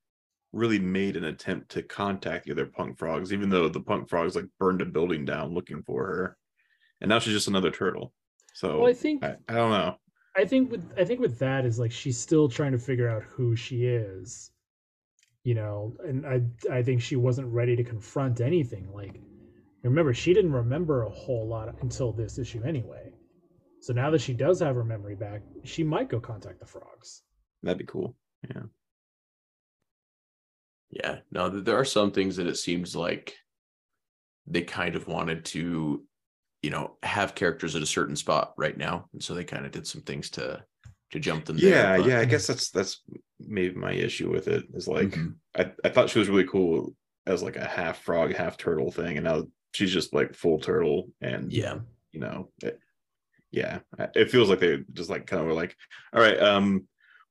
[0.53, 4.37] really made an attempt to contact the other punk frogs, even though the punk frogs
[4.37, 6.37] like burned a building down looking for her.
[7.01, 8.13] And now she's just another turtle.
[8.55, 9.97] So Well, I think I, I don't know.
[10.37, 13.23] I think with I think with that is like she's still trying to figure out
[13.25, 14.51] who she is,
[15.43, 18.89] you know, and I I think she wasn't ready to confront anything.
[18.93, 19.21] Like,
[19.91, 23.11] remember, she didn't remember a whole lot until this issue anyway.
[23.81, 27.23] So now that she does have her memory back, she might go contact the frogs.
[27.63, 28.17] That'd be cool.
[28.49, 28.63] Yeah.
[30.91, 33.35] Yeah, no, th- there are some things that it seems like
[34.47, 36.05] they kind of wanted to,
[36.63, 39.73] you know, have characters at a certain spot right now, and so they kind of
[39.73, 40.63] did some things to
[41.11, 41.57] to jump them.
[41.59, 42.21] there, Yeah, but- yeah.
[42.21, 43.03] I guess that's that's
[43.41, 45.35] maybe my issue with it is like Mhm.
[45.57, 46.95] I, I thought she was really cool
[47.27, 49.45] as like a half frog, half turtle thing, and now
[49.75, 51.79] she's just like full turtle and yeah,
[52.13, 52.79] you know it-
[53.51, 53.79] yeah
[54.17, 55.77] it feels like they just like kind of were like
[56.13, 56.87] all right um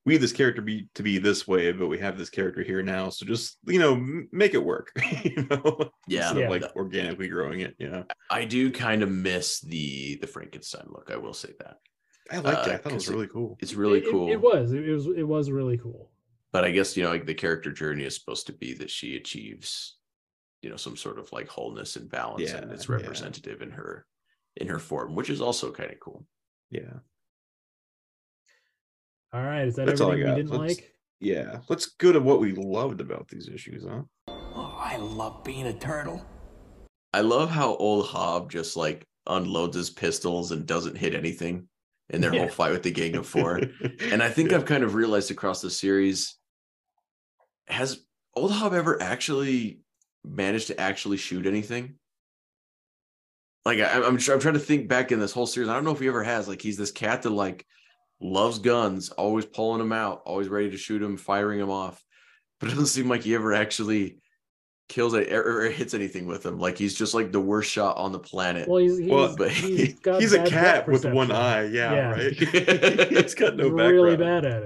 [0.06, 2.82] we need this character be to be this way but we have this character here
[2.82, 3.96] now so just you know
[4.32, 4.92] make it work
[5.24, 6.30] you know yeah.
[6.30, 6.50] Instead of, Yeah.
[6.50, 11.10] like organically growing it you know I do kind of miss the the Frankenstein look.
[11.12, 11.78] I will say that
[12.32, 14.12] i liked it Uh, i thought it was 'cause really cool it's really It- it-
[14.12, 14.32] cool.
[14.32, 14.72] It, was.
[14.72, 15.08] It, was.
[15.08, 16.10] It was really cool.
[16.54, 19.18] but I guess you know, like the character journey is supposed to be that she
[19.18, 19.98] achieves,
[20.64, 22.96] you know, some sort of like wholeness and balance, and Yeah, it's yeah.
[22.96, 24.06] representative in her
[24.56, 26.26] in her form, which is also kind of cool.
[26.72, 27.00] yeah
[29.34, 29.68] All right.
[29.68, 30.90] Is that That's all I everything we didn't Let's- like?
[31.20, 35.68] yeah let's go to what we loved about these issues huh Oh, I love being
[35.68, 36.24] a turtle.
[37.14, 41.68] I love how old Hob just like unloads his pistols and doesn't hit anything
[42.10, 42.42] in their Yeah.
[42.42, 43.62] whole fight with the Gang of Four.
[44.12, 44.58] and I think Yeah.
[44.58, 46.38] I've kind of realized across the series
[47.68, 48.04] has
[48.36, 49.80] old Hob ever actually
[50.24, 51.96] managed to actually shoot anything?
[53.66, 55.70] Like I, I'm, I'm trying to think back in this whole series.
[55.70, 56.48] I don't know if he ever has.
[56.48, 57.66] Like he's this cat that like
[58.20, 62.04] loves guns, always pulling them out, always ready to shoot him, firing him off.
[62.60, 64.18] But it doesn't seem like he ever actually
[64.90, 66.60] kills it or, or hits anything with him.
[66.60, 68.68] Like he's just like the worst shot on the planet.
[68.68, 72.12] Well, he's, he's, Well, but he's, got he's a cat with one eye yeah, Yeah.
[72.12, 72.34] right
[73.10, 74.64] he's got no He's background really bad at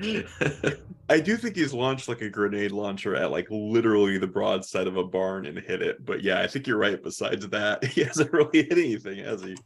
[0.00, 0.80] it.
[1.10, 4.96] I do think he's launched like a grenade launcher at like literally the broadside of
[4.96, 6.04] a barn and hit it.
[6.04, 7.02] But yeah, I think you're right.
[7.02, 9.56] Besides that, he hasn't really hit anything, has he?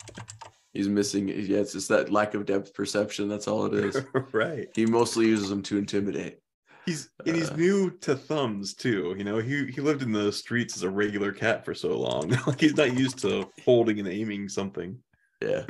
[0.72, 1.28] he's missing.
[1.28, 3.28] Yeah, it's just that lack of depth perception.
[3.28, 4.02] That's all it is.
[4.32, 4.68] right.
[4.74, 6.38] He mostly uses them to intimidate.
[6.86, 7.56] He's and he's Uh.
[7.56, 9.14] new to thumbs too.
[9.18, 12.30] You know, he he lived in the streets as a regular cat for so long.
[12.46, 14.98] like he's not used to holding and aiming something.
[15.42, 15.64] Yeah.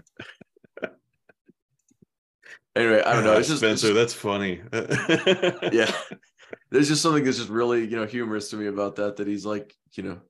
[2.77, 3.35] Anyway, I don't know.
[3.37, 3.89] It's just Spencer.
[3.91, 4.61] it's- That's funny.
[5.73, 5.91] yeah.
[6.71, 9.16] There's just something that's just really, you know, humorous to me about that.
[9.16, 10.21] That he's like, you know,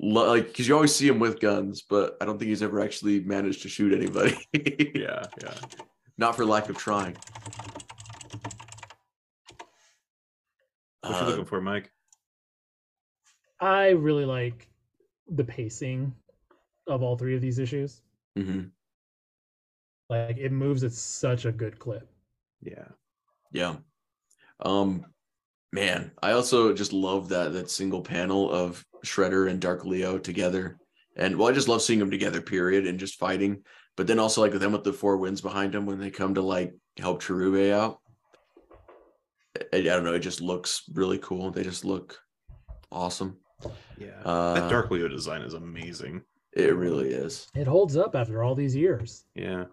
[0.00, 2.80] lo- like because you always see him with guns, but I don't think he's ever
[2.80, 4.36] actually managed to shoot anybody.
[4.94, 5.54] yeah, yeah.
[6.18, 7.16] Not for lack of trying.
[11.00, 11.90] What you Uh, looking for, Mike?
[13.60, 14.68] I really like
[15.28, 16.14] the pacing
[16.86, 18.02] of all three of these issues.
[18.38, 18.70] mhm.
[20.10, 22.10] Like it moves at such a good clip.
[22.60, 22.88] Yeah.
[23.52, 23.76] Yeah.
[24.60, 25.06] Um
[25.72, 30.78] man, I also just love that that single panel of Shredder and Dark Leo together.
[31.16, 33.62] And well, I just love seeing them together, period, and just fighting.
[33.96, 36.34] But then also like with them with the four winds behind them when they come
[36.34, 38.00] to like help Cherubae out.
[39.72, 41.50] I, I don't know, it just looks really cool.
[41.50, 42.18] They just look
[42.90, 43.38] awesome.
[43.98, 44.20] Yeah.
[44.24, 46.22] Uh, that Dark Leo design is amazing.
[46.52, 47.46] It really is.
[47.54, 49.24] It holds up after all these years.
[49.34, 49.66] Yeah.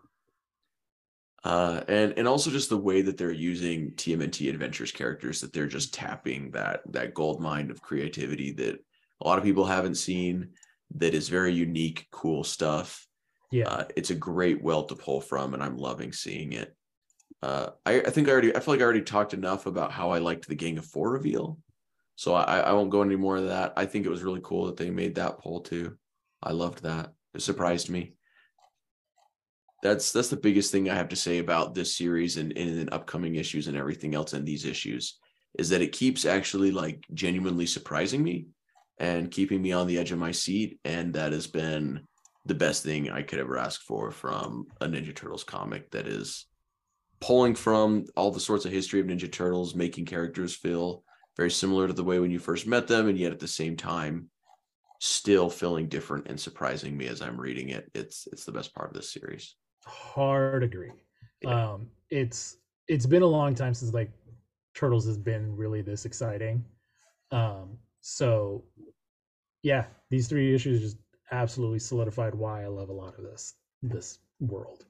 [1.44, 5.68] Uh, and and also just the way that they're using TMNT Adventures characters that they're
[5.68, 8.84] just tapping that that gold mine of creativity that
[9.22, 10.50] a lot of people haven't seen
[10.96, 13.06] that is very unique, cool stuff.
[13.52, 13.68] Yeah.
[13.70, 16.76] Uh, it's a great well to pull from, and I'm loving seeing it.
[17.42, 20.10] Uh, I, I think I already I feel like I already talked enough about how
[20.10, 21.60] I liked the Gang of Four reveal,
[22.16, 23.74] so I, I won't go any more of that.
[23.78, 25.98] I think it was really cool that they made that poll too.
[26.42, 27.14] I loved that.
[27.36, 28.16] It surprised me.
[29.84, 33.36] That's that's the biggest thing I have to say about this series and in upcoming
[33.36, 35.20] issues and everything else in these issues
[35.58, 38.48] is that it keeps actually like genuinely surprising me
[39.00, 42.02] and keeping me on the edge of my seat, and that has been
[42.46, 46.46] the best thing I could ever ask for from a Ninja Turtles comic that is
[47.20, 51.04] pulling from all the sorts of history of Ninja Turtles, making characters feel
[51.36, 53.76] very similar to the way when you first met them, and yet at the same
[53.76, 54.30] time,
[55.00, 57.90] still feeling different and surprising me as I'm reading it.
[57.94, 59.56] It's it's the best part of this series.
[59.88, 60.92] Hard agree.
[61.42, 61.74] Yeah.
[61.74, 62.58] Um, it's
[62.88, 64.12] it's been a long time since like
[64.76, 66.64] Turtles has been really this exciting.
[67.32, 68.64] Um, so
[69.64, 70.98] yeah, these three issues just
[71.32, 74.86] absolutely solidified why I love a lot of this this world.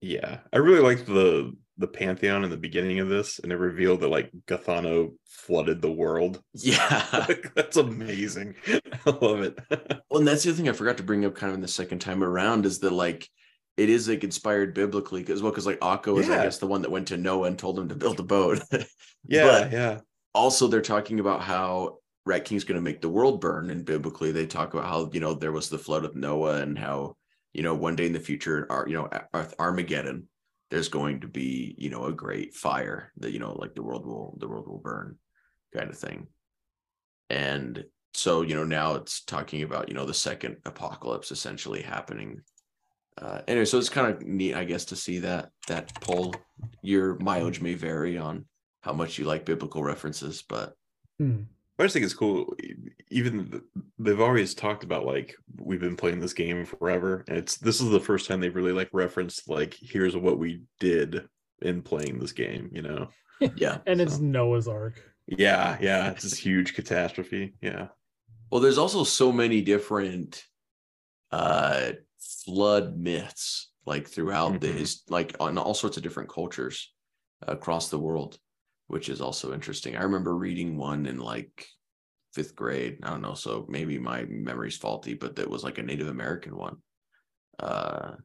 [0.00, 0.38] Yeah.
[0.52, 4.08] I really liked the the pantheon in the beginning of this, and it revealed that
[4.08, 6.42] like Gothano flooded the world.
[6.52, 7.04] Yeah.
[7.28, 8.54] Like, that's amazing.
[9.06, 9.58] I love it.
[10.10, 11.66] Well, and that's the other thing I forgot to bring up kind of in the
[11.66, 13.28] second time around is that like
[13.76, 16.82] it is like inspired biblically as well because like Akko is I guess the one
[16.82, 18.60] that went to Noah and told him to build a boat.
[19.26, 20.00] yeah, But- yeah.
[20.34, 24.32] also they're talking about how Rat King's going to make the world burn, and biblically
[24.32, 27.16] they talk about how you know there was the flood of Noah and how
[27.52, 30.26] you know one day in the future, Ar- you know Ar- Armageddon,
[30.70, 34.06] there's going to be you know a great fire that you know like the world
[34.06, 35.18] will the world will burn,
[35.74, 36.28] kind of thing,
[37.28, 42.40] and so you know now it's talking about you know the second apocalypse essentially happening.
[43.20, 46.34] Uh, anyway, so it's kind of neat, I guess, to see that that poll.
[46.82, 48.44] Your mileage may vary on
[48.80, 50.74] how much you like biblical references, but
[51.18, 51.42] Hmm.
[51.78, 52.54] I just think it's cool.
[53.10, 53.62] Even th-
[53.98, 57.90] they've always talked about like we've been playing this game forever, and it's this is
[57.90, 61.26] the first time they've really like referenced like here's what we did
[61.62, 62.70] in playing this game.
[62.72, 63.08] You know?
[63.56, 63.78] yeah.
[63.86, 65.00] And it's Noah's Ark.
[65.26, 66.10] Yeah, yeah.
[66.10, 67.54] It's this huge catastrophe.
[67.60, 67.88] Yeah,
[68.50, 70.44] well, there's also so many different
[71.32, 71.92] uh
[72.44, 74.78] flood myths like throughout the Mhm.
[74.78, 76.94] his like on all sorts of different cultures
[77.42, 78.38] across the world,
[78.88, 79.96] which is also interesting.
[79.96, 81.66] I remember reading one in like
[82.34, 83.00] fifth grade.
[83.04, 86.56] I don't know, so maybe my memory's faulty, but that was like a Native American
[86.56, 86.82] one.
[87.58, 88.16] Uh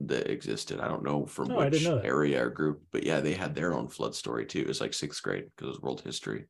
[0.00, 0.80] that existed.
[0.80, 3.74] I don't know from Oh, which know area or group, but yeah, they had their
[3.74, 4.60] own flood story too.
[4.60, 6.46] It was like sixth grade because it was world history.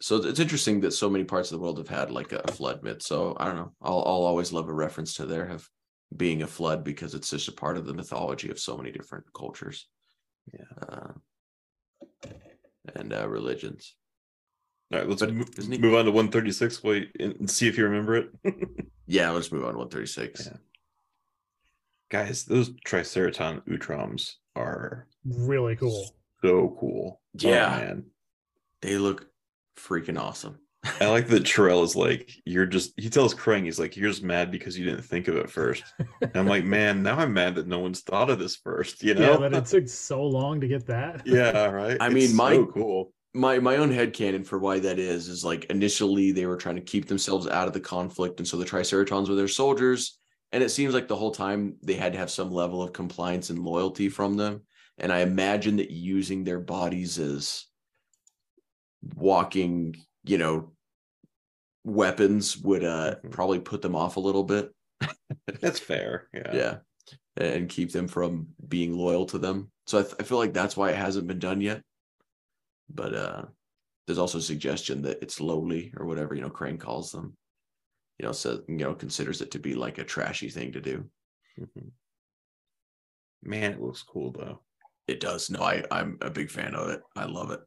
[0.00, 2.82] So it's interesting that so many parts of the world have had like a flood
[2.82, 3.02] myth.
[3.02, 3.72] So I don't know.
[3.80, 5.66] I'll I'll always love a reference to there have
[6.16, 9.24] being a flood because it's just a part of the mythology of so many different
[9.34, 9.88] cultures.
[10.52, 10.86] Yeah.
[10.88, 12.28] Uh,
[12.94, 13.96] and uh, religions.
[14.92, 15.08] all right.
[15.08, 16.82] Let's But mo- isn't he- move on to one thirty six.
[16.84, 18.30] Wait and see if you remember it.
[19.08, 19.74] Yeah, let's move on.
[19.74, 20.46] to 136.
[20.46, 20.56] Yeah.
[22.10, 26.10] Guys, those Triceraton Utroms are Really cool.
[26.42, 27.20] so cool.
[27.44, 27.68] Oh, Yeah.
[27.68, 28.06] man.
[28.82, 29.28] They look
[29.76, 30.58] freaking awesome.
[31.00, 34.22] I like that Trell is like, you're just, he tells Krang, he's like, you're just
[34.22, 35.82] mad because you didn't think of it first.
[36.20, 39.14] And I'm like, man, now I'm mad that no one's thought of this first, you
[39.14, 39.32] know?
[39.32, 41.22] Yeah, but it took so long to get that.
[41.26, 41.96] yeah, right.
[42.00, 43.12] I It's mean, my- so cool.
[43.34, 46.82] my my own headcanon for why that is is like initially they were trying to
[46.82, 50.18] keep themselves out of the conflict and so the triceratons were their soldiers
[50.52, 53.50] and it seems like the whole time they had to have some level of compliance
[53.50, 54.62] and loyalty from them
[54.98, 57.66] and i imagine that using their bodies as
[59.14, 59.94] walking
[60.24, 60.72] you know
[61.84, 63.30] weapons would uh Mhm.
[63.30, 64.72] probably put them off a little bit
[65.60, 66.28] That's fair.
[66.34, 66.54] Yeah.
[66.54, 66.76] yeah
[67.36, 70.76] and keep them from being loyal to them so I, th- I feel like that's
[70.76, 71.82] why it hasn't been done yet
[72.88, 73.44] but uh
[74.06, 77.36] there's also a suggestion that it's lowly or whatever you know Krang calls them
[78.18, 81.04] you know so you know considers it to be like a trashy thing to do
[81.60, 81.90] Mhm.
[83.42, 84.60] Man, it looks cool though.
[85.06, 87.60] it does no i i'm a big fan of it i love it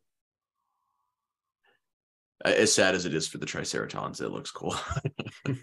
[2.46, 4.76] as sad as it is for the triceratons it looks cool.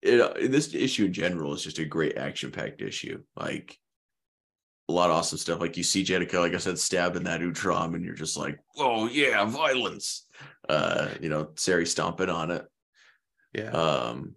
[0.00, 3.22] It uh, this issue in general is just a great action packed issue.
[3.36, 3.76] Like
[4.88, 5.60] a lot of awesome stuff.
[5.60, 8.58] Like you see Jennika, like i said stabbed in that utrom and you're just like
[8.74, 10.26] whoa yeah violence.
[10.68, 12.64] Uh you know sari stomping on it.
[13.52, 13.70] Yeah.
[13.70, 14.34] um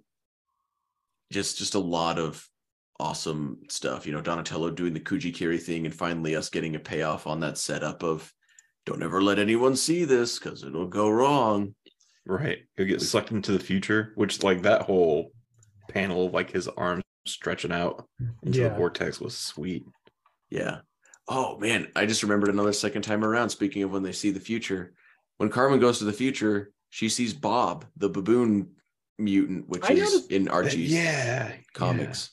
[1.31, 2.45] just just a lot of
[2.99, 4.07] awesome stuff.
[4.07, 7.59] You know donatello doing the kujikiri thing and finally us getting a payoff on that
[7.59, 8.33] setup of
[8.85, 11.75] don't ever let anyone see this because it'll go wrong.
[12.25, 12.59] Right.
[12.77, 15.31] He'll get sucked into the future, which like that whole
[15.89, 18.07] panel, of, like his arms stretching out
[18.43, 19.83] into the vortex was sweet.
[20.49, 20.79] Yeah.
[21.27, 23.49] Oh man, I just remembered another second time around.
[23.49, 24.93] Speaking of when they see the future,
[25.37, 28.71] when Carmen goes to the future, she sees Bob, the baboon
[29.17, 31.53] mutant, which I is noticed- in Archie's yeah.
[31.73, 32.31] comics.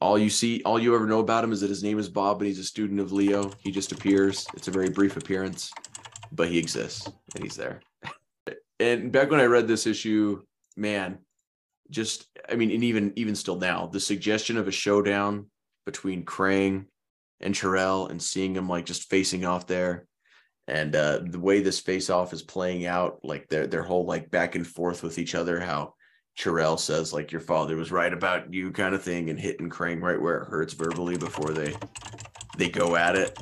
[0.00, 2.38] All you see, all you ever know about him is that his name is Bob
[2.38, 3.50] and he's a student of Leo.
[3.60, 4.46] He just appears.
[4.54, 5.72] It's a very brief appearance,
[6.32, 7.80] but he exists and he's there.
[8.78, 10.42] And back when I read this issue,
[10.76, 11.18] man,
[11.90, 15.46] just I mean, and even even still now, the suggestion of a showdown
[15.86, 16.86] between Krang
[17.40, 20.06] and Trell and seeing him like just facing off there.
[20.68, 24.30] And uh the way this face off is playing out, like their their whole like
[24.30, 25.94] back and forth with each other, how
[26.38, 30.02] Trell says like your father was right about you kind of thing and hitting Krang
[30.02, 31.74] right where it hurts verbally before they
[32.58, 33.38] they go at it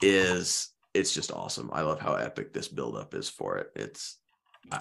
[0.00, 1.70] is it's just awesome.
[1.72, 3.70] I love how epic this buildup is for it.
[3.76, 4.18] It's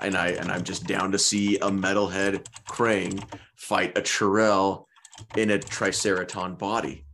[0.01, 3.23] and I and I'm just down to see a metalhead Krang
[3.55, 4.85] fight a Trell
[5.37, 7.05] in a Triceraton body.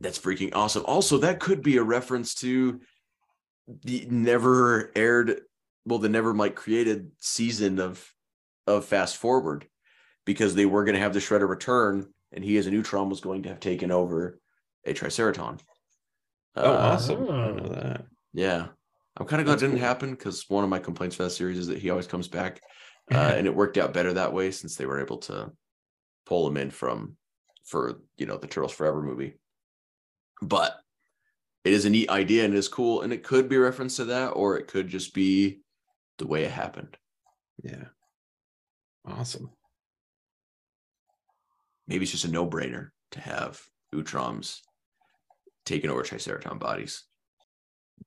[0.00, 0.84] That's freaking awesome.
[0.86, 2.80] Also, that could be a reference to
[3.84, 5.42] the never aired,
[5.84, 8.04] well, the never Mike created season of
[8.66, 9.66] of Fast Forward,
[10.24, 13.20] because they were going to have the Shredder return, and he as an Utrom was
[13.20, 14.38] going to have taken over
[14.84, 15.60] a Triceraton.
[16.56, 17.30] Oh, Uh, awesome.
[17.30, 18.04] I know that.
[18.32, 18.68] yeah.
[19.16, 19.84] I'm kind of glad it didn't cool.
[19.86, 22.60] happen because one of my complaints for that series is that he always comes back.
[23.10, 25.50] Uh, and it worked out better that way since they were able to
[26.24, 27.16] pull him in from
[27.64, 29.34] for you know the Turtles Forever movie.
[30.40, 30.78] But
[31.64, 33.96] it is a neat idea and it is cool, and it could be a reference
[33.96, 35.60] to that, or it could just be
[36.18, 36.96] the way it happened.
[37.62, 37.84] Yeah.
[39.04, 39.50] Awesome.
[41.86, 43.60] Maybe it's just a no-brainer to have
[43.94, 44.60] Utroms
[45.64, 47.04] taking over Triceraton bodies.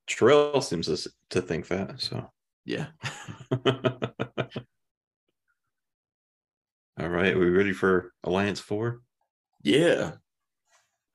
[0.08, 2.00] Trell seems to, to think that.
[2.00, 2.30] So.
[2.64, 2.86] Yeah.
[6.98, 7.34] All right.
[7.34, 9.00] Are we ready for Alliance 4?
[9.62, 10.12] Yeah.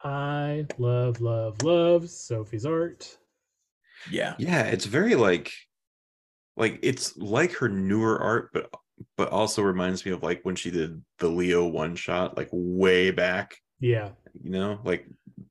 [0.04, 3.18] I love, love, love Sophie's art.
[4.10, 4.36] Yeah.
[4.40, 5.52] Yeah, it's very like
[6.58, 8.70] like it's like her newer art, but
[9.18, 13.12] but also reminds me of like when she did the Leo one shot, like way
[13.12, 14.12] back, Yeah.
[14.43, 15.08] you know, like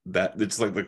[0.07, 0.87] that it's like the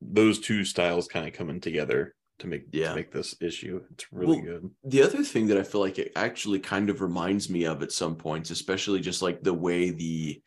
[0.00, 2.90] those two styles kind of coming together to make Yeah.
[2.90, 3.82] to make this issue.
[3.92, 4.70] It's really Well, good.
[4.84, 7.92] The other thing that I feel like it actually kind of reminds me of at
[7.92, 10.40] some points, especially just like the way the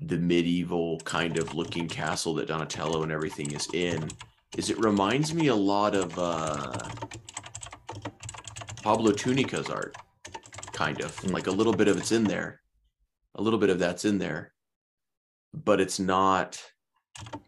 [0.00, 4.08] the medieval kind of looking castle that Donatello and everything is in,
[4.56, 6.72] is it reminds me a lot of uh
[8.82, 9.96] Pablo Tunica's art,
[10.78, 11.32] kind of Mm.
[11.32, 12.60] like a little bit of it's in there,
[13.34, 14.52] a little bit of that's in there,
[15.52, 16.62] but it's not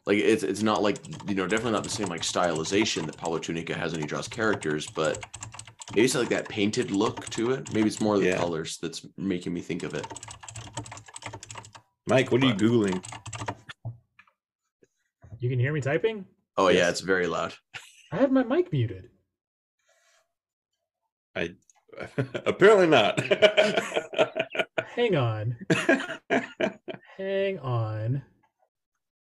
[0.05, 3.39] like it's it's not like you know definitely not the same like stylization that Pablo
[3.39, 5.25] Tunica has when he draws characters, but
[5.95, 7.73] maybe it's like that painted look to it.
[7.73, 8.37] Maybe it's more the Yeah.
[8.39, 10.07] colors that's making me think of it.
[12.09, 12.99] Mike, what are you googling?
[15.39, 16.27] You can hear me typing?
[16.57, 17.55] Oh yeah, it's very loud.
[18.11, 19.09] I have my mic muted.
[21.37, 21.55] I
[22.47, 23.21] apparently not.
[24.95, 25.57] Hang on.
[27.17, 28.23] Hang on.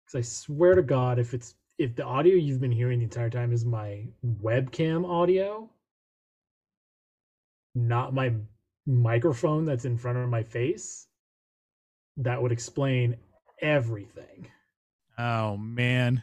[0.06, 3.30] Because I swear to God, if it's if the audio you've been hearing the entire
[3.30, 4.04] time is my
[4.42, 5.68] webcam audio,
[7.74, 8.32] not my
[8.86, 11.08] microphone that's in front of my face,
[12.16, 13.16] that would explain
[13.60, 14.48] everything.
[15.18, 16.22] Oh man.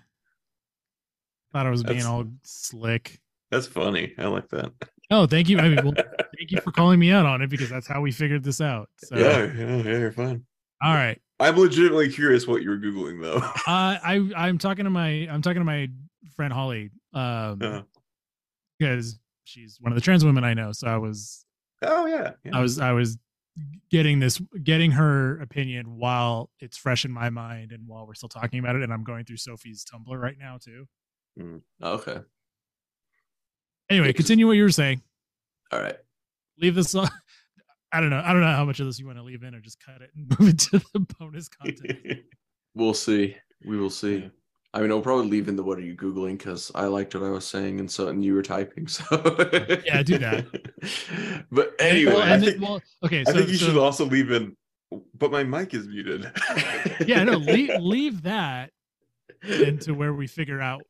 [1.51, 3.19] Thought I was being all slick.
[3.49, 4.13] That's funny.
[4.17, 4.71] I like that.
[5.11, 5.59] Oh, thank you.
[5.59, 5.93] I mean, well,
[6.37, 8.89] thank you for calling me out on it because that's how we figured this out.
[8.97, 10.45] So, Yeah, yeah, yeah, you're fine.
[10.81, 11.21] all right.
[11.39, 13.39] I'm legitimately curious what you were googling though.
[13.67, 15.89] Uh, I I'm talking to my I'm talking to my
[16.35, 17.81] friend Holly um Uh,
[18.79, 20.71] because she's one of the trans women I know.
[20.71, 21.45] So I was
[21.81, 22.57] oh yeah, yeah.
[22.57, 23.17] I was I was
[23.89, 28.29] getting this getting her opinion while it's fresh in my mind and while we're still
[28.29, 30.87] talking about it and I'm going through Sophie's Tumblr right now too.
[31.83, 32.19] Okay.
[33.91, 35.01] Anyway, continue what you were saying.
[35.71, 35.97] All right.
[36.59, 37.09] Leave this on.
[37.93, 38.21] I don't know.
[38.23, 40.01] I don't know how much of this you want to leave in or just cut
[40.01, 42.19] it and move it to the bonus content.
[42.73, 43.35] We'll see.
[43.65, 44.19] We will see.
[44.19, 44.27] Yeah.
[44.73, 47.21] I mean, I'll probably leave in the what are you googling because I liked what
[47.25, 48.87] I was saying and so and you were typing.
[48.87, 49.03] So
[49.85, 50.45] Yeah, do that.
[51.51, 53.19] but anyway, well, I and then- think- well, okay.
[53.19, 54.55] I So, think you so- should also leave in,
[55.19, 56.31] but my mic is muted.
[57.05, 58.71] yeah, no, leave, leave that
[59.43, 60.83] into where we figure out.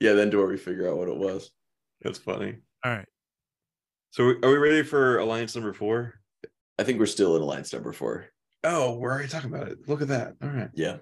[0.00, 0.14] Yeah.
[0.14, 1.50] Then to where we figure out what it was.
[2.02, 2.56] That's funny.
[2.84, 3.06] All right.
[4.10, 6.14] So are we ready for alliance number four?
[6.78, 8.26] I think we're still in alliance number four.
[8.64, 9.88] Oh, we're already talking about it.
[9.88, 10.34] Look at that.
[10.42, 10.70] All right.
[10.74, 10.98] Yeah.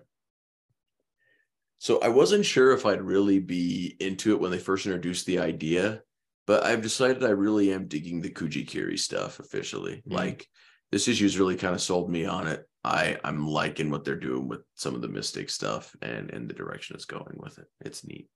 [1.78, 5.38] So I wasn't sure if I'd really be into it when they first introduced the
[5.38, 6.02] idea,
[6.46, 10.02] but I've decided I really am digging the Kujikiri stuff officially.
[10.08, 10.12] Mhm.
[10.12, 10.46] Like
[10.90, 12.64] this issue's really kind of sold me on it.
[12.82, 16.54] I I'm liking what they're doing with some of the Mystic stuff and and the
[16.54, 17.66] direction it's going with it.
[17.84, 18.28] It's neat.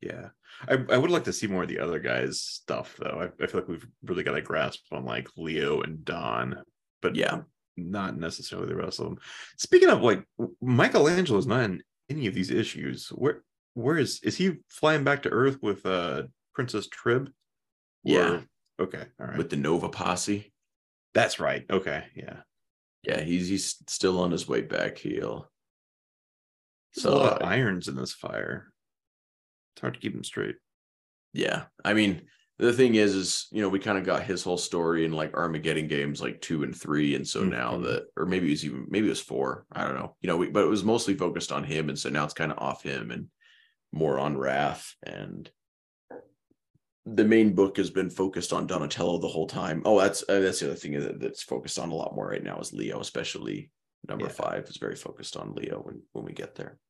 [0.00, 0.28] Yeah,
[0.68, 3.30] I, I would like to see more of the other guys' stuff though.
[3.40, 6.62] I, I feel like we've really got a grasp on like Leo and Don,
[7.02, 7.40] but Yeah.
[7.76, 9.18] not necessarily the rest of them.
[9.56, 10.24] Speaking of like
[10.62, 13.08] Michelangelo's not in any of these issues.
[13.08, 13.42] Where
[13.74, 16.24] where is is he flying back to Earth with uh
[16.54, 17.30] Princess Trib?
[18.04, 18.40] Yeah.
[18.80, 19.04] Okay.
[19.20, 19.36] All right.
[19.36, 20.52] With the Nova Posse.
[21.14, 21.64] That's right.
[21.68, 22.04] Okay.
[22.14, 22.40] Yeah.
[23.04, 25.50] Yeah, he's he's still on his way back heel.
[26.94, 28.72] There's a lot So of irons in this fire.
[29.78, 30.56] It's hard to keep them straight.
[31.32, 32.22] yeah, I mean
[32.58, 35.36] the thing is, is you know we kind of got his whole story in like
[35.36, 37.84] Armageddon games like two and three, and so now Mhm.
[37.84, 40.36] that or maybe it was even maybe it was four, I don't know, you know,
[40.36, 42.82] we, but it was mostly focused on him, and so now it's kind of off
[42.82, 43.28] him and
[43.92, 45.48] more on Raph, and
[47.06, 49.82] the main book has been focused on Donatello the whole time.
[49.84, 52.42] Oh, that's uh, that's the other thing that, that's focused on a lot more right
[52.42, 53.70] now is Leo, especially
[54.08, 54.32] number Yeah.
[54.32, 56.80] five is very focused on Leo when when we get there.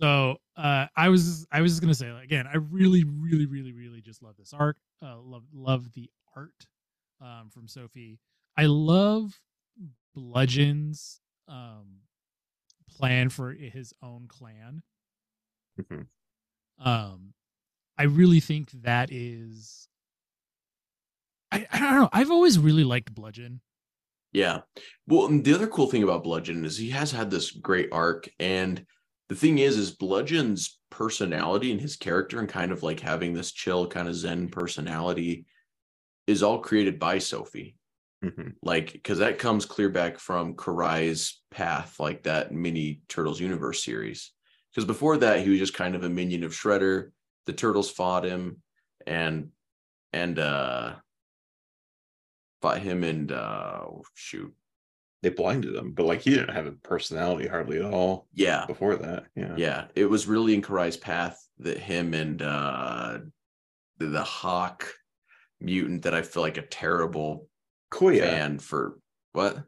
[0.00, 4.00] So uh, I was I was just gonna say again, I really, really, really, really
[4.00, 4.76] just love this arc.
[5.02, 6.66] Uh, love love the art
[7.20, 8.18] um, from Sophie.
[8.56, 9.40] I love
[10.14, 12.00] Bludgeon's um,
[12.90, 14.82] plan for his own clan.
[15.80, 16.06] Mhm.
[16.78, 17.34] Um,
[17.98, 19.88] I really think that is.
[21.52, 22.08] I, I don't know.
[22.12, 23.60] I've always really liked Bludgeon.
[24.32, 24.62] Yeah.
[25.06, 28.28] Well, the other cool thing about Bludgeon is he has had this great arc.
[28.38, 28.84] And
[29.28, 33.52] the thing is, is Bludgeon's personality and his character and kind of like having this
[33.52, 35.46] chill, kind of Zen personality
[36.26, 37.76] is all created by Sophie.
[38.24, 38.54] Mhm.
[38.62, 44.32] Like, because that comes clear back from Karai's path, like that mini Turtles Universe series.
[44.70, 47.10] Because before that, he was just kind of a minion of Shredder.
[47.46, 48.62] The Turtles fought him
[49.06, 49.50] and
[50.12, 50.96] and uh
[52.62, 54.54] fought him and uh shoot
[55.26, 58.94] They blinded him, but like he didn't have a personality hardly at all yeah before
[58.94, 59.24] that.
[59.34, 59.54] Yeah.
[59.56, 63.18] yeah it was really in karai's path that him and uh
[63.98, 64.86] the, the hawk
[65.60, 67.48] mutant that i feel like a terrible
[67.92, 68.20] Koya.
[68.20, 69.00] fan for
[69.32, 69.64] what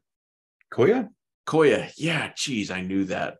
[0.72, 1.09] Koya?
[1.44, 3.38] koya yeah geez i knew that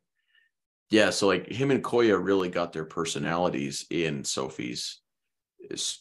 [0.91, 5.03] yeah so like him and koya really got their personalities in sophie's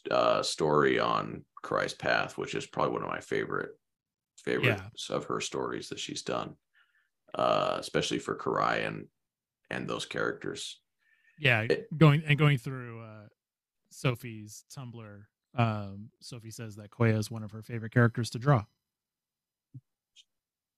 [0.10, 3.70] uh story on karai's path which is probably one of my favorite
[4.52, 6.56] favorites of her stories that she's done
[7.36, 9.08] uh especially for karai and
[9.70, 10.80] and those characters.
[11.40, 13.28] Yeah It- going and going through uh
[13.90, 15.24] sophie's tumblr
[15.56, 18.64] um sophie says that koya is one of her favorite characters to draw.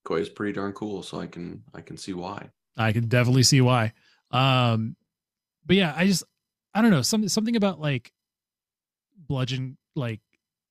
[0.06, 2.50] Koya's pretty darn cool, so I can I can see why.
[2.78, 3.94] i can definitely see why.
[4.32, 4.96] Um
[5.66, 6.24] but yeah i just
[6.74, 8.12] i don't know something something about like
[9.18, 10.22] bludgeon like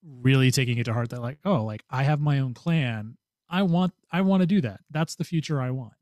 [0.02, 3.16] really taking it to heart that like oh like i have my own clan
[3.50, 5.92] i want i want to do that that's the future i want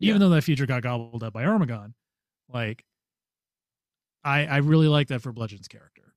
[0.00, 1.94] even though that future got gobbled up by Armaggon
[2.48, 2.84] like
[4.24, 6.14] i i really like that for bludgeon's character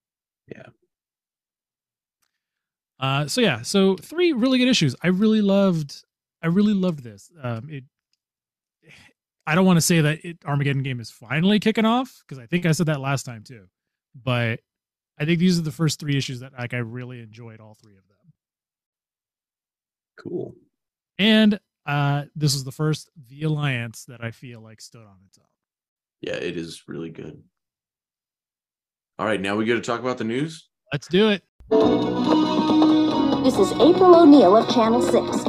[0.47, 0.63] Yeah.
[2.99, 4.95] Uh, so yeah, so three really good issues.
[5.01, 6.03] I really loved,
[6.43, 7.31] I really loved this.
[7.41, 7.83] Um, it,
[9.47, 12.45] I don't want to say that it Armageddon game is finally kicking off because I
[12.45, 13.65] think I said that last time too,
[14.23, 14.59] but
[15.21, 17.95] I think these are the first three issues that like I really enjoyed all three
[17.95, 18.17] of them.
[20.17, 20.55] Cool.
[21.19, 25.37] And uh, this is the first The Alliance that I feel like stood on its
[25.37, 25.45] own.
[26.21, 27.39] Yeah, it is really good.
[29.19, 30.69] All right, now we get to talk about the news.
[30.91, 31.43] Let's do it.
[33.43, 35.43] This is April O'Neil of Channel 6.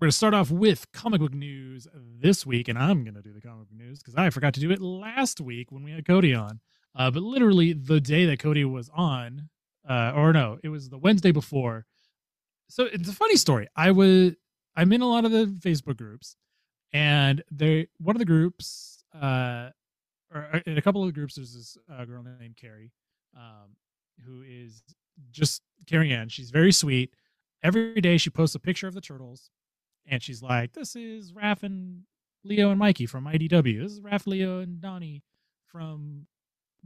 [0.00, 3.20] We're going to start off with comic book news this week, and I'm going to
[3.20, 5.90] do the comic book news because I forgot to do it last week when we
[5.90, 6.60] had Cody on.
[6.96, 9.50] Uh, but literally the day that Cody was on,
[9.86, 11.84] uh, or no, it was the Wednesday before.
[12.70, 13.68] So it's a funny story.
[13.76, 14.36] I was
[14.74, 16.34] I'm in a lot of the Facebook groups,
[16.94, 19.68] and they one of the groups, uh,
[20.34, 22.90] or uh, in a couple of groups, there's this uh, girl named Carrie,
[23.36, 23.76] um,
[24.24, 24.82] who is
[25.30, 26.30] just Carrie Ann.
[26.30, 27.14] She's very sweet.
[27.62, 29.50] Every day she posts a picture of the turtles,
[30.10, 32.02] and she's like, "This is Raph and
[32.44, 33.82] Leo and Mikey from IDW.
[33.82, 35.22] This is Raph, Leo, and Donnie
[35.66, 36.26] from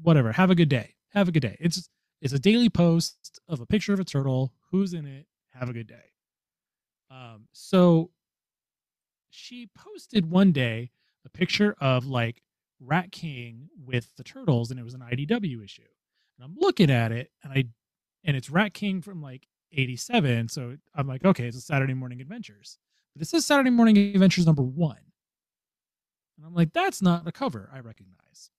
[0.01, 0.33] whatever.
[0.33, 0.95] Have a good day.
[1.15, 1.89] Have a good day." It's
[2.21, 4.53] it's a daily post of a picture of a turtle.
[4.71, 5.27] Who's in it?
[5.51, 6.13] Have a good day.
[7.11, 8.11] Um, so
[9.31, 10.91] she posted one day
[11.25, 12.43] a picture of like
[12.81, 15.83] Rat King with the turtles, and it was an IDW issue.
[16.37, 17.65] And I'm looking at it, and I
[18.25, 20.49] and it's Rat King from like 87.
[20.49, 22.79] So I'm like, okay, it's a Saturday Morning Adventures.
[23.15, 24.99] But it says Saturday Morning Adventures number one.
[26.37, 28.51] And I'm like, that's not a cover I recognize.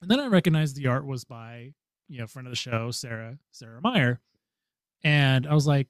[0.00, 1.74] And then I recognized the art was by,
[2.08, 4.20] you know, friend of the show, Sarah, Sarah Myer.
[5.04, 5.88] And I was like,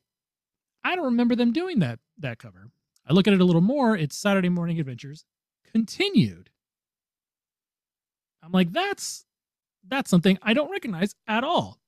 [0.82, 2.70] I don't remember them doing that that cover.
[3.08, 5.24] I look at it a little more, it's Saturday Morning Adventures
[5.72, 6.50] continued.
[8.42, 9.24] I'm like, that's
[9.86, 11.79] that's something I don't recognize at all.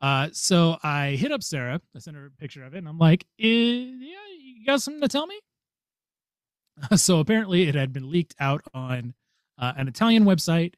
[0.00, 1.80] Uh, so I hit up Sarah.
[1.94, 5.08] I sent her a picture of it, and I'm like, "Yeah, you got something to
[5.08, 5.40] tell me?"
[6.96, 9.14] so apparently, it had been leaked out on
[9.58, 10.74] uh, an Italian website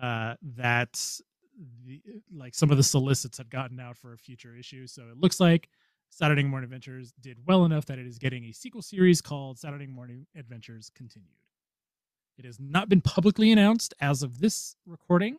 [0.00, 1.20] uh, that
[1.84, 2.00] the,
[2.32, 4.86] like some of the solicits had gotten out for a future issue.
[4.86, 5.68] So it looks like
[6.10, 9.86] Saturday Morning Adventures did well enough that it is getting a sequel series called Saturday
[9.86, 11.34] Morning Adventures Continued.
[12.38, 15.36] It has not been publicly announced as of this recording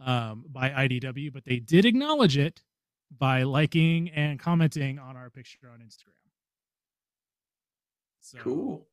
[0.00, 2.62] um, by IDW, but they did acknowledge it
[3.16, 6.12] by liking and commenting on our picture on Instagram.
[8.20, 8.86] So Cool.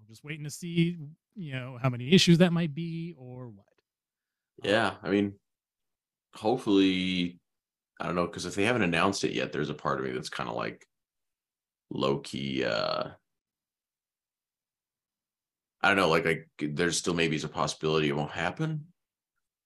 [0.00, 0.96] we're just waiting to see,
[1.34, 3.66] you know, how many issues that might be or what.
[4.62, 5.34] Yeah, I mean,
[6.34, 7.40] hopefully,
[8.00, 10.12] I don't know, because if they haven't announced it yet, there's a part of me
[10.12, 10.86] that's kind of like
[11.90, 12.64] low key.
[12.64, 13.10] uh
[15.82, 18.91] I don't know, like like there's still maybe a possibility it won't happen.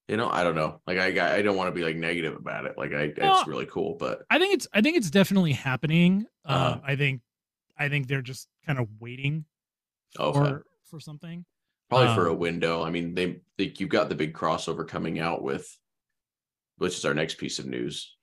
[0.09, 0.81] You know, I don't know.
[0.87, 2.79] Like I I don't want to be like negative about it.
[2.79, 3.39] Like I, No.
[3.39, 6.27] it's really cool, but I think it's I think it's definitely happening.
[6.45, 6.75] Uh-huh.
[6.75, 7.23] Um, I think
[7.77, 9.45] I think they're just kind of waiting
[10.19, 10.39] Okay.
[10.39, 11.45] for for something.
[11.89, 12.83] probably for a um, window.
[12.85, 15.77] I mean, they, think you've got the big crossover coming out with,
[16.79, 18.17] which is our next piece of news.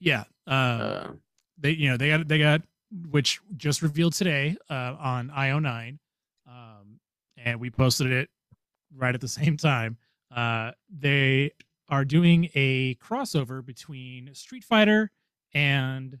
[0.00, 0.24] Yeah.
[0.46, 1.06] Um, Uh,
[1.58, 2.62] they you know they got they got
[3.10, 5.98] which just revealed today uh, on IO9,
[6.48, 6.98] um,
[7.36, 8.28] and we posted it
[8.96, 9.96] right at the same time.
[10.34, 11.52] Uh, they
[11.88, 15.10] are doing a crossover between Street Fighter
[15.54, 16.18] and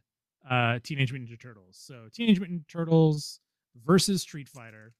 [0.48, 1.78] uh, Teenage Mutant Ninja Turtles.
[1.80, 3.40] So Teenage Mutant Ninja Turtles
[3.84, 4.92] versus Street Fighter,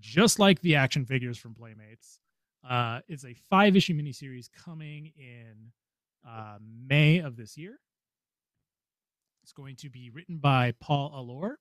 [0.00, 2.18] just like the action figures from Playmates.
[2.68, 5.70] Uh, it's a five issue miniseries coming in
[6.28, 7.78] uh, May of this year.
[9.44, 11.54] It's going to be written by Paul Allor,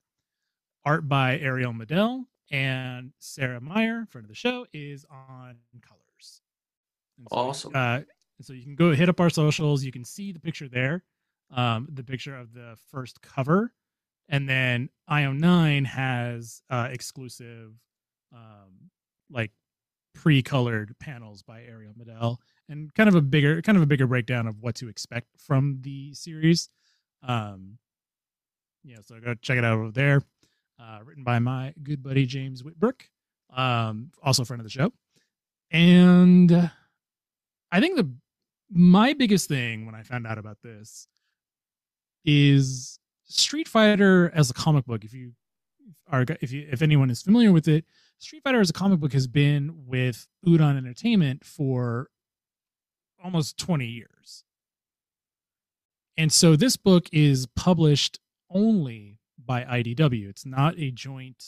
[0.85, 5.57] art by Ariel Medel, and Sarah Myer, friend of the show, is on
[5.87, 6.04] colors.
[7.17, 7.71] And so, Awesome.
[7.75, 7.99] Uh,
[8.41, 9.83] so you can go hit up our socials.
[9.83, 11.03] You can see the picture there,
[11.51, 13.71] um, the picture of the first cover,
[14.27, 17.71] and then IO9 has uh, exclusive,
[18.33, 18.89] um,
[19.29, 19.51] like
[20.13, 22.37] pre-colored panels by Ariel Medel,
[22.67, 25.79] and kind of a bigger, kind of a bigger breakdown of what to expect from
[25.81, 26.69] the series.
[27.23, 27.77] Um,
[28.83, 30.21] yeah, so go check it out over there.
[30.77, 33.03] Uh, written by my good buddy James Whitbrook,
[33.55, 34.91] um, also a friend of the show.
[35.71, 36.67] And uh,
[37.75, 38.09] I think the
[38.71, 41.09] my biggest thing when I found out about this
[42.23, 45.03] is Street Fighter as a comic book.
[45.03, 45.33] If you
[46.09, 47.83] are, if you, if anyone is familiar with it,
[48.17, 52.07] Street Fighter as a comic book has been with Udon Entertainment for
[53.21, 54.45] almost 20 years.
[56.15, 60.29] And so this book is published only by IDW.
[60.29, 61.43] It's not a joint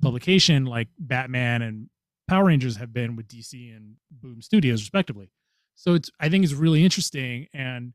[0.00, 1.90] publication like Batman and
[2.26, 5.30] Power Rangers have been with DC and Boom Studios, respectively.
[5.78, 7.94] So it's I think it's really interesting, and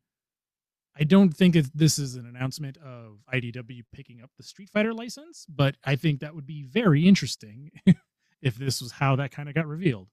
[0.98, 4.94] I don't think that this is an announcement of IDW picking up the Street Fighter
[4.94, 7.72] license, but I think that would be very interesting
[8.42, 10.08] if this was how that kind of got revealed.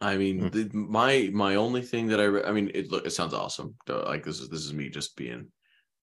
[0.00, 0.48] I mean, Hmm.
[0.48, 3.76] the, my my only thing that I re- I mean, it look it sounds awesome.
[3.88, 5.52] Like this is this is me just being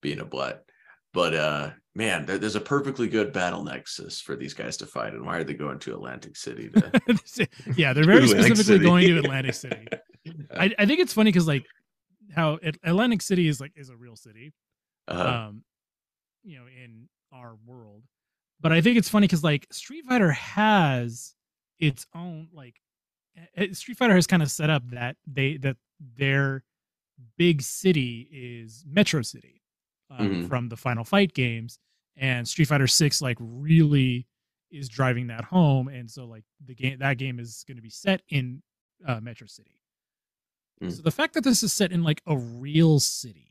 [0.01, 0.63] being a butt.
[1.13, 5.13] But uh man, there, there's a perfectly good battle nexus for these guys to fight.
[5.13, 9.17] And why are they going to Atlantic City to yeah, they're very specifically going to
[9.23, 9.85] Atlantic City.
[10.57, 11.65] I, I think it's funny because like
[12.33, 14.53] how Atlantic City is like is a real city,
[15.09, 15.63] uh, um,
[16.43, 18.03] you know, in our world.
[18.61, 21.35] But I think it's funny because like Street Fighter has
[21.79, 22.75] its own like
[23.73, 25.75] Street Fighter has kind of set up that they that
[26.17, 26.63] their
[27.37, 29.61] big city is Metro City
[30.09, 30.47] um, Mhm.
[30.47, 31.77] from the Final Fight games,
[32.19, 34.27] and Street Fighter Six like really
[34.71, 37.89] is driving that home, and so like the game that game is going to be
[37.89, 38.61] set in
[39.07, 39.79] uh, Metro City.
[40.83, 40.91] Mm.
[40.91, 43.49] So the fact that this is set in like a real city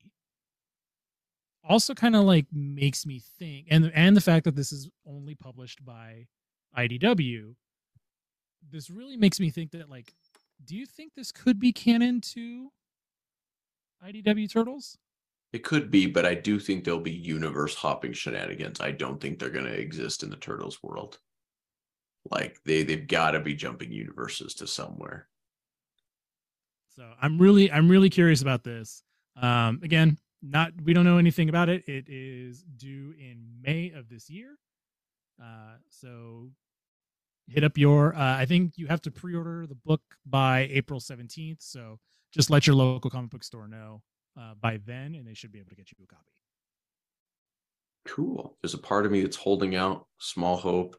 [1.69, 5.35] also kind of like makes me think and and the fact that this is only
[5.35, 6.27] published by
[6.77, 7.55] IDW
[8.71, 10.15] this really makes me think that like
[10.65, 12.71] do you think this could be canon to
[14.05, 14.99] IDW Turtles?
[15.53, 18.81] It could be, but I do think there'll be universe hopping shenanigans.
[18.81, 21.19] I don't think they're gonna exist in the Turtles world.
[22.31, 25.29] Like they they've got to be jumping universes to somewhere.
[26.89, 29.03] So I'm really I'm really curious about this.
[29.37, 31.89] Um again, not we don't know anything about it.
[31.89, 34.59] It is due in May of this year.
[35.43, 36.51] Uh, so
[37.49, 38.15] hit up your.
[38.15, 41.63] Uh, I think you have to pre-order the book by April seventeenth.
[41.63, 41.99] So
[42.33, 44.03] just let your local comic book store know
[44.39, 46.31] uh, by then, and they should be able to get you a copy.
[48.07, 48.57] Cool.
[48.63, 50.97] There's a part of me that's holding out small hope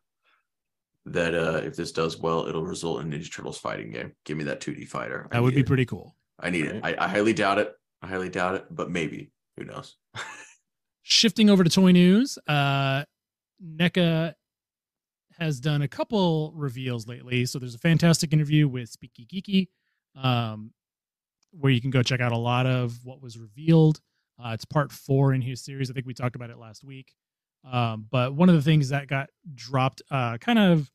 [1.05, 4.11] that uh if this does well, it'll result in Ninja Turtles fighting game.
[4.25, 5.27] Give me that 2D fighter.
[5.31, 5.65] I That would be it.
[5.67, 6.15] pretty cool.
[6.39, 6.81] I need it.
[6.83, 7.73] I, I highly doubt it.
[8.01, 9.31] I highly doubt it, but maybe.
[9.57, 9.95] Who knows?
[11.01, 13.03] Shifting over to toy news, uh,
[13.65, 14.33] NECA
[15.39, 17.45] has done a couple reveals lately.
[17.45, 19.67] So there's a fantastic interview with Speaky Geeky,
[20.21, 20.71] um,
[21.51, 24.01] where you can go check out a lot of what was revealed.
[24.43, 25.89] Uh, it's part four in his series.
[25.89, 27.13] I think we talked about it last week.
[27.69, 30.89] Um, but one of the things that got dropped, uh, kind of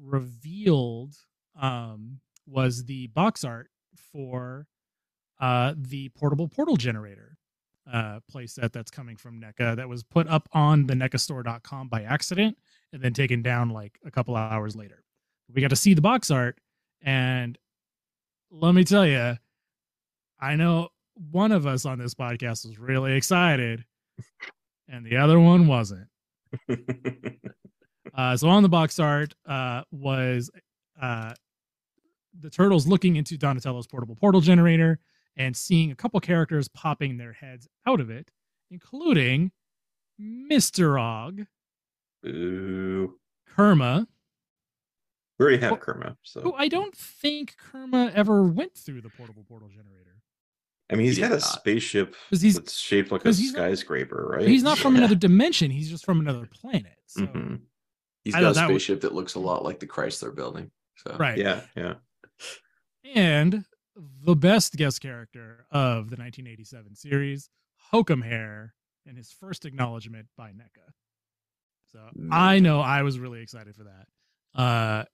[0.00, 1.14] revealed,
[1.60, 3.68] um, was the box art
[4.12, 4.66] for
[5.40, 7.36] uh, the portable portal generator
[7.92, 12.56] uh, playset that's coming from NECA that was put up on the NECAstore.com by accident
[12.92, 15.04] and then taken down like a couple hours later.
[15.52, 16.58] We got to see the box art,
[17.00, 17.56] and
[18.50, 19.36] let me tell you,
[20.40, 20.88] I know
[21.30, 23.84] one of us on this podcast was really excited,
[24.88, 26.08] and the other one wasn't.
[28.14, 30.50] Uh, so on the box art uh, was
[31.00, 31.32] uh,
[32.40, 34.98] the turtles looking into Donatello's portable portal generator
[35.36, 38.30] and seeing a couple characters popping their heads out of it,
[38.70, 39.52] including
[40.20, 41.00] Mr.
[41.00, 41.46] Og,
[42.26, 43.14] Ooh.
[43.46, 44.08] Kerma,
[45.38, 49.44] We already have Kerma, so who I don't think Kerma ever went through the portable
[49.48, 50.17] portal generator.
[50.90, 51.42] I mean he's He got a not.
[51.42, 54.48] spaceship 'Cause he's- that's shaped like a he's not- skyscraper, right?
[54.48, 55.00] He's not from Yeah.
[55.00, 55.70] another dimension.
[55.70, 56.96] He's just from another planet.
[57.06, 57.60] So, Mhm.
[58.24, 60.34] He's I got know a that would- spaceship that looks a lot like the Chrysler
[60.34, 60.70] building.
[60.96, 61.36] So right.
[61.38, 61.94] Yeah, yeah.
[63.14, 63.64] And
[63.96, 67.50] the best guest character of the 1987 series,
[67.90, 68.74] Hokum Hare,
[69.06, 70.92] and his first acknowledgement by NECA.
[71.92, 74.08] So I know I was really excited for that.
[74.60, 75.04] Uh,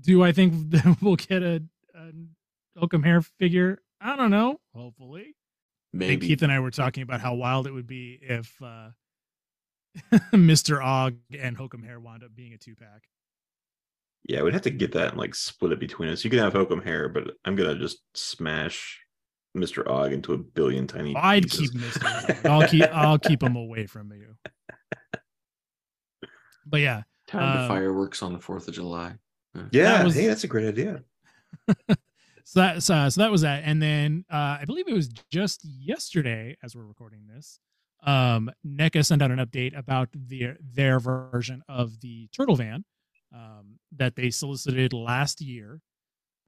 [0.00, 1.62] do I think that we'll get a,
[1.94, 2.12] a
[2.78, 3.82] Hokum Hare figure?
[4.00, 4.60] I don't know.
[4.74, 5.34] Hopefully.
[5.94, 8.54] I think maybe Keith and I were talking about how wild it would be if
[8.62, 8.88] uh,
[10.34, 10.82] Mr.
[10.84, 13.04] Og and Hokum Hare wound up being a two pack.
[14.28, 16.24] Yeah, we'd have to get that and like split it between us.
[16.24, 19.00] You can have Hokum Hare, but I'm gonna just smash
[19.56, 19.88] Mr.
[19.88, 21.70] Og into a billion tiny I'd pieces.
[21.70, 22.40] keep Mr.
[22.40, 22.46] Og.
[22.50, 24.34] I'll keep I'll keep him away from you.
[26.66, 29.14] But yeah, time to um, fireworks on the Fourth of July.
[29.70, 31.02] Yeah, that was- hey, that's a great idea.
[32.46, 35.64] so that so, so that was that, and then uh, I believe it was just
[35.64, 37.58] yesterday as we're recording this.
[38.04, 42.84] Um, NECA sent out an update about their their version of the Turtle Van
[43.34, 45.80] um, that they solicited last year.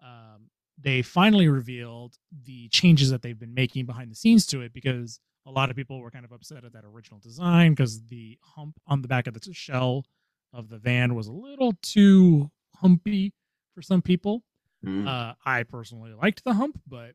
[0.00, 0.50] Um,
[0.80, 2.14] they finally revealed
[2.44, 5.74] the changes that they've been making behind the scenes to it because a lot of
[5.74, 9.26] people were kind of upset at that original design because the hump on the back
[9.26, 10.04] of the shell
[10.52, 13.32] of the van was a little too humpy
[13.74, 14.44] for some people.
[14.84, 15.08] Mm.
[15.08, 17.12] Uh, I personally liked the hump, but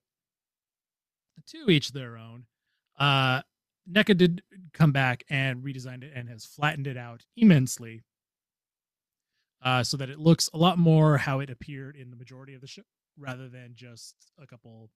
[1.47, 2.45] to each their own.
[2.97, 3.41] Uh,
[3.91, 8.03] NECA did come back and redesigned it and has flattened it out immensely
[9.61, 12.61] uh, so that it looks a lot more how it appeared in the majority of
[12.61, 12.83] the show
[13.17, 14.89] rather than just a couple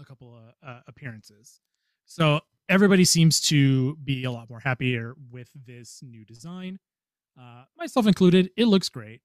[0.00, 1.60] a couple of uh, appearances.
[2.06, 6.78] So everybody seems to be a lot more happier with this new design,
[7.38, 8.50] uh, myself included.
[8.56, 9.20] It looks great.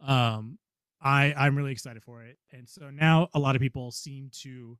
[0.00, 0.58] Um,
[1.02, 4.78] I I'm really excited for it, and so now a lot of people seem to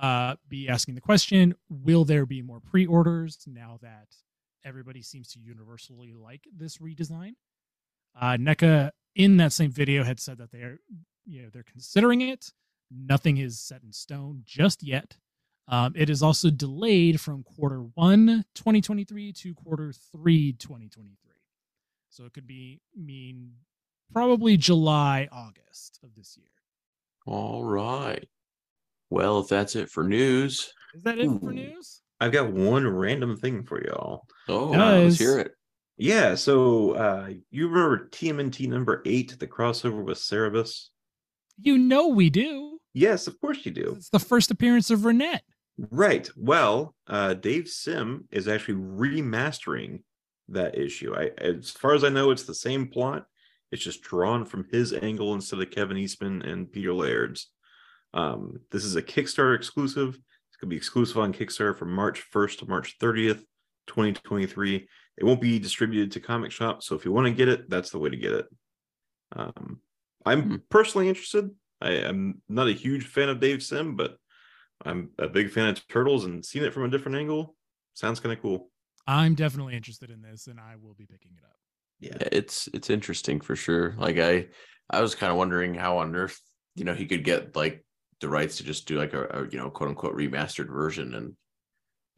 [0.00, 4.08] uh, be asking the question: Will there be more pre-orders now that
[4.64, 7.32] everybody seems to universally like this redesign?
[8.18, 10.78] Uh, NECA in that same video had said that they're
[11.26, 12.52] you know they're considering it.
[12.90, 15.16] Nothing is set in stone just yet.
[15.68, 21.16] Um, it is also delayed from quarter one 2023 to quarter three 2023.
[22.08, 23.52] So it could be mean
[24.12, 26.46] probably July, August of this year.
[27.26, 28.28] All right.
[29.10, 32.00] Well, if that's it for news, Is that it for news?
[32.20, 34.26] I've got one random thing for y'all.
[34.48, 35.04] oh, Guys.
[35.04, 35.52] let's hear it.
[35.96, 40.88] Yeah, so uh you remember TMNT number eight, the crossover with Cerebus?
[41.60, 42.78] You know we do.
[42.94, 43.94] Yes, of course you do.
[43.98, 45.40] It's the first appearance of Renette.
[45.90, 46.28] Right.
[46.36, 50.02] Well, uh Dave Sim is actually remastering
[50.48, 51.14] that issue.
[51.14, 53.26] I as far as I know, it's the same plot.
[53.72, 57.50] It's just drawn from his angle instead of Kevin Eastman and Peter Laird's.
[58.12, 60.14] Um, this is a Kickstarter exclusive.
[60.16, 63.44] It's gonna be exclusive on Kickstarter from March 1st to March 30th,
[63.86, 64.88] 2023.
[65.18, 67.90] It won't be distributed to comic shops, so if you want to get it, that's
[67.90, 68.46] the way to get it.
[69.32, 69.80] Um,
[70.26, 70.56] I'm Hmm.
[70.68, 71.50] personally interested.
[71.80, 74.16] I am not a huge fan of Dave Sim, but
[74.84, 77.56] I'm a big fan of turtles and seeing it from a different angle
[77.94, 78.70] sounds kind of cool.
[79.06, 81.59] I'm definitely interested in this, and I will be picking it up.
[82.00, 83.94] Yeah, it's it's interesting for sure.
[83.98, 84.48] Like I
[84.88, 86.40] I was kind of wondering how on earth,
[86.74, 87.84] you know, he could get like
[88.20, 91.14] the rights to just do like a, a you know, quote unquote remastered version.
[91.14, 91.34] And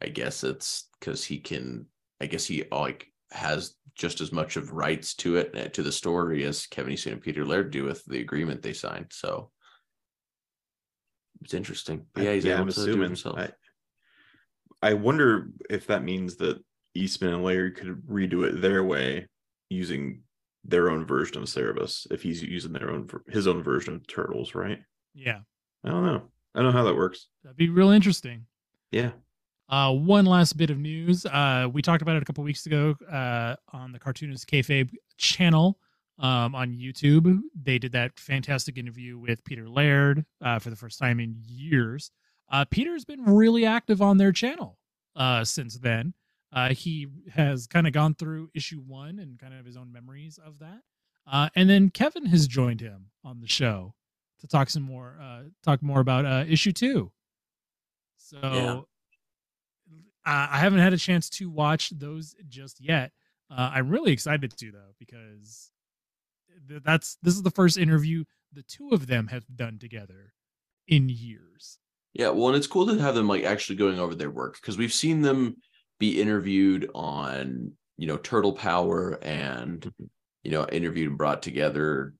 [0.01, 1.85] I guess it's because he can
[2.21, 5.91] I guess he like has just as much of rights to it uh, to the
[5.91, 9.07] story as Kevin Eastman and Peter Laird do with the agreement they signed.
[9.11, 9.51] So
[11.41, 12.05] it's interesting.
[12.13, 13.07] But yeah, he's yeah, able I'm to do it assuming.
[13.09, 13.37] himself.
[13.37, 13.49] I,
[14.81, 16.63] I wonder if that means that
[16.95, 19.27] Eastman and Laird could redo it their way
[19.69, 20.21] using
[20.63, 24.55] their own version of Cerebus if he's using their own his own version of Turtles,
[24.55, 24.79] right?
[25.13, 25.39] Yeah,
[25.83, 26.23] I don't know.
[26.55, 27.27] I don't know how that works.
[27.43, 28.45] that'd be real interesting.
[28.91, 29.11] Yeah.
[29.69, 31.25] Uh, one last bit of news.
[31.25, 35.79] Uh, we talked about it a couple weeks ago uh, on the Cartoonist Kayfabe channel
[36.19, 37.39] um, on YouTube.
[37.59, 42.11] They did that fantastic interview with Peter Laird uh, for the first time in years.
[42.51, 44.77] Uh, Peter's been really active on their channel
[45.15, 46.13] uh, since then.
[46.53, 50.39] Uh, he has kind of gone through issue one and kind of his own memories
[50.43, 50.81] of that.
[51.25, 53.95] Uh, and then Kevin has joined him on the show
[54.41, 57.11] to talk some more, uh, talk more about uh, issue two.
[58.17, 58.81] So Yeah.
[60.25, 63.11] I haven't had a chance to watch those just yet.
[63.49, 65.71] Uh, I'm really excited to though because
[66.67, 68.23] th- that's this is the first interview
[68.53, 70.33] the two of them have done together
[70.87, 71.77] in years.
[72.13, 74.77] Yeah, well, and it's cool to have them like actually going over their work because
[74.77, 75.57] we've seen them
[76.03, 80.05] be interviewed on, you know, Turtle Power and Mm-hmm.
[80.43, 82.13] you know, interviewed and brought together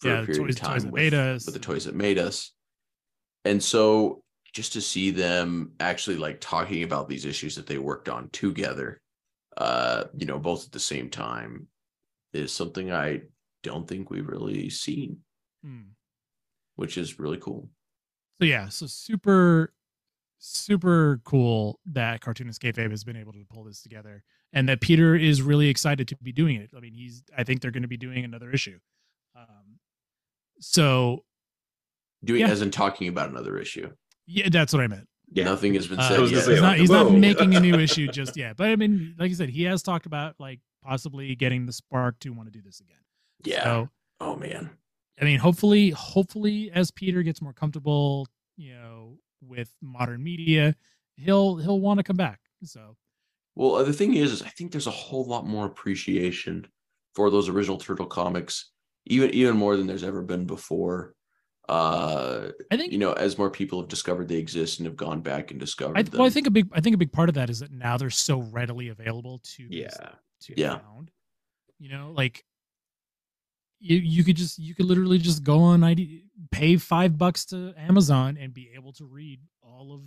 [0.00, 1.44] for Yeah, a period toys- of time with, made us.
[1.46, 2.52] with the toys that made us.
[3.44, 4.22] And so
[4.52, 9.00] just to see them actually like talking about these issues that they worked on together,
[9.56, 11.66] uh, you know, both at the same time
[12.32, 13.22] is something I
[13.64, 15.18] don't think we've really seen,
[15.64, 15.90] Hmm.
[16.76, 17.68] which is really cool.
[18.40, 19.72] So yeah, so super,
[20.44, 25.14] super cool that Cartoonist Kayfabe has been able to pull this together, and that Peter
[25.14, 26.70] is really excited to be doing it.
[26.76, 28.78] I mean, he's I think they're going to be doing another issue.
[29.36, 29.78] Um,
[30.60, 31.24] so
[32.24, 32.48] Doing Yeah.
[32.48, 33.90] as in talking about another issue.
[34.26, 35.08] yeah, that's what I meant.
[35.32, 35.44] Yeah.
[35.44, 36.46] Nothing has been Uh, said I was yet.
[36.46, 38.56] he's not, he's not making a new issue just yet.
[38.56, 42.18] But I mean, like I said, he has talked about like possibly getting the spark
[42.20, 42.98] to want to do this again.
[43.44, 43.64] yeah.
[43.64, 43.88] So
[44.20, 44.70] oh man.
[45.20, 50.74] I mean, hopefully, hopefully, as Peter gets more comfortable, you know, with modern media,
[51.16, 52.40] he'll he'll want to come back.
[52.64, 52.96] So
[53.54, 56.66] Well, the thing is, is I think there's a whole lot more appreciation
[57.14, 58.70] for those original Turtle comics,
[59.06, 61.14] even even more than there's ever been before.
[61.68, 65.20] Uh, I think you know, as more people have discovered they exist and have gone
[65.20, 66.18] back and discovered I, them.
[66.18, 67.96] well, I think a big I think a big part of that is that now
[67.96, 70.14] they're so readily available to Yeah.
[70.42, 70.78] to Yeah.
[70.78, 71.10] found.
[71.78, 72.44] You know, like
[73.82, 77.74] you you could just you could literally just go on ID, pay five bucks to
[77.76, 80.02] Amazon and be able to read all of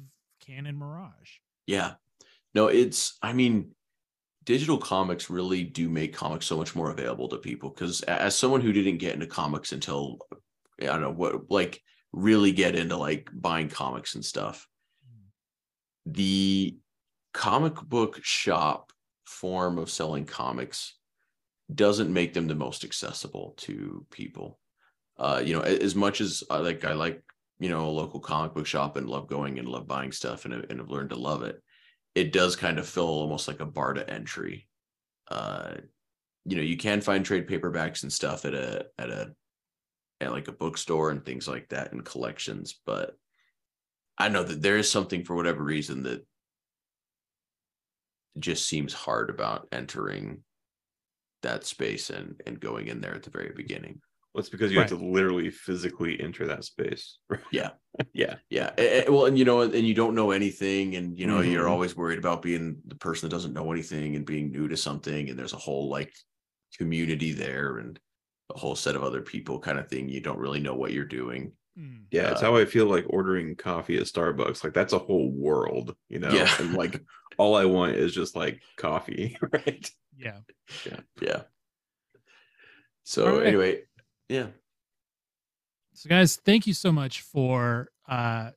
[0.45, 1.39] Canon Mirage.
[1.67, 1.93] Yeah.
[2.53, 3.71] No, it's, I mean,
[4.45, 8.61] digital comics really do make comics so much more available to people because as someone
[8.61, 10.19] who didn't get into comics until,
[10.81, 11.81] I don't know what, like
[12.13, 14.67] really get into like buying comics and stuff,
[16.05, 16.77] the
[17.33, 18.93] comic book shop
[19.25, 20.95] form of selling comics
[21.73, 24.59] doesn't make them the most accessible to people.
[25.17, 27.23] Uh, you know, as much as I like, I like,
[27.59, 30.53] you know, a local comic book shop and love going and love buying stuff and,
[30.53, 31.61] and have learned to love it.
[32.13, 34.67] It does kind of feel almost like a bar to entry.
[35.29, 35.75] Uh,
[36.45, 39.33] you know, you can find trade paperbacks and stuff at a at a
[40.21, 43.17] at like a bookstore and things like that and collections, but
[44.17, 46.25] I know that there is something for whatever reason that
[48.39, 50.43] just seems hard about entering
[51.45, 54.01] that space and and going in there at the very beginning.
[54.33, 57.19] Well, it's because you have to literally physically enter that space.
[57.51, 57.71] Yeah.
[58.13, 58.35] yeah.
[58.49, 58.71] Yeah.
[58.77, 61.65] eh, eh, well, and you know, and you don't know anything, and you know, you're
[61.65, 61.71] Mhm.
[61.71, 65.29] always worried about being the person that doesn't know anything and being new to something,
[65.29, 66.13] and there's a whole like
[66.77, 67.99] community there and
[68.53, 70.09] a whole set of other people kind of thing.
[70.09, 71.53] You don't really know what you're doing.
[71.77, 72.03] Hmm.
[72.11, 74.63] Yeah, it's Uh, how I feel like ordering coffee at Starbucks.
[74.63, 76.29] Like that's a whole world, you know.
[76.29, 76.53] Yeah.
[76.59, 77.01] And like
[77.37, 79.89] all I want is just like coffee, right?
[80.17, 80.39] Yeah.
[80.85, 80.99] Yeah.
[81.21, 81.41] Yeah.
[83.03, 83.47] So right.
[83.47, 83.81] anyway,
[84.29, 84.47] yeah.
[85.93, 88.51] So guys, thank you so much for uh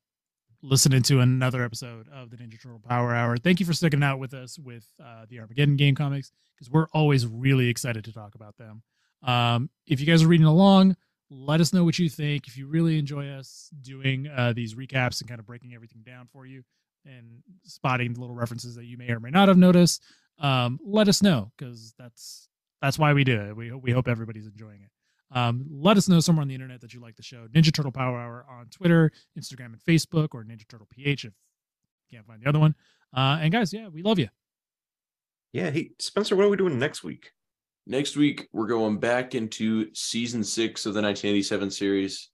[0.60, 3.36] listening to another episode of the Ninja Turtle Power Hour.
[3.36, 6.88] Thank you for sticking out with us with uh the Armageddon game comics because we're
[6.92, 8.82] always really excited to talk about them.
[9.22, 10.96] Um if you guys are reading along,
[11.30, 12.48] let us know what you think.
[12.48, 16.28] If you really enjoy us doing uh these recaps and kind of breaking everything down
[16.32, 16.64] for you
[17.08, 20.02] and spotting the little references that you may or may not have noticed,
[20.38, 22.48] um let us know because that's
[22.80, 23.56] that's why we do it.
[23.56, 24.90] We we hope everybody's enjoying it.
[25.30, 27.46] Um, let us know somewhere on the internet that you like the show.
[27.54, 31.32] Ninja Turtle Power Hour on Twitter, Instagram, and Facebook, or Ninja Turtle PH if
[32.08, 32.74] you can't find the other one.
[33.14, 34.28] Uh, and guys, yeah, we love you.
[35.52, 35.70] Yeah.
[35.70, 37.32] Hey, Spencer, what are we doing next week?
[37.86, 42.28] Next week, we're going back into season six of the 1987 series,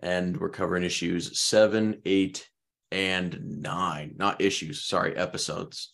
[0.00, 2.49] and we're covering issues seven, eight,
[2.90, 4.14] and nine.
[4.16, 5.92] Not issues, sorry, episodes.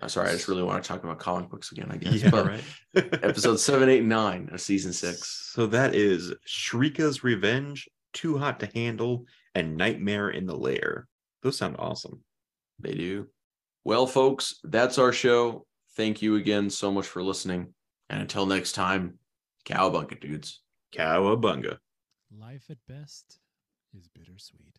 [0.00, 2.22] Uh, sorry, I just really want to talk about comic books again, I guess.
[2.22, 2.64] Yeah, but right.
[3.22, 5.50] episode seven, eight, and nine of season six.
[5.52, 11.06] So that is Shrika's Revenge, Too Hot to Handle, and Nightmare in the Lair.
[11.42, 12.20] Those sound awesome.
[12.80, 13.28] They do.
[13.84, 15.66] Well, folks, that's our show.
[15.96, 17.72] Thank you again so much for listening.
[18.10, 19.18] And until next time,
[19.64, 20.60] cowabunga dudes.
[20.92, 21.78] Cowabunga.
[22.36, 23.38] Life at best
[23.96, 24.78] is bittersweet.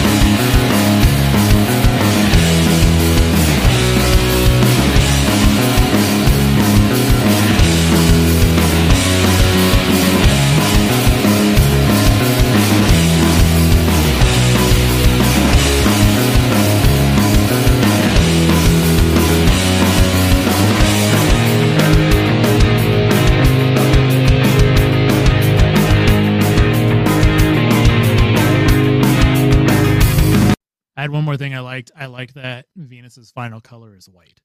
[31.01, 31.89] I had one more thing I liked.
[31.95, 34.39] I like that Venus's final color is white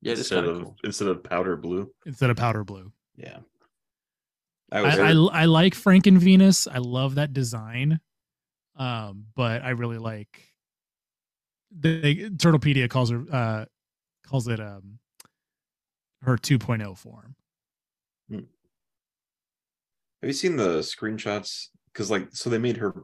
[0.00, 0.76] Yeah, it's instead of of cool.
[0.84, 1.92] instead of powder blue.
[2.06, 2.90] instead of powder blue.
[3.14, 3.40] Yeah.
[4.72, 4.82] I, I
[5.12, 6.66] was I, I like Franken Venus.
[6.66, 8.00] I love that design.
[8.74, 10.48] Um, but I really like
[11.70, 13.64] the Turtlepedia calls her uh
[14.26, 14.98] calls it um
[16.22, 17.34] her 2.0 form.
[18.30, 18.40] Have
[20.22, 21.66] you seen the screenshots?
[21.92, 22.94] Because like, so they made her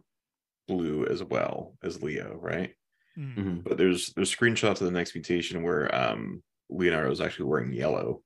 [0.69, 2.73] blue as well as Leo, right?
[3.19, 3.37] Mm.
[3.37, 3.65] Mhm.
[3.65, 8.23] But there's there's screenshots of the next mutation where um Leonardo is actually wearing yellow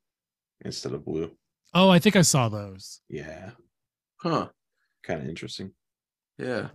[0.64, 1.30] instead of blue.
[1.74, 3.00] Oh, I think I saw those.
[3.08, 3.50] Yeah,
[4.16, 4.48] Huh.
[5.04, 5.72] kind of interesting.
[6.38, 6.68] Yeah.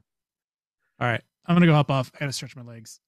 [1.00, 1.22] All right.
[1.46, 2.12] I'm gonna go hop off.
[2.16, 3.00] I gotta stretch my legs.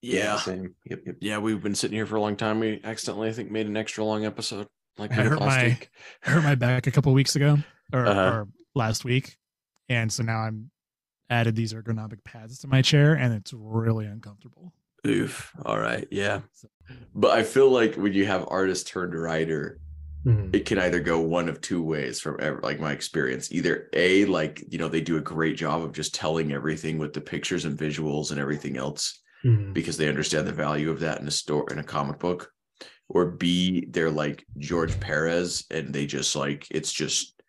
[0.00, 0.36] Yeah.
[0.38, 0.74] same.
[0.86, 1.16] Yep, yep.
[1.20, 2.60] Yeah, we've been sitting here for a long time.
[2.60, 5.90] We accidentally, I think, made an extra long episode like I did hurt my week.
[6.24, 7.58] I hurt my back a couple weeks ago
[7.92, 8.20] or, Uh-huh.
[8.20, 9.36] or last week.
[9.88, 10.70] And so now I'm
[11.30, 14.72] added these ergonomic pads to my chair and it's really uncomfortable.
[15.06, 15.52] Oof.
[15.64, 16.06] All right.
[16.10, 16.40] Yeah.
[17.14, 19.80] But I feel like when you have artist turned writer,
[20.26, 20.54] Mhm.
[20.54, 23.52] it can either go one of two ways from ever like my experience.
[23.52, 27.12] Either A, like, you know, they do a great job of just telling everything with
[27.12, 29.72] the pictures and visuals and everything else Mhm.
[29.72, 32.52] because they understand the value of that in a store in a comic book.
[33.08, 37.40] Or B, they're like George Perez and they just like it's just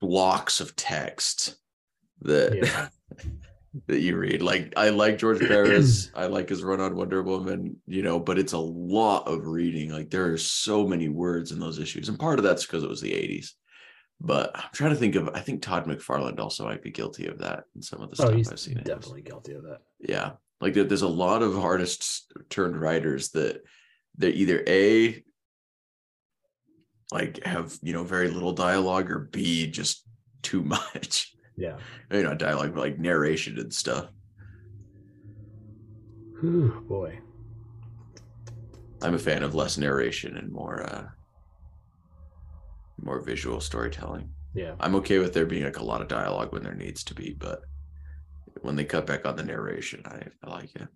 [0.00, 1.56] blocks of text
[2.22, 2.88] that Yeah.
[3.88, 4.40] that you read.
[4.42, 6.10] Like I like George Perez.
[6.14, 9.90] I like his run on Wonder Woman, you know, but it's a lot of reading.
[9.90, 12.08] Like there are so many words in those issues.
[12.08, 13.50] And part of that's because it was the 80s.
[14.18, 17.38] But I'm trying to think of I think Todd McFarland also might be guilty of
[17.40, 18.78] that in some of the Oh, stuff I've seen.
[18.78, 19.80] in definitely guilty of that.
[20.00, 20.32] Yeah.
[20.62, 23.60] Like there's a lot of artists turned writers that
[24.16, 25.22] they're either A
[27.12, 30.04] like have, you know, very little dialogue or B just
[30.42, 31.35] too much.
[31.56, 31.76] Yeah.
[32.10, 34.08] Maybe not dialogue, but like narration and stuff.
[36.40, 37.18] Whew, boy.
[39.02, 41.04] I'm a fan of less narration and more uh
[43.00, 44.30] more visual storytelling.
[44.54, 44.74] Yeah.
[44.80, 47.34] I'm okay with there being like a lot of dialogue when there needs to be,
[47.38, 47.60] but
[48.62, 50.88] when they cut back on the narration, I, I like it.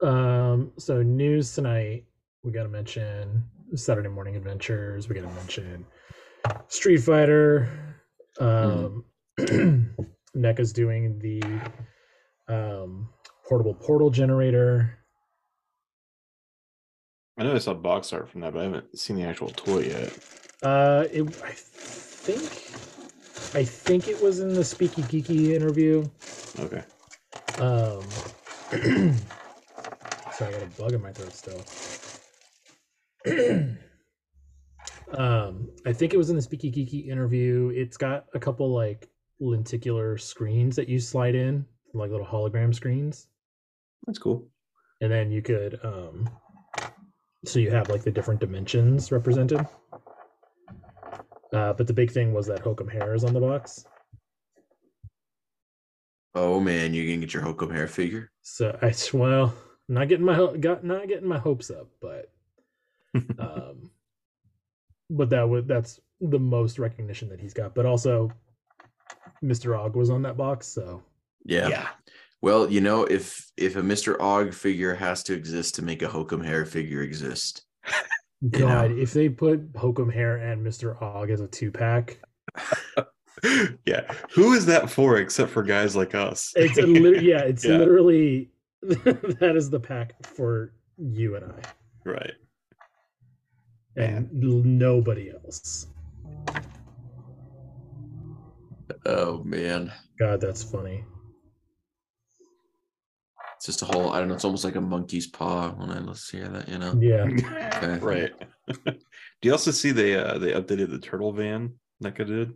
[0.00, 2.04] Um, so news tonight,
[2.44, 3.42] we gotta mention
[3.74, 5.84] Saturday morning adventures, we gotta mention
[6.68, 7.68] Street Fighter.
[8.38, 9.04] Um
[10.36, 11.42] NECA's doing the
[12.48, 13.08] um
[13.48, 14.98] portable portal generator.
[17.38, 19.80] I know I saw box art from that, but I haven't seen the actual toy
[19.80, 20.12] yet.
[20.62, 22.42] Uh it I think
[23.54, 26.04] I think it was in the Speaky Geeky interview.
[26.58, 26.82] Okay.
[27.58, 28.02] Um,
[30.32, 31.64] sorry, I got a bug in my throat still.
[35.16, 37.72] um, I think it was in the Speaky Geeky interview.
[37.74, 39.08] It's got a couple like
[39.40, 41.64] lenticular screens that you slide in,
[41.94, 43.28] like little hologram screens,
[44.06, 44.46] That's cool.
[45.00, 46.28] and then you could um,
[47.44, 49.66] so you have like the different dimensions represented.
[51.52, 53.86] Uh, but the big thing was that Hokum Hare is on the box.
[56.34, 58.30] Oh man, you can get your Hokum Hare figure.
[58.42, 59.54] So I well,
[59.88, 62.30] not getting my got not getting my hopes up, but
[63.38, 63.90] um,
[65.10, 67.74] but that would that's the most recognition that he's got.
[67.74, 68.30] But also,
[69.42, 69.78] Mr.
[69.78, 71.02] Og was on that box, so
[71.44, 71.88] Yeah.
[72.40, 74.16] Well, you know, if if a Mr.
[74.20, 77.64] Og figure has to exist to make a Hokum Hare figure exist,
[78.50, 81.00] God, if they put Hokum Hare and Mr.
[81.02, 82.18] Og as a two pack,
[83.86, 84.12] yeah.
[84.34, 86.52] Who is that for except for guys like us?
[86.56, 87.78] it's a lit- yeah, it's Yeah.
[87.78, 88.50] literally
[88.82, 91.62] that is the pack for you and I
[92.08, 92.34] right.
[93.98, 95.86] And nobody else.
[99.04, 99.92] Oh man.
[100.18, 101.04] God, that's funny.
[103.56, 105.98] It's just a whole I don't know, it's almost like a monkey's paw when I
[105.98, 106.94] let's hear that, you know.
[107.00, 107.26] Yeah.
[107.78, 107.98] Okay.
[107.98, 108.32] right.
[108.84, 108.94] Do
[109.42, 112.52] you also see they uh they updated the turtle van NECA did?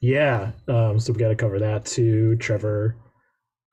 [0.00, 0.52] Yeah.
[0.68, 2.36] Um, so we got to cover that too.
[2.36, 2.96] Trevor.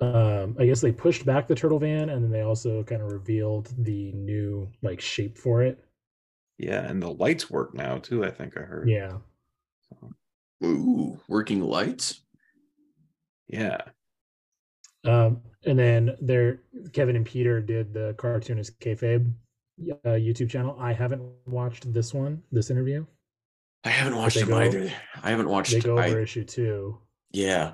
[0.01, 3.11] Um, I guess they pushed back the turtle van and then they also kind of
[3.11, 5.83] revealed the new like shape for it.
[6.57, 8.89] Yeah, and the lights work now too, I think I heard.
[8.89, 9.17] Yeah.
[10.63, 12.21] Ooh, working lights.
[13.47, 13.79] Yeah.
[15.05, 16.61] Um, and then there,
[16.93, 19.31] Kevin and Peter did the cartoonist kayfabe
[19.91, 20.77] uh, YouTube channel.
[20.79, 23.05] I haven't watched this one, this interview.
[23.83, 24.91] I haven't watched they them go- either.
[25.21, 26.97] I haven't watched They go I- issue two.
[27.31, 27.73] yeah.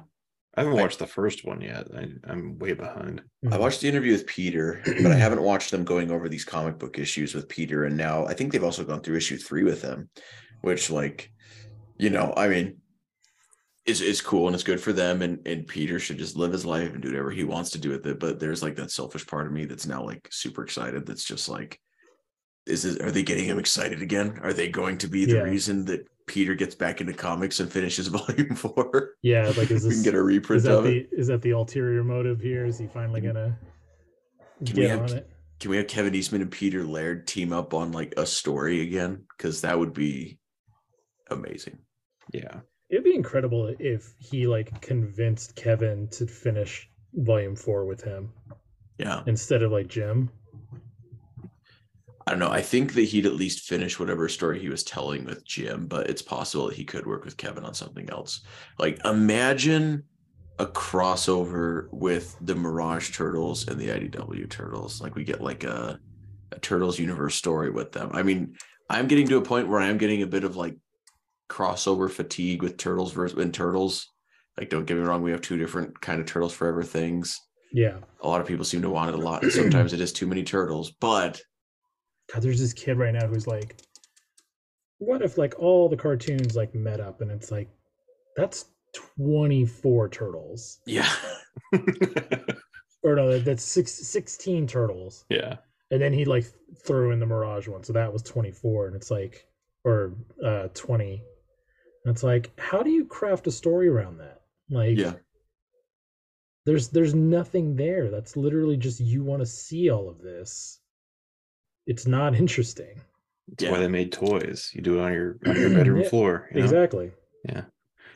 [0.55, 1.87] I haven't I- watched the first one yet.
[1.95, 3.21] I, I'm way behind.
[3.45, 3.59] I Mhm.
[3.59, 6.97] watched the interview with Peter, but I haven't watched them going over these comic book
[6.99, 7.85] issues with Peter.
[7.85, 10.09] And now I think they've also gone through issue three with them,
[10.61, 11.31] which, like,
[11.97, 12.77] you know, I mean,
[13.85, 15.21] is is cool and it's good for them.
[15.21, 17.89] And and Peter should just live his life and do whatever he wants to do
[17.89, 18.19] with it.
[18.19, 21.05] But there's like that selfish part of me that's now like super excited.
[21.05, 21.79] That's just like,
[22.69, 23.01] is it?
[23.01, 24.39] Are they getting him excited again?
[24.43, 25.41] Are they going to be the Yeah.
[25.41, 29.15] reason that Peter gets back into comics and finishes volume four?
[29.21, 31.09] Yeah, like is we can get a is reprint that of it.
[31.11, 32.65] the is that the ulterior motive here?
[32.65, 33.57] Is he finally gonna
[34.65, 35.29] Can we get have- on it?
[35.59, 39.23] Can we have Kevin Eastman and Peter Laird team up on like a story again?
[39.37, 40.39] Because that would be
[41.29, 41.79] amazing.
[42.31, 42.61] Yeah.
[42.89, 48.31] It'd be incredible if he like convinced Kevin to finish volume four with him
[48.97, 49.21] Yeah.
[49.27, 50.29] instead of like Jim.
[52.27, 52.51] I don't know.
[52.51, 56.09] I think that he'd at least finish whatever story he was telling with Jim, but
[56.09, 58.41] it's possible that he could work with Kevin on something else.
[58.77, 60.03] Like imagine
[60.59, 65.01] a crossover with the Mirage Turtles and the IDW Turtles.
[65.01, 65.99] Like we get like a,
[66.51, 68.11] a Turtles universe story with them.
[68.13, 68.55] I mean,
[68.89, 70.75] I'm getting to a point where I am getting a bit of like
[71.49, 74.11] crossover fatigue with Turtles versus and Turtles.
[74.57, 77.39] Like, don't get me wrong, we have two different kind of Turtles Forever things.
[77.71, 77.97] Yeah.
[78.21, 80.27] A lot of people seem to want it a lot, and sometimes it is too
[80.27, 80.91] many turtles.
[80.91, 81.39] But
[82.33, 83.77] God, there's this kid right now who's like,
[84.99, 87.69] what if like all the cartoons like met up and it's like,
[88.35, 88.65] that's
[89.17, 90.79] 24 turtles.
[90.85, 91.09] yeah,
[93.03, 95.25] Or no, that's six, 16 turtles.
[95.29, 95.57] yeah.
[95.91, 96.45] And then he like
[96.85, 97.83] threw in the Mirage one.
[97.83, 98.87] So that was 24.
[98.87, 99.47] And it's like,
[99.83, 100.13] or
[100.45, 101.23] uh 20.
[102.05, 104.41] And it's like, how do you craft a story around that?
[104.69, 105.13] Like, yeah.
[106.65, 108.11] there's there's nothing there.
[108.11, 110.78] That's literally just you want to see all of this.
[111.89, 113.01] It's not interesting.
[113.47, 113.71] That's Yeah.
[113.71, 114.69] why they made toys.
[114.73, 116.47] You do it on your on your bedroom Yeah, floor.
[116.53, 116.65] you know?
[116.65, 117.11] Exactly.
[117.43, 117.63] Yeah.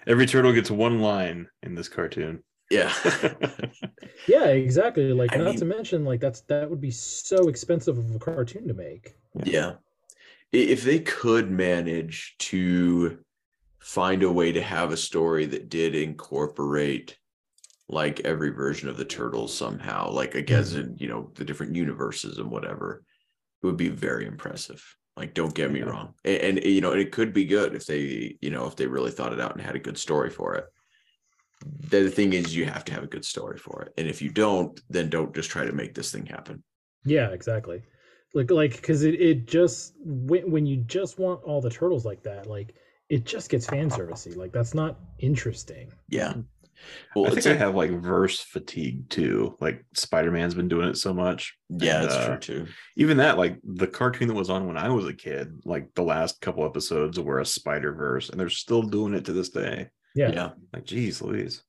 [0.05, 2.43] Every turtle gets one line in this cartoon.
[2.69, 2.93] Yeah.
[4.27, 5.11] Yeah, exactly.
[5.11, 8.19] Like I not mean- to mention like that's that would be so expensive of a
[8.19, 9.15] cartoon to make.
[9.43, 9.73] yeah.
[10.53, 13.17] I- If they could manage to
[13.79, 17.17] find a way to have a story that did incorporate
[17.89, 20.79] like every version of the turtles somehow, like I guess hmm.
[20.81, 23.03] in you know the different universes and whatever,
[23.63, 24.83] it would be very impressive.
[25.15, 25.85] Like, don't get me Yeah.
[25.85, 28.87] wrong, and, and you know, it could be good if they, you know, if they
[28.87, 30.65] really thought it out and had a good story for it.
[31.89, 34.29] The thing is, you have to have a good story for it, and if you
[34.29, 36.63] don't, then don't just try to make this thing happen.
[37.05, 37.83] Yeah, exactly.
[38.33, 42.23] Like like because it, it just when when you just want all the turtles like
[42.23, 42.75] that, like
[43.09, 44.35] it just gets fan servicey.
[44.35, 45.91] Like that's not interesting.
[46.07, 46.33] Yeah.
[47.15, 49.55] Well, I think it's I have like verse fatigue too.
[49.59, 51.55] Like Spider Man's been doing it so much.
[51.69, 52.67] Yeah, And, that's uh, true too.
[52.97, 56.03] Even that, like the cartoon that was on when I was a kid, like the
[56.03, 59.89] last couple episodes were a Spider Verse, and they're still doing it to this day.
[60.15, 60.31] Yeah.
[60.31, 60.49] Yeah.
[60.73, 61.63] Like, geez, Louise.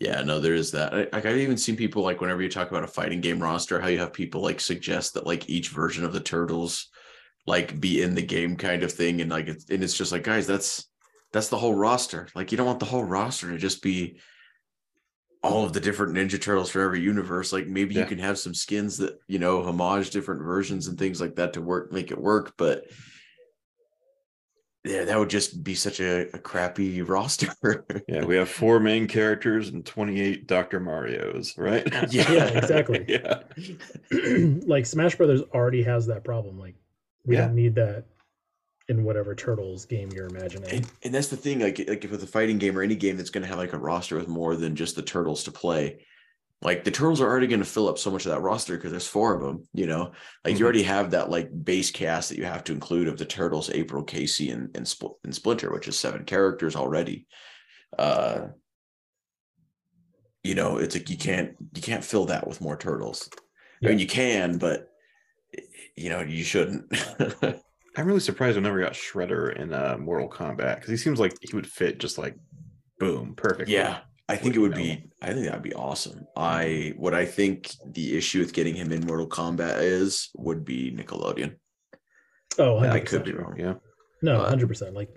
[0.00, 0.92] Yeah, no, there is that.
[0.92, 3.80] I- Like I've even seen people like whenever you talk about a fighting game roster,
[3.80, 6.88] how you have people like suggest that like each version of the turtles
[7.46, 9.20] like be in the game kind of thing.
[9.20, 10.88] And like it's and it's just like, guys, that's
[11.32, 12.28] that's the whole roster.
[12.34, 14.18] Like you don't want the whole roster to just be
[15.42, 17.52] all of the different Ninja Turtles for every universe.
[17.52, 21.20] Like maybe you can have some skins that, you know, homage different versions and things
[21.20, 22.54] like that to work, make it work.
[22.56, 22.84] But
[24.84, 27.84] yeah, that would just be such a, a crappy roster.
[28.08, 30.80] Yeah, we have four main characters and 28 Dr.
[30.80, 31.88] Mario's, right?
[32.12, 32.30] Yeah.
[32.32, 33.04] Yeah, exactly.
[33.08, 33.40] yeah.
[34.66, 36.58] like Smash Brothers already has that problem.
[36.58, 36.76] Like
[37.24, 37.46] we Yeah.
[37.46, 38.04] don't need that
[38.88, 40.70] in whatever turtles game you're imagining.
[40.70, 43.16] And, and that's the thing, like like if it's a fighting game or any game
[43.16, 46.04] that's going to have like a roster with more than just the turtles to play,
[46.62, 48.90] Like the turtles are already going to fill up so much of that roster because
[48.92, 49.64] there's four of them.
[49.74, 50.12] You know,
[50.44, 50.58] like Mhm.
[50.58, 53.70] you already have that like base cast that you have to include of the turtles,
[53.70, 57.26] April, Casey, and and, Spl- and Splinter, which is seven characters already.
[57.98, 58.48] Uh,
[60.44, 63.28] you know, it's like you can't you can't fill that with more turtles.
[63.84, 64.88] I mean, you can, but
[65.96, 66.92] you know, you shouldn't.
[67.96, 71.34] I'm really surprised we never got Shredder in uh, Mortal Kombat because he seems like
[71.42, 72.36] he would fit just like
[72.98, 73.68] boom, perfect.
[73.68, 74.82] Yeah, I think it Would would know.
[74.84, 75.10] be.
[75.20, 76.24] I think that'd be awesome.
[76.36, 80.90] I what I think the issue with getting him in Mortal Kombat is would be
[80.90, 81.56] Nickelodeon.
[82.58, 83.06] Oh, I 100%.
[83.06, 83.56] could be wrong.
[83.58, 83.74] Yeah.
[84.22, 84.94] No, hundred percent.
[84.94, 85.10] Like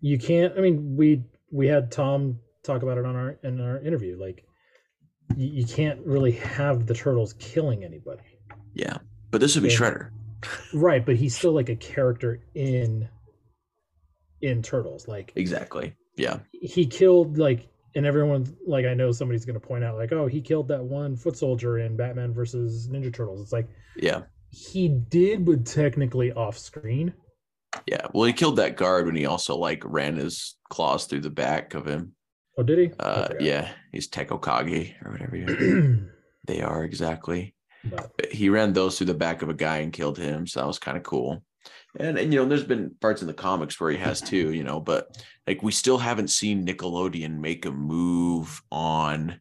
[0.00, 0.54] you can't.
[0.56, 4.18] I mean, we we had Tom talk about it on our in our interview.
[4.18, 4.44] Like
[5.36, 8.22] you, you can't really have the turtles killing anybody,
[8.74, 8.98] Yeah,
[9.30, 9.76] but this would be Yeah.
[9.78, 10.10] Shredder.
[10.74, 11.04] Right?
[11.04, 13.08] But he's still like a character in
[14.40, 15.08] in Turtles.
[15.08, 15.94] Like Exactly.
[16.16, 16.38] Yeah.
[16.52, 20.40] he killed like, and everyone like I know somebody's gonna point out like, oh, he
[20.40, 23.40] killed that one foot soldier in Batman versus Ninja Turtles.
[23.42, 24.22] It's like Yeah.
[24.50, 27.12] he did, but technically off screen.
[27.86, 28.06] Yeah.
[28.12, 31.74] Well, he killed that guard when he also like ran his claws through the back
[31.74, 32.12] of him.
[32.58, 32.90] Oh, did he?
[32.98, 36.08] Uh, yeah, he's tekko-kagi or whatever you-
[36.46, 37.54] they are exactly.
[37.90, 40.66] But- He ran those through the back of a guy and killed him, so that
[40.66, 41.42] was kind of cool.
[41.98, 44.64] And and you know, there's been parts in the comics where he has too, you
[44.64, 49.40] know, but like we still haven't seen Nickelodeon make a move on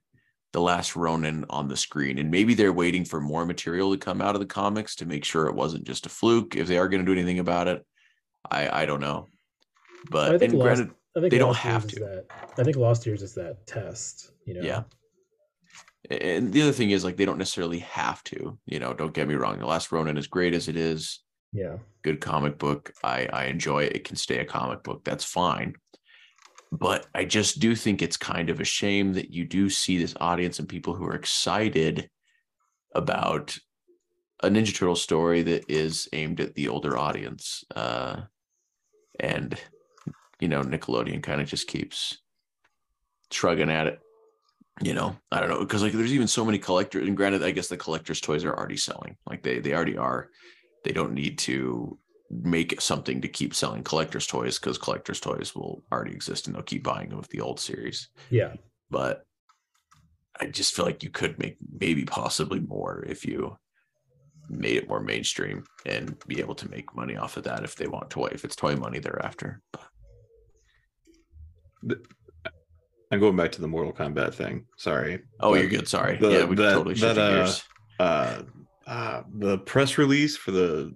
[0.54, 4.22] the last Ronin on the screen, and maybe they're waiting for more material to come
[4.22, 6.56] out of the comics to make sure it wasn't just a fluke.
[6.56, 7.86] If they are going to do anything about it,
[8.50, 9.28] I I don't know.
[10.10, 12.00] But I think and granted, I think they don't have to.
[12.00, 12.26] That,
[12.58, 14.32] I think Lost Years is that test.
[14.46, 14.62] You know.
[14.62, 14.84] Yeah.
[16.10, 19.28] And the other thing is like they don't necessarily have to, you know, don't get
[19.28, 19.60] me wrong.
[19.60, 21.20] The last Ronin is great as it is.
[21.52, 21.78] Yeah.
[22.04, 22.94] Good comic book.
[23.04, 23.96] I I enjoy it.
[23.96, 25.04] It can stay a comic book.
[25.04, 25.76] That's fine.
[26.72, 30.16] But I just do think it's kind of a shame that you do see this
[30.20, 32.10] audience and people who are excited
[32.94, 33.58] about
[34.44, 37.64] a Ninja Turtle story that is aimed at the older audience.
[37.76, 38.24] Uh
[39.20, 39.60] and
[40.40, 42.18] you know, Nickelodeon kind of just keeps
[43.32, 44.00] shrugging at it
[44.82, 47.52] you know i don't know because like there's even so many collectors and granted i
[47.52, 50.30] guess the collectors toys are already selling like they they already are
[50.84, 51.98] they don't need to
[52.30, 56.64] make something to keep selling collectors toys because collectors toys will already exist and they'll
[56.64, 58.54] keep buying them with the old series Yeah.
[58.90, 59.26] but
[60.42, 63.58] i just feel like you could make maybe possibly more if you
[64.50, 67.88] made it more mainstream and be able to make money off of that if they
[67.88, 69.62] want toy if it's toy money they're thereafter
[73.16, 74.66] I'm going back to the Mortal Kombat thing.
[74.78, 75.22] Sorry.
[75.40, 77.64] oh But you're good sorry the- yeah we that- totally that, shifted uh, gears
[78.00, 78.42] uh,
[78.86, 80.94] uh, the press release for the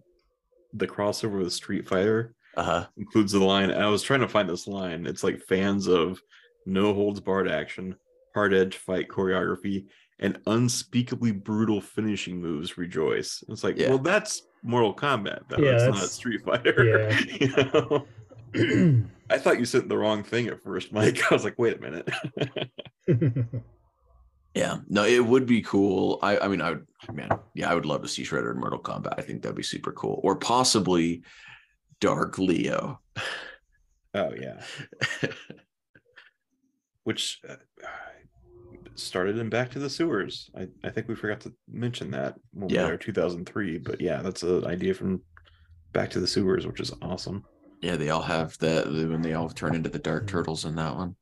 [0.73, 3.71] the crossover with Street Fighter uh-huh includes the line.
[3.71, 5.05] I was trying to find this line.
[5.07, 6.19] It's like fans of
[6.65, 7.95] no holds barred action,
[8.35, 9.85] hard edge fight choreography,
[10.19, 13.43] and unspeakably brutal finishing moves rejoice.
[13.47, 13.89] It's like, Yeah.
[13.89, 15.57] well, that's Mortal Kombat, though.
[15.63, 16.83] Yeah, it's not Street Fighter.
[16.83, 18.05] yeah.
[18.53, 19.05] you know?
[19.30, 21.19] I thought you said the wrong thing at first, Mike.
[21.31, 22.10] I was like, wait a minute.
[24.56, 26.18] Yeah, no, it would be cool.
[26.23, 28.80] I, I mean, I would, man, yeah, I would love to see Shredder in Mortal
[28.81, 29.14] Kombat.
[29.18, 31.22] I think that'd be super cool, or possibly
[32.01, 32.99] Dark Leo.
[34.15, 34.60] oh yeah,
[37.03, 37.56] which uh,
[38.95, 40.49] started in Back to the Sewers.
[40.57, 42.85] I, I think we forgot to mention that when Yeah.
[42.85, 43.77] we were 2003.
[43.77, 45.22] But yeah, that's an idea from
[45.93, 47.43] Back to the Sewers, which is awesome.
[47.81, 50.95] Yeah, they all have that when they all turn into the Dark Turtles in that
[50.95, 51.15] one.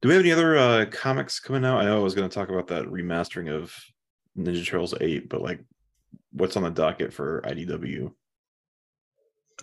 [0.00, 1.80] Do we have any other uh, comics coming out?
[1.80, 3.74] I know I was going to talk about that remastering of
[4.36, 5.64] Ninja Turtles 8, but like,
[6.32, 8.12] what's on the docket for IDW?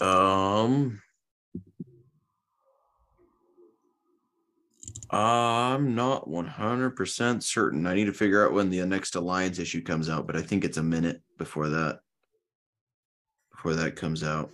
[0.02, 1.02] Um,
[5.10, 7.88] I'm not 100% certain.
[7.88, 10.66] I need to figure out when the next Alliance issue comes out, but I think
[10.66, 12.00] it's a minute before that.
[13.52, 14.52] Before that comes out.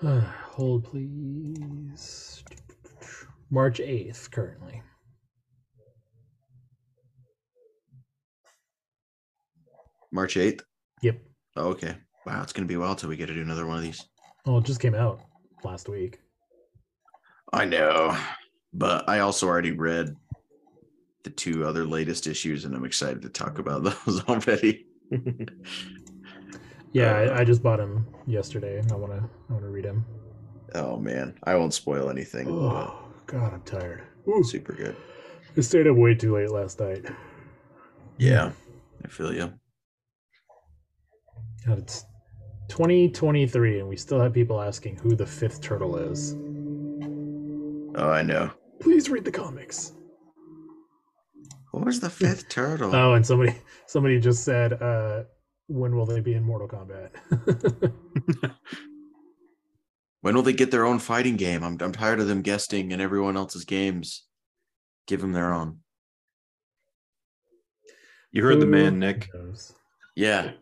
[0.02, 2.42] Hold, please.
[3.50, 4.82] March 8th, currently.
[10.12, 10.62] March 8th.
[11.02, 11.20] Yep.
[11.56, 11.96] Oh, okay.
[12.26, 14.06] Wow, it's gonna be a while till we get to do another one of these.
[14.46, 15.20] Oh, it just came out
[15.64, 16.20] last week.
[17.52, 18.16] I know,
[18.72, 20.16] but I also already read
[21.24, 24.86] the two other latest issues, and I'm excited to talk about those already.
[26.92, 28.82] Yeah, Uh, I, I just bought him yesterday.
[28.90, 30.04] I wanna I wanna read him.
[30.74, 32.48] Oh man, I won't spoil anything.
[32.48, 32.94] Oh
[33.26, 34.02] God, I'm tired.
[34.28, 34.96] Ooh, super good.
[35.56, 37.04] I stayed up way too late last night.
[38.18, 38.52] Yeah,
[39.04, 39.52] I feel you.
[41.66, 42.04] God, it's
[42.68, 46.34] 2023, and we still have people asking who the fifth turtle is.
[47.96, 48.50] Oh, I know.
[48.80, 49.92] Please read the comics.
[51.72, 52.94] What was the fifth turtle?
[52.94, 53.54] Oh, and somebody
[53.86, 55.24] somebody just said, uh,
[55.70, 57.10] when will they be in Mortal Kombat?
[60.22, 61.64] When will they get their own fighting game?
[61.64, 64.26] I'm I'm tired of them guesting in everyone else's games.
[65.06, 65.78] Give them their own.
[68.30, 69.30] You heard the man, Nick.
[70.14, 70.52] Yeah.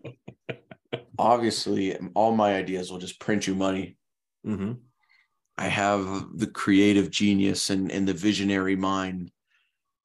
[1.19, 3.97] Obviously, all my ideas will just print you money.
[4.45, 4.75] hmm
[5.59, 9.33] I have the creative genius and, and the visionary mind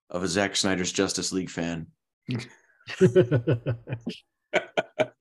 [0.09, 1.87] of a Zack Snyder's Justice League fan.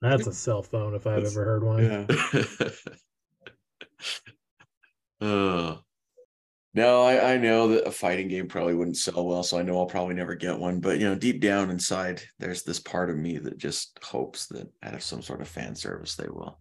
[0.00, 1.84] That's a cell phone if I've That's- ever heard one.
[1.84, 2.06] Yeah.
[5.20, 5.76] Uh,
[6.74, 9.78] no, I, I know that a fighting game probably wouldn't sell well, so I know
[9.78, 10.80] I'll probably never get one.
[10.80, 14.68] But you know, deep down inside, there's this part of me that just hopes that
[14.82, 16.58] out of some sort of fan service they will.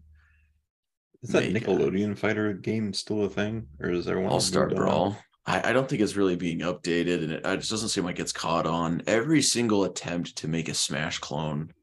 [1.23, 4.31] Is that Make, uh, Nickelodeon fighter game still a thing, or is there one?
[4.31, 4.85] All Star moved on?
[4.85, 5.17] Brawl.
[5.45, 8.19] I, I don't think it's really being updated, and it, it just doesn't seem like
[8.19, 9.01] it's caught on.
[9.07, 11.73] Every single attempt to make a Smash clone,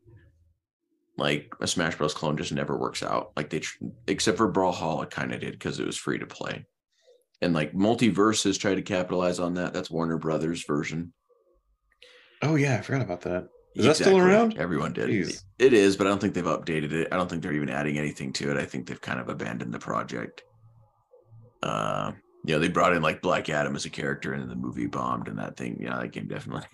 [1.17, 2.15] like a Smash Bros.
[2.15, 3.33] clone, just never works out.
[3.37, 6.27] Like they, tr- except for Brawlhalla, it kind of did because it was free to
[6.27, 6.67] play,
[7.43, 9.73] and like MultiVersus tried to capitalize on that.
[9.73, 11.13] That's Warner Brothers version.
[12.43, 13.49] Oh yeah, I forgot about that.
[13.75, 14.59] Is that still around?
[14.59, 15.09] Everyone did.
[15.09, 15.45] Jeez.
[15.59, 17.09] It is, but I don't think they've updated it.
[17.13, 18.57] I don't think they're even adding anything to it.
[18.57, 20.43] I think they've kind of abandoned the project.
[21.63, 22.13] Uh,
[22.49, 24.87] you know, they brought in like Black Adam as a character, and then the movie
[24.87, 26.67] bombed, and that thing, yeah, that game definitely.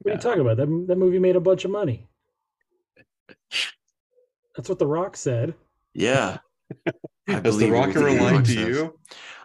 [0.00, 0.58] What are you talking about?
[0.58, 2.08] That that movie made a bunch of money.
[4.54, 5.54] That's what The Rock said.
[5.94, 6.38] Yeah.
[6.86, 8.98] I Has the Rock ever everything The lied Rock to you?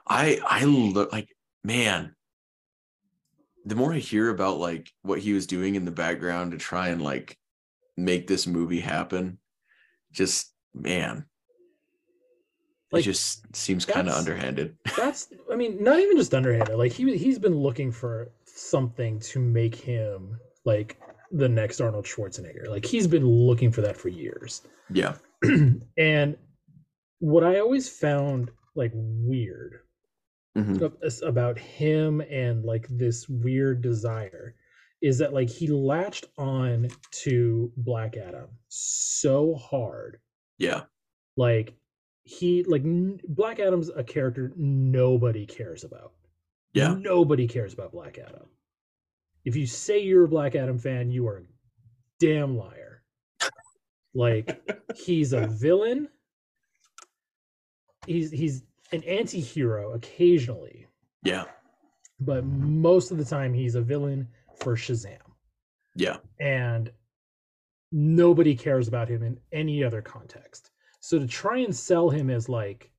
[0.05, 1.29] I I look like
[1.63, 2.13] man.
[3.65, 6.89] The more I hear about like what he was doing in the background to try
[6.89, 7.37] and like
[7.95, 9.39] make this movie happen,
[10.11, 11.25] just man,
[12.91, 14.75] Like, it just seems kind of underhanded.
[14.97, 16.75] That's I mean, not even just underhanded.
[16.77, 20.97] Like he he's been looking for something to make him like
[21.31, 22.67] the next Arnold Schwarzenegger.
[22.69, 24.61] Like he's been looking for that for years.
[24.89, 25.15] Yeah.
[25.97, 26.37] and
[27.19, 29.81] what I always found like weird
[30.57, 31.21] Mhm.
[31.23, 34.55] about him and like this weird desire
[35.03, 40.19] is that like he latched on to Black Adam so hard
[40.57, 40.83] Yeah.
[41.35, 41.75] like
[42.27, 46.11] he like n- black adam's a character nobody cares about
[46.73, 46.93] Yeah.
[46.99, 48.49] nobody cares about black adam
[49.45, 51.43] if you say you're a black adam fan you are a
[52.19, 53.01] damn liar
[54.13, 54.61] like
[54.95, 56.09] he's a villain
[58.07, 60.85] he's he's an anti-hero occasionally
[61.23, 61.45] Yeah.
[62.19, 64.27] but most of the time he's a villain
[64.59, 65.17] for shazam
[65.95, 66.17] Yeah.
[66.41, 66.91] and
[67.91, 70.71] nobody cares about him in any other context.
[71.07, 72.91] So to try and sell him as like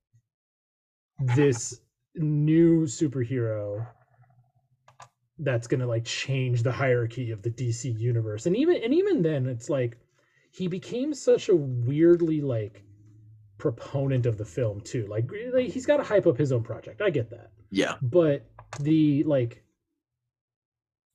[1.35, 1.79] this
[2.15, 3.85] new superhero
[5.37, 8.47] that's going to like change the hierarchy of the DC universe.
[8.47, 9.99] And even and even then it's like
[10.51, 12.81] he became such a weirdly like
[13.59, 15.05] proponent of the film too.
[15.05, 17.03] Like, like he's got to hype up his own project.
[17.03, 17.97] I get that Yeah.
[18.01, 18.49] but
[18.79, 19.63] the like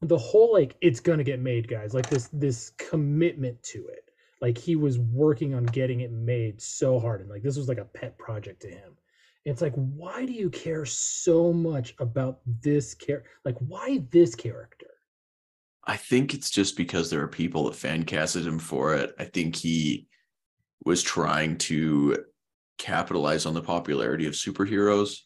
[0.01, 4.04] the whole like it's gonna get made guys like this this commitment to it
[4.41, 7.79] like he was working on getting it made so hard and like this was like
[7.79, 8.97] a pet project to him
[9.45, 14.87] it's like why do you care so much about this character like why this character
[15.87, 19.15] I think it's just because there are people that fan casted him for it.
[19.19, 20.07] I think he
[20.87, 22.25] was trying to
[22.79, 25.19] capitalize on the popularity of superheroes.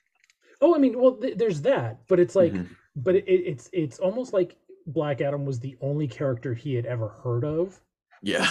[0.60, 2.68] oh i mean well th- there's that but it's like Mhm.
[2.96, 4.56] but it, it's it's almost like
[4.86, 7.80] black adam was the only character he had ever heard of
[8.22, 8.48] Yeah.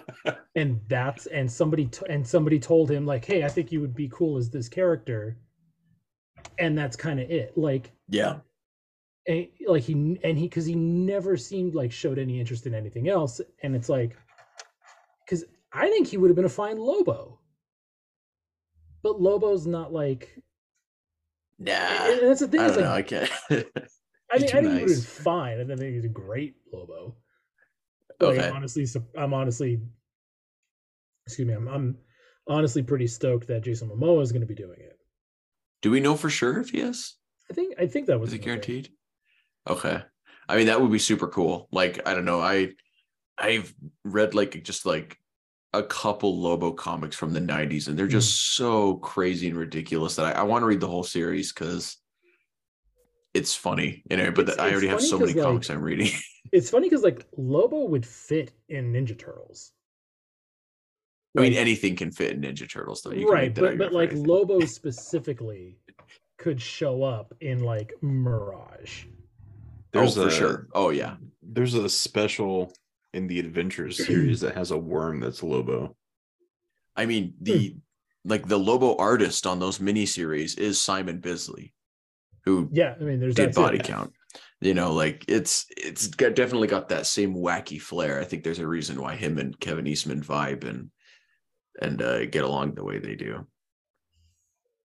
[0.56, 3.94] and that's and somebody t- and somebody told him like hey i think you would
[3.94, 5.36] be cool as this character
[6.58, 8.36] and that's kind of it like Yeah.
[9.26, 13.08] and, like he and he because he never seemed like showed any interest in anything
[13.08, 14.16] else and it's like
[15.24, 17.38] because i think he would have been a fine lobo
[19.02, 20.40] but lobo's not like
[21.58, 21.72] Nah.
[21.72, 22.92] and that's the thing I don't like know.
[22.92, 23.66] I can't.
[24.32, 25.60] I He's think I too think he would have been fine.
[25.60, 27.16] I don't think he's a great Lobo.
[28.28, 28.48] Like, Okay.
[28.48, 28.86] I'm honestly,
[29.16, 29.80] I'm honestly,
[31.26, 31.98] excuse me, I'm, I'm
[32.48, 34.98] honestly pretty stoked that Jason Momoa is going to be doing it.
[35.82, 37.16] Do we know for sure if he is?
[37.50, 38.46] I think, I think that was Is it in the thing.
[38.46, 38.88] guaranteed?
[39.68, 40.02] Okay.
[40.48, 41.68] I mean, that would be super cool.
[41.72, 42.40] Like, I don't know.
[42.40, 42.72] I
[43.38, 43.74] I've
[44.04, 45.18] read like just like
[45.72, 48.62] a couple Lobo comics from the 90s, and they're just hmm.
[48.62, 51.96] so crazy and ridiculous that I, I want to read the whole series because
[53.34, 54.02] it's funny.
[54.10, 56.10] Anyway, but It's- I already have funny so many 'cause, comics like, I'm reading.
[56.52, 59.72] It's funny because like Lobo would fit in Ninja Turtles.
[61.36, 63.10] I mean, anything can fit in Ninja Turtles, though.
[63.10, 64.28] You can right, but but like anything.
[64.28, 65.78] Lobo specifically
[66.38, 69.06] could show up in like Mirage.
[69.06, 69.10] Oh,
[70.00, 70.68] There's oh, for a, sure.
[70.74, 71.16] Oh yeah.
[71.42, 72.72] There's a special
[73.14, 75.96] in the Adventures series that has a worm that's Lobo.
[76.94, 77.78] I mean, the hmm.
[78.24, 81.73] like the Lobo artist on those miniseries is Simon Bisley,
[82.44, 84.12] who Yeah, I mean, there's did body count.
[84.60, 88.20] You know, like it's it's got, definitely got that same wacky flair.
[88.20, 90.90] I think there's a reason why him and Kevin Eastman vibe and
[91.80, 93.46] and uh, get along the way they do.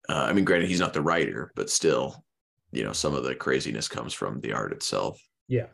[0.08, 2.24] Uh, I mean, granted, he's not the writer, but still,
[2.72, 5.20] you know, some of the craziness comes from the art itself.
[5.48, 5.68] Yeah.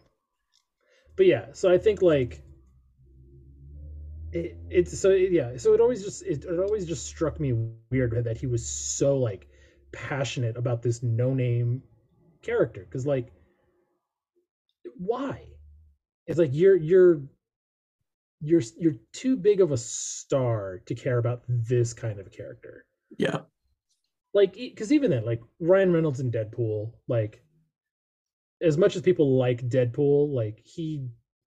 [1.17, 2.41] But yeah, so I think like
[4.31, 7.53] it, it's so yeah, so it always just it, it always just struck me
[7.89, 9.47] weird that he was so like
[9.91, 11.83] passionate about this no-name
[12.41, 13.31] character cuz like
[14.97, 15.47] why?
[16.27, 17.21] It's like you're you're
[18.41, 22.85] you're you're too big of a star to care about this kind of character.
[23.17, 23.41] Yeah.
[24.33, 27.43] Like cuz even then like Ryan Reynolds in Deadpool like
[28.61, 31.07] as much as people like Deadpool, like he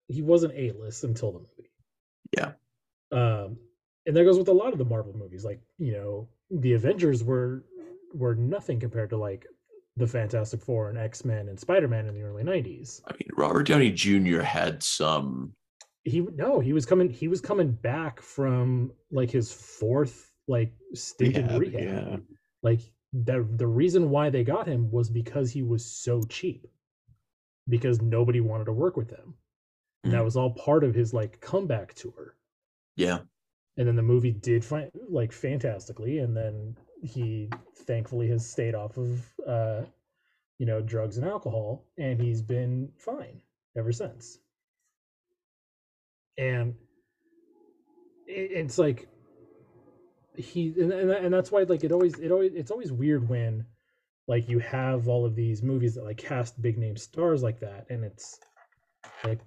[0.07, 1.72] he wasn't A list until the movie.
[2.38, 2.53] Yeah.
[3.11, 3.57] Um,
[4.05, 5.43] and that goes with a lot of the Marvel movies.
[5.43, 7.63] Like you know, the Avengers were
[8.14, 9.46] were nothing compared to like
[9.98, 13.02] the Fantastic Four and X Men and Spider Man in the early '90s.
[13.08, 14.42] I mean, Robert Downey Jr.
[14.42, 15.54] had some.
[16.04, 17.10] He no, he was coming.
[17.10, 21.84] He was coming back from like his fourth like stint in Rehab, rehab.
[22.10, 22.18] yeah.
[22.64, 22.82] Like
[23.14, 26.66] the the reason why they got him was because he was so cheap.
[27.70, 29.36] Because nobody wanted to work with him.
[30.04, 30.26] And that Mhm.
[30.26, 32.36] was all part of his like comeback tour.
[32.96, 33.20] Yeah.
[33.78, 38.98] And then the movie did find like fantastically, and then he thankfully has stayed off
[38.98, 39.82] of uh
[40.57, 43.41] you know drugs and alcohol, and he's been fine
[43.76, 44.38] ever since.
[46.38, 46.76] And
[48.28, 49.07] it's like
[50.38, 53.65] he and, and that's why like it always it always it's always weird when
[54.28, 57.86] like you have all of these movies that like cast big name stars like that
[57.90, 58.40] and it's
[59.26, 59.40] like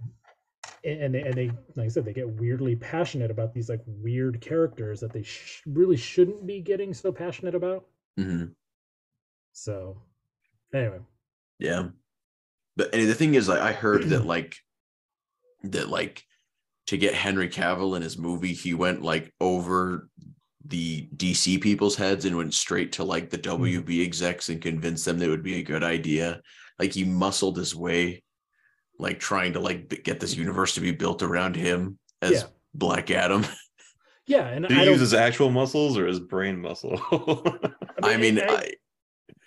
[0.85, 1.47] and they and they
[1.77, 5.63] like I said they get weirdly passionate about these like weird characters that they sh-
[5.67, 7.87] really shouldn't be getting so passionate about
[8.17, 8.47] hmm
[9.53, 9.97] so
[10.73, 10.99] anyway
[11.59, 11.89] Yeah.
[12.77, 14.57] But and the thing is, like, I heard that like
[15.63, 16.23] that like
[16.89, 20.09] to get Henry Cavill in his movie, he went like over
[20.67, 25.19] the DC people's heads and went straight to like the WB execs and convinced them
[25.19, 26.41] that it would be a good idea.
[26.79, 28.23] Like he muscled his way,
[28.99, 32.43] like trying to like get this universe to be built around him as Yeah.
[32.75, 33.45] Black Adam.
[34.27, 37.01] yeah and Did I he don't, use his actual muscles or his brain muscle?
[38.03, 38.55] I mean, and I,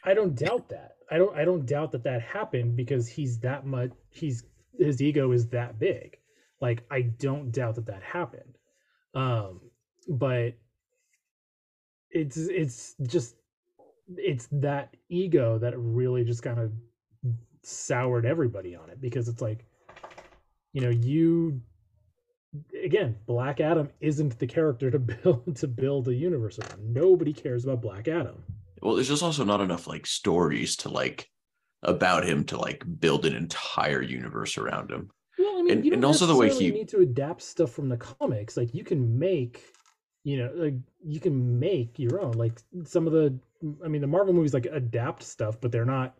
[0.05, 0.95] I, I don't doubt that.
[1.09, 4.43] I don't I don't doubt that that happened because he's that much he's
[4.77, 6.17] his ego is that big.
[6.61, 8.57] Like I don't doubt that that happened.
[9.13, 9.61] Um
[10.09, 10.53] but
[12.11, 13.35] it's it's just
[14.15, 16.71] it's that ego that really just kind of
[17.67, 19.65] soured everybody on it because it's like
[20.73, 21.61] you know you
[22.83, 27.63] again black adam isn't the character to build to build a universe around nobody cares
[27.65, 28.43] about black adam
[28.79, 31.27] well, there's just also not enough like stories to like
[31.81, 35.09] about him to like build an entire universe around him.
[35.39, 37.89] Well, I mean, And- you and also the way he- need to adapt stuff from
[37.89, 38.55] the comics.
[38.55, 39.63] Like you can make,
[40.23, 42.33] you know, like you can make your own.
[42.33, 43.35] Like some of the,
[43.83, 46.15] I mean, the Marvel movies like adapt stuff, but they're not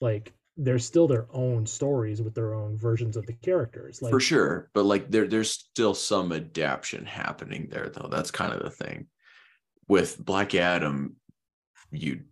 [0.00, 4.00] like they're still their own stories with their own versions of the characters.
[4.00, 8.08] Like for sure but like there there's still some adaptation happening there though.
[8.08, 9.06] That's kind of the thing.
[9.88, 11.16] With black adam
[11.92, 12.22] you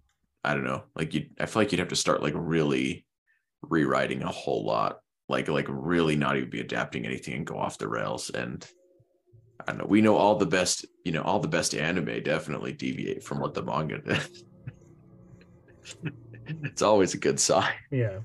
[0.42, 3.06] i don't know like you i feel like you'd have to start like really
[3.62, 5.00] rewriting a whole lot.
[5.28, 8.30] Like like really not even be adapting anything and go off the rails.
[8.30, 8.66] And
[9.60, 12.72] i don't know we know all the best you know all the best anime definitely
[12.72, 14.20] deviate from what the manga did
[16.64, 18.18] it's always a good sign Yeah.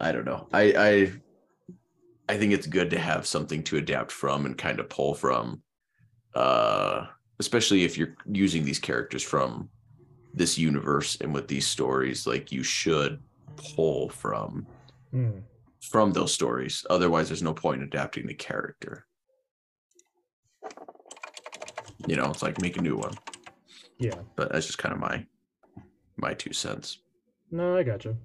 [0.00, 0.48] I don't know.
[0.52, 1.12] I I
[2.28, 5.62] I think it's good to have something to adapt from and kind of pull from.
[6.34, 7.06] Uh
[7.40, 9.68] especially if you're using these characters from
[10.34, 13.20] this universe and with these stories, like you should
[13.76, 14.66] pull from
[15.12, 15.38] Hmm.
[15.80, 16.84] from those stories.
[16.90, 19.06] Otherwise, there's no point in adapting the character.
[22.06, 23.14] You know, it's like make a new one.
[23.98, 24.16] Yeah.
[24.36, 25.24] But that's just kind of my
[26.16, 26.98] my two cents.
[27.50, 28.16] No, I gotcha.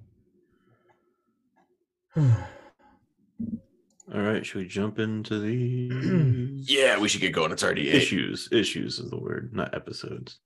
[2.16, 7.52] All right, should we jump into the Yeah, we should get going.
[7.52, 7.94] It's already eight.
[7.96, 8.48] issues?
[8.50, 10.38] Issues is the word, not episodes.